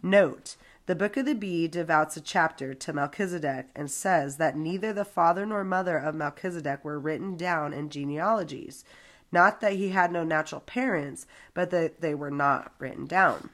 Note, 0.03 0.55
the 0.85 0.95
book 0.95 1.17
of 1.17 1.25
the 1.25 1.35
bee 1.35 1.67
devotes 1.67 2.17
a 2.17 2.21
chapter 2.21 2.73
to 2.73 2.93
Melchizedek 2.93 3.67
and 3.75 3.91
says 3.91 4.37
that 4.37 4.57
neither 4.57 4.91
the 4.91 5.05
father 5.05 5.45
nor 5.45 5.63
mother 5.63 5.97
of 5.97 6.15
Melchizedek 6.15 6.83
were 6.83 6.99
written 6.99 7.37
down 7.37 7.73
in 7.73 7.89
genealogies. 7.89 8.83
Not 9.31 9.61
that 9.61 9.73
he 9.73 9.89
had 9.89 10.11
no 10.11 10.23
natural 10.23 10.61
parents, 10.61 11.27
but 11.53 11.69
that 11.69 12.01
they 12.01 12.15
were 12.15 12.31
not 12.31 12.73
written 12.79 13.05
down. 13.05 13.49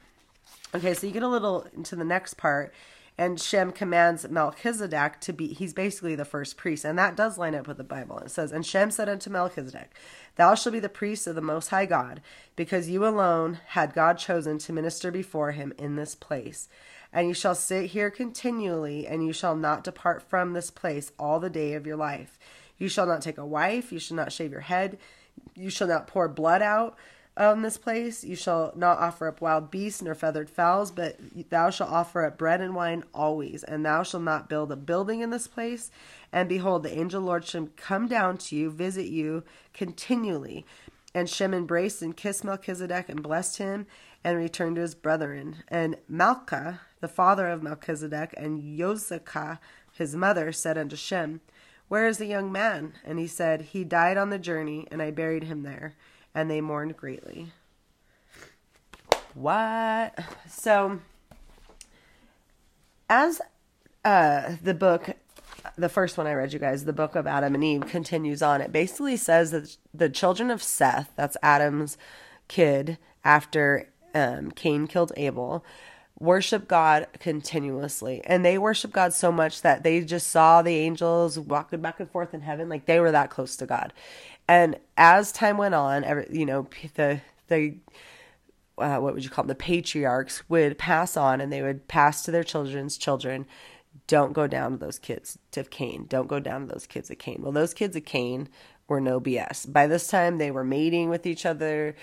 Okay, 0.75 0.93
so 0.93 1.07
you 1.07 1.13
get 1.13 1.23
a 1.23 1.27
little 1.29 1.65
into 1.73 1.95
the 1.95 2.03
next 2.03 2.33
part, 2.33 2.73
and 3.17 3.39
Shem 3.39 3.71
commands 3.71 4.27
Melchizedek 4.27 5.21
to 5.21 5.31
be, 5.31 5.53
he's 5.53 5.73
basically 5.73 6.15
the 6.15 6.25
first 6.25 6.57
priest, 6.57 6.83
and 6.83 6.99
that 6.99 7.15
does 7.15 7.37
line 7.37 7.55
up 7.55 7.65
with 7.65 7.77
the 7.77 7.83
Bible. 7.85 8.17
It 8.19 8.29
says, 8.29 8.51
And 8.51 8.65
Shem 8.65 8.91
said 8.91 9.07
unto 9.07 9.29
Melchizedek, 9.29 9.91
Thou 10.35 10.53
shalt 10.53 10.73
be 10.73 10.81
the 10.81 10.89
priest 10.89 11.27
of 11.27 11.35
the 11.35 11.41
Most 11.41 11.69
High 11.69 11.85
God, 11.85 12.19
because 12.57 12.89
you 12.89 13.05
alone 13.07 13.59
had 13.67 13.93
God 13.93 14.17
chosen 14.17 14.57
to 14.57 14.73
minister 14.73 15.11
before 15.11 15.53
him 15.53 15.71
in 15.77 15.95
this 15.95 16.13
place. 16.13 16.67
And 17.13 17.29
you 17.29 17.33
shall 17.33 17.55
sit 17.55 17.91
here 17.91 18.11
continually, 18.11 19.07
and 19.07 19.25
you 19.25 19.31
shall 19.31 19.55
not 19.55 19.85
depart 19.85 20.23
from 20.23 20.51
this 20.51 20.71
place 20.71 21.09
all 21.17 21.39
the 21.39 21.49
day 21.49 21.75
of 21.75 21.87
your 21.87 21.95
life. 21.95 22.37
You 22.77 22.89
shall 22.89 23.05
not 23.05 23.21
take 23.21 23.37
a 23.37 23.45
wife, 23.45 23.93
you 23.93 23.99
shall 23.99 24.17
not 24.17 24.33
shave 24.33 24.51
your 24.51 24.59
head, 24.59 24.97
you 25.55 25.69
shall 25.69 25.87
not 25.87 26.07
pour 26.07 26.27
blood 26.27 26.61
out 26.61 26.97
on 27.37 27.61
this 27.61 27.77
place. 27.77 28.23
You 28.23 28.35
shall 28.35 28.71
not 28.75 28.99
offer 28.99 29.27
up 29.27 29.41
wild 29.41 29.71
beasts 29.71 30.01
nor 30.01 30.15
feathered 30.15 30.49
fowls, 30.49 30.91
but 30.91 31.17
thou 31.49 31.69
shalt 31.69 31.91
offer 31.91 32.25
up 32.25 32.37
bread 32.37 32.61
and 32.61 32.75
wine 32.75 33.03
always. 33.13 33.63
And 33.63 33.85
thou 33.85 34.03
shalt 34.03 34.23
not 34.23 34.49
build 34.49 34.71
a 34.71 34.75
building 34.75 35.21
in 35.21 35.29
this 35.29 35.47
place. 35.47 35.91
And 36.31 36.47
behold, 36.47 36.83
the 36.83 36.97
angel 36.97 37.21
Lord 37.21 37.45
shall 37.45 37.69
come 37.75 38.07
down 38.07 38.37
to 38.37 38.55
you, 38.55 38.69
visit 38.69 39.07
you 39.07 39.43
continually. 39.73 40.65
And 41.13 41.29
Shem 41.29 41.53
embraced 41.53 42.01
and 42.01 42.15
kissed 42.15 42.43
Melchizedek 42.43 43.09
and 43.09 43.23
blessed 43.23 43.57
him 43.57 43.87
and 44.23 44.37
returned 44.37 44.75
to 44.75 44.81
his 44.81 44.95
brethren. 44.95 45.63
And 45.67 45.97
Malcha, 46.11 46.79
the 46.99 47.07
father 47.07 47.47
of 47.47 47.63
Melchizedek, 47.63 48.33
and 48.35 48.61
Yosakah, 48.61 49.59
his 49.93 50.15
mother, 50.15 50.51
said 50.51 50.77
unto 50.77 50.97
Shem, 50.97 51.39
Where 51.87 52.07
is 52.07 52.17
the 52.17 52.25
young 52.25 52.51
man? 52.51 52.93
And 53.05 53.17
he 53.17 53.27
said, 53.27 53.61
He 53.61 53.85
died 53.85 54.17
on 54.17 54.29
the 54.29 54.39
journey, 54.39 54.87
and 54.91 55.01
I 55.01 55.11
buried 55.11 55.43
him 55.43 55.63
there 55.63 55.95
and 56.35 56.51
they 56.51 56.61
mourned 56.61 56.97
greatly. 56.97 57.47
What? 59.33 60.19
So, 60.47 60.99
as 63.09 63.41
uh, 64.03 64.55
the 64.61 64.73
book, 64.73 65.11
the 65.77 65.89
first 65.89 66.17
one 66.17 66.27
I 66.27 66.33
read 66.33 66.53
you 66.53 66.59
guys, 66.59 66.85
the 66.85 66.93
book 66.93 67.15
of 67.15 67.25
Adam 67.25 67.55
and 67.55 67.63
Eve 67.63 67.87
continues 67.87 68.41
on, 68.41 68.61
it 68.61 68.71
basically 68.71 69.17
says 69.17 69.51
that 69.51 69.77
the 69.93 70.09
children 70.09 70.51
of 70.51 70.61
Seth, 70.61 71.11
that's 71.15 71.37
Adam's 71.41 71.97
kid 72.47 72.97
after 73.23 73.89
um, 74.13 74.51
Cain 74.51 74.87
killed 74.87 75.11
Abel, 75.17 75.65
worship 76.19 76.67
God 76.67 77.07
continuously. 77.19 78.21
And 78.25 78.45
they 78.45 78.57
worship 78.57 78.91
God 78.91 79.13
so 79.13 79.31
much 79.31 79.61
that 79.63 79.83
they 79.83 80.01
just 80.01 80.27
saw 80.27 80.61
the 80.61 80.75
angels 80.75 81.37
walking 81.37 81.81
back 81.81 81.99
and 81.99 82.09
forth 82.09 82.33
in 82.33 82.41
heaven. 82.41 82.69
Like 82.69 82.85
they 82.85 82.99
were 82.99 83.11
that 83.11 83.29
close 83.29 83.55
to 83.57 83.65
God. 83.65 83.91
And 84.47 84.77
as 84.97 85.31
time 85.31 85.57
went 85.57 85.75
on, 85.75 86.03
every, 86.03 86.27
you 86.31 86.45
know, 86.45 86.67
the 86.95 87.21
the 87.47 87.77
uh, 88.77 88.97
what 88.97 89.13
would 89.13 89.23
you 89.23 89.29
call 89.29 89.43
them? 89.43 89.49
The 89.49 89.55
patriarchs 89.55 90.47
would 90.49 90.77
pass 90.77 91.15
on, 91.17 91.41
and 91.41 91.51
they 91.51 91.61
would 91.61 91.87
pass 91.87 92.23
to 92.23 92.31
their 92.31 92.43
children's 92.43 92.97
children. 92.97 93.45
Don't 94.07 94.33
go 94.33 94.45
down 94.45 94.71
to 94.71 94.77
those 94.77 94.99
kids 94.99 95.37
of 95.55 95.69
Cain. 95.69 96.05
Don't 96.09 96.27
go 96.27 96.39
down 96.39 96.67
to 96.67 96.73
those 96.73 96.85
kids 96.85 97.09
of 97.09 97.17
Cain. 97.17 97.39
Well, 97.41 97.53
those 97.53 97.73
kids 97.73 97.95
of 97.95 98.05
Cain 98.05 98.49
were 98.87 99.01
no 99.01 99.19
BS. 99.19 99.71
By 99.71 99.87
this 99.87 100.07
time, 100.07 100.37
they 100.37 100.51
were 100.51 100.63
mating 100.63 101.09
with 101.09 101.25
each 101.25 101.45
other. 101.45 101.95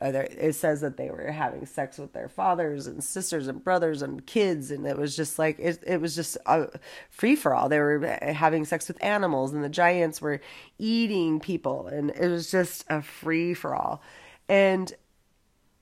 Uh, 0.00 0.12
it 0.14 0.54
says 0.54 0.80
that 0.82 0.96
they 0.96 1.10
were 1.10 1.32
having 1.32 1.66
sex 1.66 1.98
with 1.98 2.12
their 2.12 2.28
fathers 2.28 2.86
and 2.86 3.02
sisters 3.02 3.48
and 3.48 3.62
brothers 3.64 4.02
and 4.02 4.24
kids, 4.26 4.70
and 4.70 4.86
it 4.86 4.96
was 4.96 5.16
just 5.16 5.38
like 5.38 5.58
it. 5.58 5.82
It 5.86 6.00
was 6.00 6.14
just 6.14 6.38
a 6.46 6.68
free 7.10 7.34
for 7.34 7.54
all. 7.54 7.68
They 7.68 7.80
were 7.80 8.18
having 8.22 8.64
sex 8.64 8.86
with 8.86 9.02
animals, 9.02 9.52
and 9.52 9.64
the 9.64 9.68
giants 9.68 10.20
were 10.20 10.40
eating 10.78 11.40
people, 11.40 11.88
and 11.88 12.10
it 12.10 12.28
was 12.28 12.50
just 12.50 12.84
a 12.88 13.02
free 13.02 13.54
for 13.54 13.74
all. 13.74 14.00
And 14.48 14.94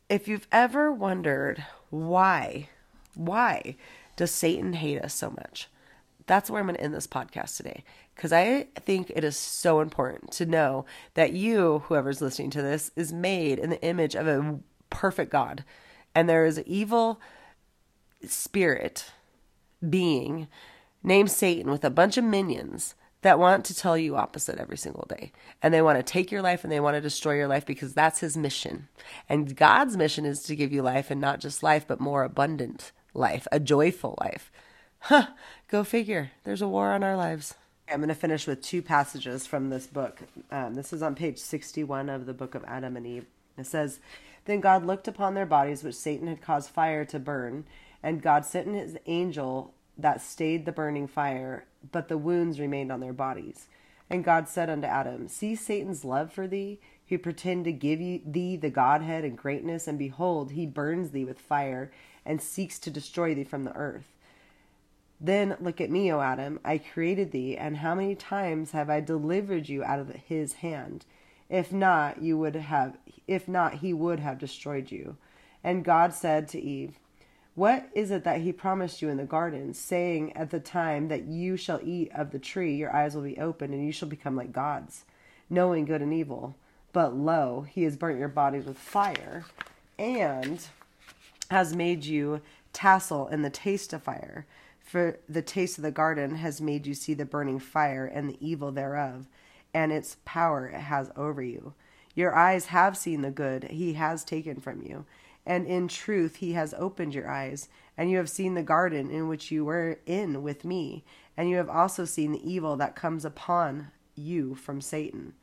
if 0.08 0.28
you've 0.28 0.48
ever 0.50 0.90
wondered 0.90 1.64
why, 1.90 2.70
why 3.14 3.76
does 4.16 4.30
Satan 4.30 4.72
hate 4.72 5.02
us 5.02 5.12
so 5.12 5.30
much? 5.30 5.68
That's 6.26 6.50
where 6.50 6.60
I'm 6.60 6.66
going 6.66 6.76
to 6.76 6.82
end 6.82 6.94
this 6.94 7.06
podcast 7.06 7.56
today 7.56 7.84
because 8.16 8.32
I 8.32 8.68
think 8.76 9.12
it 9.14 9.24
is 9.24 9.36
so 9.36 9.80
important 9.80 10.32
to 10.32 10.46
know 10.46 10.86
that 11.14 11.34
you, 11.34 11.80
whoever's 11.86 12.22
listening 12.22 12.50
to 12.50 12.62
this, 12.62 12.90
is 12.96 13.12
made 13.12 13.58
in 13.58 13.68
the 13.68 13.82
image 13.82 14.14
of 14.14 14.26
a 14.26 14.58
perfect 14.88 15.30
God. 15.30 15.64
And 16.14 16.28
there 16.28 16.46
is 16.46 16.56
an 16.56 16.64
evil 16.66 17.20
spirit 18.26 19.12
being 19.88 20.48
named 21.02 21.30
Satan 21.30 21.70
with 21.70 21.84
a 21.84 21.90
bunch 21.90 22.16
of 22.16 22.24
minions 22.24 22.94
that 23.20 23.38
want 23.38 23.66
to 23.66 23.74
tell 23.74 23.98
you 23.98 24.16
opposite 24.16 24.58
every 24.58 24.78
single 24.78 25.06
day. 25.08 25.30
And 25.62 25.74
they 25.74 25.82
want 25.82 25.98
to 25.98 26.02
take 26.02 26.30
your 26.30 26.42
life 26.42 26.64
and 26.64 26.72
they 26.72 26.80
want 26.80 26.94
to 26.96 27.00
destroy 27.02 27.34
your 27.34 27.48
life 27.48 27.66
because 27.66 27.92
that's 27.92 28.20
his 28.20 28.36
mission. 28.36 28.88
And 29.28 29.54
God's 29.54 29.96
mission 29.96 30.24
is 30.24 30.42
to 30.44 30.56
give 30.56 30.72
you 30.72 30.80
life 30.80 31.10
and 31.10 31.20
not 31.20 31.40
just 31.40 31.62
life, 31.62 31.86
but 31.86 32.00
more 32.00 32.24
abundant 32.24 32.92
life, 33.12 33.46
a 33.52 33.60
joyful 33.60 34.16
life. 34.20 34.50
Huh, 35.00 35.28
go 35.68 35.84
figure. 35.84 36.30
There's 36.44 36.62
a 36.62 36.68
war 36.68 36.92
on 36.92 37.02
our 37.04 37.16
lives. 37.16 37.54
I'm 37.88 37.98
going 37.98 38.08
to 38.08 38.16
finish 38.16 38.48
with 38.48 38.62
two 38.62 38.82
passages 38.82 39.46
from 39.46 39.70
this 39.70 39.86
book. 39.86 40.18
Um, 40.50 40.74
this 40.74 40.92
is 40.92 41.02
on 41.02 41.14
page 41.14 41.38
61 41.38 42.08
of 42.08 42.26
the 42.26 42.34
book 42.34 42.56
of 42.56 42.64
Adam 42.64 42.96
and 42.96 43.06
Eve. 43.06 43.26
It 43.56 43.66
says, 43.66 44.00
Then 44.44 44.58
God 44.58 44.84
looked 44.84 45.06
upon 45.06 45.34
their 45.34 45.46
bodies, 45.46 45.84
which 45.84 45.94
Satan 45.94 46.26
had 46.26 46.42
caused 46.42 46.68
fire 46.68 47.04
to 47.04 47.20
burn, 47.20 47.64
and 48.02 48.22
God 48.22 48.44
sent 48.44 48.74
his 48.74 48.98
angel 49.06 49.72
that 49.96 50.20
stayed 50.20 50.66
the 50.66 50.72
burning 50.72 51.06
fire, 51.06 51.64
but 51.92 52.08
the 52.08 52.18
wounds 52.18 52.58
remained 52.58 52.90
on 52.90 52.98
their 52.98 53.12
bodies. 53.12 53.68
And 54.10 54.24
God 54.24 54.48
said 54.48 54.68
unto 54.68 54.86
Adam, 54.86 55.28
See 55.28 55.54
Satan's 55.54 56.04
love 56.04 56.32
for 56.32 56.48
thee, 56.48 56.80
who 57.08 57.18
pretend 57.18 57.64
to 57.66 57.72
give 57.72 58.00
thee 58.00 58.56
the 58.56 58.70
Godhead 58.70 59.24
and 59.24 59.38
greatness, 59.38 59.86
and 59.86 59.96
behold, 59.96 60.50
he 60.50 60.66
burns 60.66 61.10
thee 61.10 61.24
with 61.24 61.38
fire, 61.38 61.92
and 62.24 62.42
seeks 62.42 62.80
to 62.80 62.90
destroy 62.90 63.32
thee 63.32 63.44
from 63.44 63.62
the 63.62 63.74
earth. 63.76 64.15
Then 65.20 65.56
look 65.60 65.80
at 65.80 65.90
me, 65.90 66.12
O 66.12 66.20
Adam. 66.20 66.60
I 66.64 66.78
created 66.78 67.32
thee, 67.32 67.56
and 67.56 67.78
how 67.78 67.94
many 67.94 68.14
times 68.14 68.72
have 68.72 68.90
I 68.90 69.00
delivered 69.00 69.68
you 69.68 69.82
out 69.82 69.98
of 69.98 70.10
his 70.10 70.54
hand? 70.54 71.04
If 71.48 71.72
not, 71.72 72.22
you 72.22 72.36
would 72.38 72.56
have 72.56 72.98
if 73.26 73.48
not, 73.48 73.74
he 73.74 73.92
would 73.92 74.20
have 74.20 74.38
destroyed 74.38 74.90
you. 74.90 75.16
And 75.64 75.84
God 75.84 76.14
said 76.14 76.48
to 76.48 76.60
Eve, 76.60 76.98
What 77.54 77.88
is 77.92 78.10
it 78.10 78.24
that 78.24 78.42
he 78.42 78.52
promised 78.52 79.02
you 79.02 79.08
in 79.08 79.16
the 79.16 79.24
garden, 79.24 79.74
saying 79.74 80.36
at 80.36 80.50
the 80.50 80.60
time 80.60 81.08
that 81.08 81.24
you 81.24 81.56
shall 81.56 81.80
eat 81.82 82.10
of 82.14 82.30
the 82.30 82.38
tree, 82.38 82.76
your 82.76 82.94
eyes 82.94 83.14
will 83.14 83.22
be 83.22 83.38
opened, 83.38 83.74
and 83.74 83.84
you 83.84 83.92
shall 83.92 84.08
become 84.08 84.36
like 84.36 84.52
gods, 84.52 85.04
knowing 85.50 85.84
good 85.84 86.02
and 86.02 86.12
evil? 86.12 86.56
But 86.92 87.16
lo, 87.16 87.66
he 87.68 87.82
has 87.82 87.96
burnt 87.96 88.18
your 88.18 88.28
bodies 88.28 88.64
with 88.64 88.78
fire, 88.78 89.44
and 89.98 90.64
has 91.50 91.74
made 91.74 92.04
you 92.04 92.40
tassel 92.72 93.26
in 93.28 93.42
the 93.42 93.50
taste 93.50 93.92
of 93.92 94.02
fire. 94.02 94.46
For 94.86 95.18
the 95.28 95.42
taste 95.42 95.78
of 95.78 95.82
the 95.82 95.90
garden 95.90 96.36
has 96.36 96.60
made 96.60 96.86
you 96.86 96.94
see 96.94 97.12
the 97.12 97.24
burning 97.24 97.58
fire 97.58 98.06
and 98.06 98.30
the 98.30 98.38
evil 98.40 98.70
thereof, 98.70 99.26
and 99.74 99.90
its 99.90 100.18
power 100.24 100.68
it 100.68 100.80
has 100.80 101.10
over 101.16 101.42
you. 101.42 101.74
Your 102.14 102.36
eyes 102.36 102.66
have 102.66 102.96
seen 102.96 103.20
the 103.20 103.32
good 103.32 103.64
he 103.64 103.94
has 103.94 104.22
taken 104.22 104.60
from 104.60 104.82
you, 104.82 105.04
and 105.44 105.66
in 105.66 105.88
truth 105.88 106.36
he 106.36 106.52
has 106.52 106.72
opened 106.78 107.16
your 107.16 107.28
eyes, 107.28 107.68
and 107.98 108.12
you 108.12 108.16
have 108.18 108.30
seen 108.30 108.54
the 108.54 108.62
garden 108.62 109.10
in 109.10 109.26
which 109.26 109.50
you 109.50 109.64
were 109.64 109.98
in 110.06 110.44
with 110.44 110.64
me, 110.64 111.04
and 111.36 111.50
you 111.50 111.56
have 111.56 111.68
also 111.68 112.04
seen 112.04 112.30
the 112.30 112.48
evil 112.48 112.76
that 112.76 112.94
comes 112.94 113.24
upon 113.24 113.88
you 114.14 114.54
from 114.54 114.80
Satan. 114.80 115.34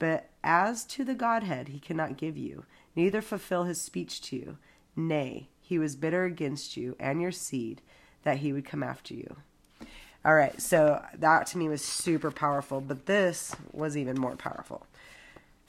But 0.00 0.28
as 0.42 0.84
to 0.86 1.04
the 1.04 1.14
Godhead 1.14 1.68
he 1.68 1.78
cannot 1.78 2.16
give 2.16 2.36
you, 2.36 2.64
neither 2.96 3.22
fulfill 3.22 3.62
his 3.62 3.80
speech 3.80 4.20
to 4.22 4.36
you. 4.36 4.58
Nay, 4.96 5.50
he 5.60 5.78
was 5.78 5.94
bitter 5.94 6.24
against 6.24 6.76
you 6.76 6.96
and 6.98 7.22
your 7.22 7.30
seed 7.30 7.80
that 8.28 8.38
he 8.38 8.52
would 8.52 8.66
come 8.66 8.82
after 8.82 9.14
you. 9.14 9.36
All 10.22 10.34
right, 10.34 10.60
so 10.60 11.02
that 11.14 11.46
to 11.48 11.58
me 11.58 11.66
was 11.66 11.82
super 11.82 12.30
powerful, 12.30 12.82
but 12.82 13.06
this 13.06 13.56
was 13.72 13.96
even 13.96 14.20
more 14.20 14.36
powerful. 14.36 14.86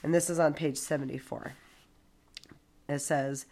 And 0.03 0.13
this 0.13 0.29
is 0.29 0.39
on 0.39 0.53
page 0.53 0.75
74. 0.75 1.53
It 2.89 2.99
says, 2.99 3.45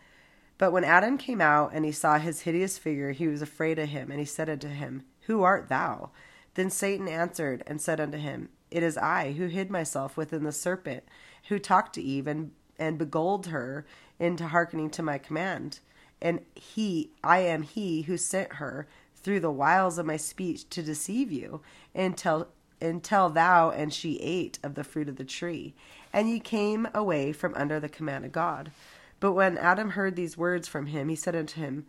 But 0.58 0.74
when 0.74 0.84
Adam 0.84 1.18
came 1.18 1.40
out 1.40 1.72
and 1.74 1.86
he 1.86 1.92
saw 1.94 2.18
his 2.20 2.42
hideous 2.42 2.78
figure, 2.78 3.14
he 3.14 3.30
was 3.30 3.42
afraid 3.42 3.80
of 3.80 3.88
him, 3.88 4.12
and 4.12 4.20
he 4.20 4.26
said 4.26 4.50
unto 4.50 4.68
him, 4.68 5.06
Who 5.22 5.44
art 5.44 5.70
thou? 5.70 6.10
Then 6.56 6.70
Satan 6.70 7.08
answered 7.08 7.64
and 7.66 7.80
said 7.80 8.02
unto 8.02 8.18
him, 8.18 8.50
It 8.70 8.84
is 8.84 8.98
I 8.98 9.34
who 9.34 9.48
hid 9.48 9.72
myself 9.72 10.18
within 10.18 10.44
the 10.44 10.52
serpent, 10.52 11.06
who 11.48 11.60
talked 11.60 11.96
to 11.96 12.04
Eve 12.04 12.28
and, 12.28 12.52
and 12.78 12.98
beguiled 12.98 13.48
her 13.48 13.86
into 14.20 14.48
hearkening 14.48 14.90
to 14.90 15.02
my 15.04 15.18
command 15.18 15.80
and 16.22 16.42
he 16.56 17.12
I 17.24 17.40
am 17.40 17.64
he 17.64 18.04
who 18.04 18.18
sent 18.18 18.54
her 18.54 18.88
through 19.16 19.40
the 19.40 19.52
wiles 19.52 19.98
of 19.98 20.06
my 20.06 20.18
speech 20.18 20.70
to 20.70 20.84
deceive 20.84 21.32
you 21.32 21.62
until 21.94 22.48
until 22.80 23.30
thou 23.30 23.72
and 23.72 23.94
she 23.94 24.20
ate 24.20 24.60
of 24.64 24.76
the 24.76 24.84
fruit 24.84 25.10
of 25.10 25.18
the 25.18 25.26
tree 25.26 25.74
and 26.14 26.30
ye 26.30 26.40
came 26.40 26.88
away 26.94 27.32
from 27.32 27.54
under 27.56 27.80
the 27.80 27.90
command 27.90 28.26
of 28.26 28.32
God. 28.32 28.72
But 29.20 29.34
when 29.34 29.58
Adam 29.58 29.92
heard 29.92 30.16
these 30.16 30.38
words 30.38 30.68
from 30.68 30.88
him 30.88 31.10
he 31.10 31.16
said 31.16 31.36
unto 31.36 31.60
him 31.60 31.86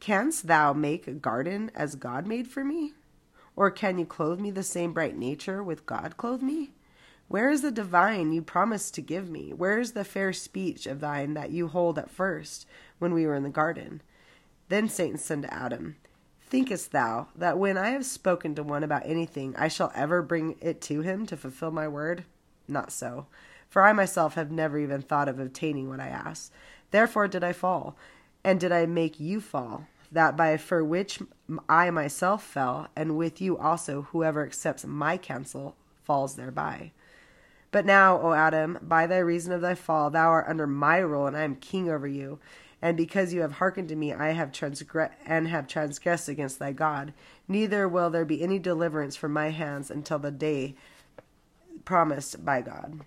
canst 0.00 0.48
thou 0.48 0.72
make 0.72 1.06
a 1.06 1.12
garden 1.12 1.70
as 1.74 1.94
God 1.94 2.26
made 2.26 2.48
for 2.48 2.64
me? 2.64 2.92
Or 3.54 3.70
can 3.70 3.98
you 3.98 4.06
clothe 4.06 4.40
me 4.40 4.50
the 4.50 4.62
same 4.62 4.92
bright 4.92 5.16
nature 5.16 5.62
with 5.62 5.86
God 5.86 6.16
clothe 6.16 6.42
me? 6.42 6.72
Where 7.28 7.48
is 7.48 7.62
the 7.62 7.70
divine 7.70 8.32
you 8.32 8.42
promised 8.42 8.94
to 8.94 9.00
give 9.00 9.30
me? 9.30 9.52
Where 9.52 9.78
is 9.78 9.92
the 9.92 10.04
fair 10.04 10.32
speech 10.32 10.86
of 10.86 11.00
thine 11.00 11.34
that 11.34 11.50
you 11.50 11.68
hold 11.68 11.98
at 11.98 12.10
first, 12.10 12.66
when 13.02 13.12
we 13.12 13.26
were 13.26 13.34
in 13.34 13.42
the 13.42 13.50
garden? 13.50 14.00
Then 14.68 14.88
Satan 14.88 15.18
said 15.18 15.42
to 15.42 15.52
Adam, 15.52 15.96
Thinkest 16.46 16.92
thou 16.92 17.28
that 17.34 17.58
when 17.58 17.76
I 17.76 17.90
have 17.90 18.06
spoken 18.06 18.54
to 18.54 18.62
one 18.62 18.84
about 18.84 19.02
anything, 19.04 19.54
I 19.56 19.68
shall 19.68 19.90
ever 19.94 20.22
bring 20.22 20.56
it 20.60 20.80
to 20.82 21.00
him 21.00 21.26
to 21.26 21.36
fulfill 21.36 21.72
my 21.72 21.88
word? 21.88 22.24
Not 22.68 22.92
so. 22.92 23.26
For 23.68 23.82
I 23.82 23.92
myself 23.92 24.34
have 24.34 24.52
never 24.52 24.78
even 24.78 25.02
thought 25.02 25.28
of 25.28 25.40
obtaining 25.40 25.88
what 25.88 25.98
I 25.98 26.08
ask. 26.08 26.52
Therefore 26.92 27.26
did 27.26 27.42
I 27.42 27.52
fall, 27.52 27.96
and 28.44 28.60
did 28.60 28.70
I 28.70 28.86
make 28.86 29.18
you 29.18 29.40
fall, 29.40 29.88
that 30.12 30.36
by 30.36 30.56
for 30.56 30.84
which 30.84 31.20
I 31.68 31.90
myself 31.90 32.44
fell, 32.44 32.88
and 32.94 33.16
with 33.16 33.40
you 33.40 33.58
also 33.58 34.02
whoever 34.02 34.44
accepts 34.44 34.84
my 34.84 35.16
counsel 35.16 35.74
falls 36.04 36.36
thereby. 36.36 36.92
But 37.72 37.86
now, 37.86 38.20
O 38.20 38.34
Adam, 38.34 38.78
by 38.82 39.06
thy 39.06 39.18
reason 39.18 39.52
of 39.52 39.62
thy 39.62 39.74
fall, 39.74 40.10
thou 40.10 40.28
art 40.28 40.46
under 40.46 40.66
my 40.66 40.98
rule, 40.98 41.26
and 41.26 41.36
I 41.36 41.42
am 41.42 41.56
king 41.56 41.90
over 41.90 42.06
you. 42.06 42.38
And 42.82 42.96
because 42.96 43.32
you 43.32 43.42
have 43.42 43.52
hearkened 43.52 43.88
to 43.90 43.96
me, 43.96 44.12
I 44.12 44.32
have 44.32 44.50
transgressed 44.50 45.14
and 45.24 45.46
have 45.46 45.68
transgressed 45.68 46.28
against 46.28 46.58
thy 46.58 46.72
God. 46.72 47.14
Neither 47.46 47.88
will 47.88 48.10
there 48.10 48.24
be 48.24 48.42
any 48.42 48.58
deliverance 48.58 49.14
from 49.14 49.32
my 49.32 49.50
hands 49.50 49.88
until 49.90 50.18
the 50.18 50.32
day 50.32 50.74
promised 51.84 52.44
by 52.44 52.60
God. 52.60 53.00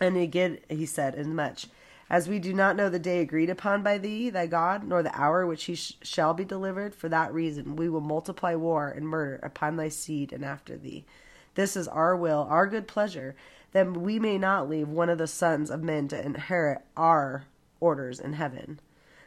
And 0.00 0.16
again 0.16 0.58
he 0.68 0.86
said, 0.86 1.14
as 1.14 1.28
much 1.28 1.68
as 2.08 2.28
we 2.28 2.38
do 2.38 2.52
not 2.52 2.76
know 2.76 2.88
the 2.88 2.98
day 2.98 3.20
agreed 3.20 3.50
upon 3.50 3.82
by 3.82 3.98
thee, 3.98 4.30
thy 4.30 4.46
God, 4.46 4.84
nor 4.84 5.02
the 5.02 5.18
hour 5.18 5.44
which 5.46 5.64
he 5.64 5.74
sh- 5.74 5.96
shall 6.02 6.34
be 6.34 6.44
delivered, 6.44 6.94
for 6.94 7.08
that 7.08 7.34
reason 7.34 7.74
we 7.74 7.88
will 7.88 8.00
multiply 8.00 8.54
war 8.54 8.88
and 8.88 9.08
murder 9.08 9.40
upon 9.42 9.76
thy 9.76 9.88
seed 9.88 10.32
and 10.32 10.44
after 10.44 10.76
thee. 10.76 11.04
This 11.56 11.76
is 11.76 11.88
our 11.88 12.16
will, 12.16 12.46
our 12.48 12.66
good 12.66 12.86
pleasure 12.86 13.34
that 13.72 13.96
we 13.96 14.20
may 14.20 14.38
not 14.38 14.68
leave 14.68 14.88
one 14.88 15.08
of 15.08 15.18
the 15.18 15.26
sons 15.26 15.70
of 15.70 15.82
men 15.82 16.06
to 16.08 16.24
inherit 16.24 16.82
our 16.96 17.44
orders 17.80 18.20
in 18.20 18.34
heaven. 18.34 18.78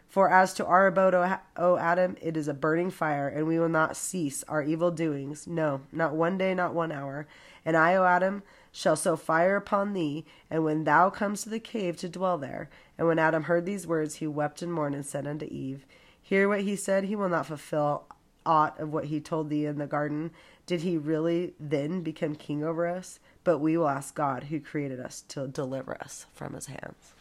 For 0.10 0.30
as 0.32 0.54
to 0.56 0.66
our 0.66 0.88
abode, 0.88 1.14
O 1.56 1.78
Adam, 1.78 2.18
it 2.20 2.36
is 2.36 2.48
a 2.48 2.54
burning 2.54 2.90
fire, 2.90 3.28
and 3.28 3.48
we 3.48 3.60
will 3.60 3.70
not 3.70 3.96
cease 3.96 4.44
our 4.48 4.64
evil 4.64 4.92
doings, 4.92 5.48
no, 5.48 5.82
not 5.92 6.16
one 6.16 6.38
day, 6.38 6.54
not 6.54 6.74
one 6.74 6.92
hour. 6.92 7.28
And 7.64 7.78
I, 7.78 7.96
O 7.96 8.04
Adam, 8.04 8.44
shall 8.72 8.96
sow 8.96 9.16
fire 9.16 9.56
upon 9.56 9.94
thee, 9.94 10.26
and 10.50 10.64
when 10.64 10.84
thou 10.84 11.10
comes 11.10 11.44
to 11.44 11.50
the 11.50 11.60
cave 11.60 11.96
to 11.98 12.10
dwell 12.10 12.38
there. 12.38 12.70
And 12.98 13.08
when 13.08 13.20
Adam 13.20 13.44
heard 13.44 13.66
these 13.66 13.86
words, 13.86 14.16
he 14.16 14.28
wept 14.28 14.62
and 14.62 14.74
mourned, 14.74 14.96
and 14.96 15.06
said 15.06 15.28
unto 15.28 15.46
Eve, 15.46 15.86
Hear 16.22 16.50
what 16.50 16.62
he 16.62 16.76
said, 16.76 17.06
he 17.06 17.16
will 17.16 17.30
not 17.30 17.46
fulfill 17.46 18.06
aught 18.46 18.80
of 18.80 18.92
what 18.92 19.06
he 19.06 19.20
told 19.20 19.50
thee 19.50 19.66
in 19.66 19.78
the 19.78 19.86
garden. 19.86 20.32
Did 20.66 20.82
he 20.82 20.98
really 20.98 21.54
then 21.60 22.02
become 22.02 22.36
king 22.36 22.64
over 22.64 22.88
us? 22.88 23.20
but 23.44 23.60
we 23.60 23.78
will 23.78 23.88
ask 23.88 24.14
God, 24.14 24.44
who 24.46 24.60
created 24.60 25.00
us, 25.00 25.24
to 25.30 25.48
deliver 25.48 26.00
us 26.02 26.28
from 26.34 26.54
his 26.54 26.68
hands. 26.68 27.14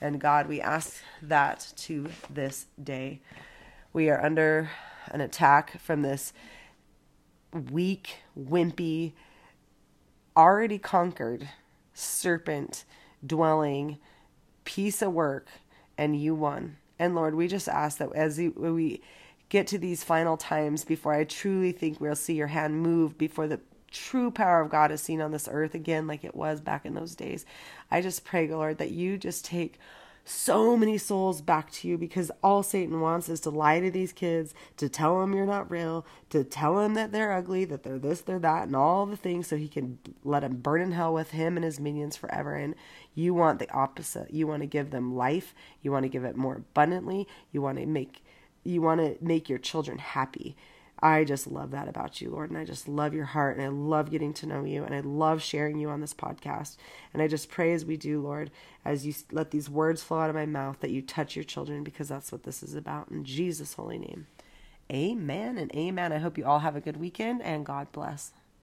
And 0.00 0.20
God, 0.20 0.48
we 0.48 0.60
ask 0.60 0.96
that 1.20 1.72
to 1.76 2.08
this 2.30 2.66
day. 2.82 3.20
We 3.92 4.08
are 4.08 4.24
under 4.24 4.70
an 5.10 5.20
attack 5.20 5.78
from 5.80 6.02
this 6.02 6.32
weak, 7.52 8.18
wimpy, 8.38 9.12
already 10.36 10.78
conquered 10.78 11.48
serpent 11.92 12.84
dwelling 13.26 13.98
piece 14.64 15.02
of 15.02 15.12
work, 15.12 15.48
and 15.98 16.18
you 16.18 16.34
won. 16.34 16.76
And 16.98 17.14
Lord, 17.14 17.34
we 17.34 17.48
just 17.48 17.68
ask 17.68 17.98
that 17.98 18.14
as 18.14 18.38
we 18.38 19.02
get 19.48 19.66
to 19.66 19.78
these 19.78 20.04
final 20.04 20.36
times 20.36 20.84
before 20.84 21.12
I 21.12 21.24
truly 21.24 21.72
think 21.72 22.00
we'll 22.00 22.14
see 22.14 22.34
your 22.34 22.46
hand 22.46 22.80
move 22.80 23.18
before 23.18 23.48
the 23.48 23.60
true 23.90 24.30
power 24.30 24.60
of 24.60 24.70
God 24.70 24.90
is 24.90 25.00
seen 25.00 25.20
on 25.20 25.32
this 25.32 25.48
earth 25.50 25.74
again, 25.74 26.06
like 26.06 26.24
it 26.24 26.34
was 26.34 26.60
back 26.60 26.84
in 26.84 26.94
those 26.94 27.14
days. 27.14 27.44
I 27.90 28.00
just 28.00 28.24
pray, 28.24 28.48
Lord, 28.48 28.78
that 28.78 28.90
you 28.90 29.18
just 29.18 29.44
take 29.44 29.78
so 30.24 30.76
many 30.76 30.98
souls 30.98 31.40
back 31.40 31.70
to 31.72 31.88
you 31.88 31.98
because 31.98 32.30
all 32.42 32.62
Satan 32.62 33.00
wants 33.00 33.28
is 33.28 33.40
to 33.40 33.50
lie 33.50 33.80
to 33.80 33.90
these 33.90 34.12
kids, 34.12 34.54
to 34.76 34.88
tell 34.88 35.20
them 35.20 35.34
you're 35.34 35.46
not 35.46 35.70
real, 35.70 36.06
to 36.28 36.44
tell 36.44 36.76
them 36.76 36.94
that 36.94 37.10
they're 37.10 37.32
ugly, 37.32 37.64
that 37.64 37.82
they're 37.82 37.98
this, 37.98 38.20
they're 38.20 38.38
that, 38.38 38.66
and 38.66 38.76
all 38.76 39.06
the 39.06 39.16
things 39.16 39.46
so 39.46 39.56
he 39.56 39.68
can 39.68 39.98
let 40.24 40.40
them 40.40 40.56
burn 40.56 40.82
in 40.82 40.92
hell 40.92 41.12
with 41.12 41.32
him 41.32 41.56
and 41.56 41.64
his 41.64 41.80
minions 41.80 42.16
forever. 42.16 42.54
And 42.54 42.74
you 43.14 43.34
want 43.34 43.58
the 43.58 43.70
opposite. 43.72 44.32
You 44.32 44.46
want 44.46 44.62
to 44.62 44.66
give 44.66 44.90
them 44.90 45.16
life. 45.16 45.54
You 45.82 45.90
want 45.90 46.04
to 46.04 46.08
give 46.08 46.24
it 46.24 46.36
more 46.36 46.56
abundantly. 46.56 47.26
You 47.50 47.62
want 47.62 47.78
to 47.78 47.86
make 47.86 48.22
you 48.62 48.82
want 48.82 49.00
to 49.00 49.16
make 49.24 49.48
your 49.48 49.58
children 49.58 49.98
happy. 49.98 50.54
I 51.02 51.24
just 51.24 51.46
love 51.46 51.70
that 51.70 51.88
about 51.88 52.20
you, 52.20 52.30
Lord. 52.30 52.50
And 52.50 52.58
I 52.58 52.64
just 52.64 52.86
love 52.86 53.14
your 53.14 53.24
heart 53.24 53.56
and 53.56 53.64
I 53.64 53.68
love 53.68 54.10
getting 54.10 54.34
to 54.34 54.46
know 54.46 54.64
you 54.64 54.84
and 54.84 54.94
I 54.94 55.00
love 55.00 55.42
sharing 55.42 55.78
you 55.78 55.88
on 55.88 56.00
this 56.00 56.14
podcast. 56.14 56.76
And 57.12 57.22
I 57.22 57.26
just 57.26 57.50
pray 57.50 57.72
as 57.72 57.84
we 57.84 57.96
do, 57.96 58.20
Lord, 58.20 58.50
as 58.84 59.06
you 59.06 59.14
let 59.32 59.50
these 59.50 59.70
words 59.70 60.02
flow 60.02 60.20
out 60.20 60.30
of 60.30 60.36
my 60.36 60.46
mouth, 60.46 60.80
that 60.80 60.90
you 60.90 61.00
touch 61.00 61.36
your 61.36 61.44
children 61.44 61.84
because 61.84 62.08
that's 62.08 62.32
what 62.32 62.42
this 62.42 62.62
is 62.62 62.74
about. 62.74 63.10
In 63.10 63.24
Jesus' 63.24 63.74
holy 63.74 63.98
name. 63.98 64.26
Amen 64.92 65.56
and 65.56 65.74
amen. 65.74 66.12
I 66.12 66.18
hope 66.18 66.36
you 66.36 66.44
all 66.44 66.58
have 66.58 66.76
a 66.76 66.80
good 66.80 66.98
weekend 66.98 67.42
and 67.42 67.64
God 67.64 67.92
bless. 67.92 68.32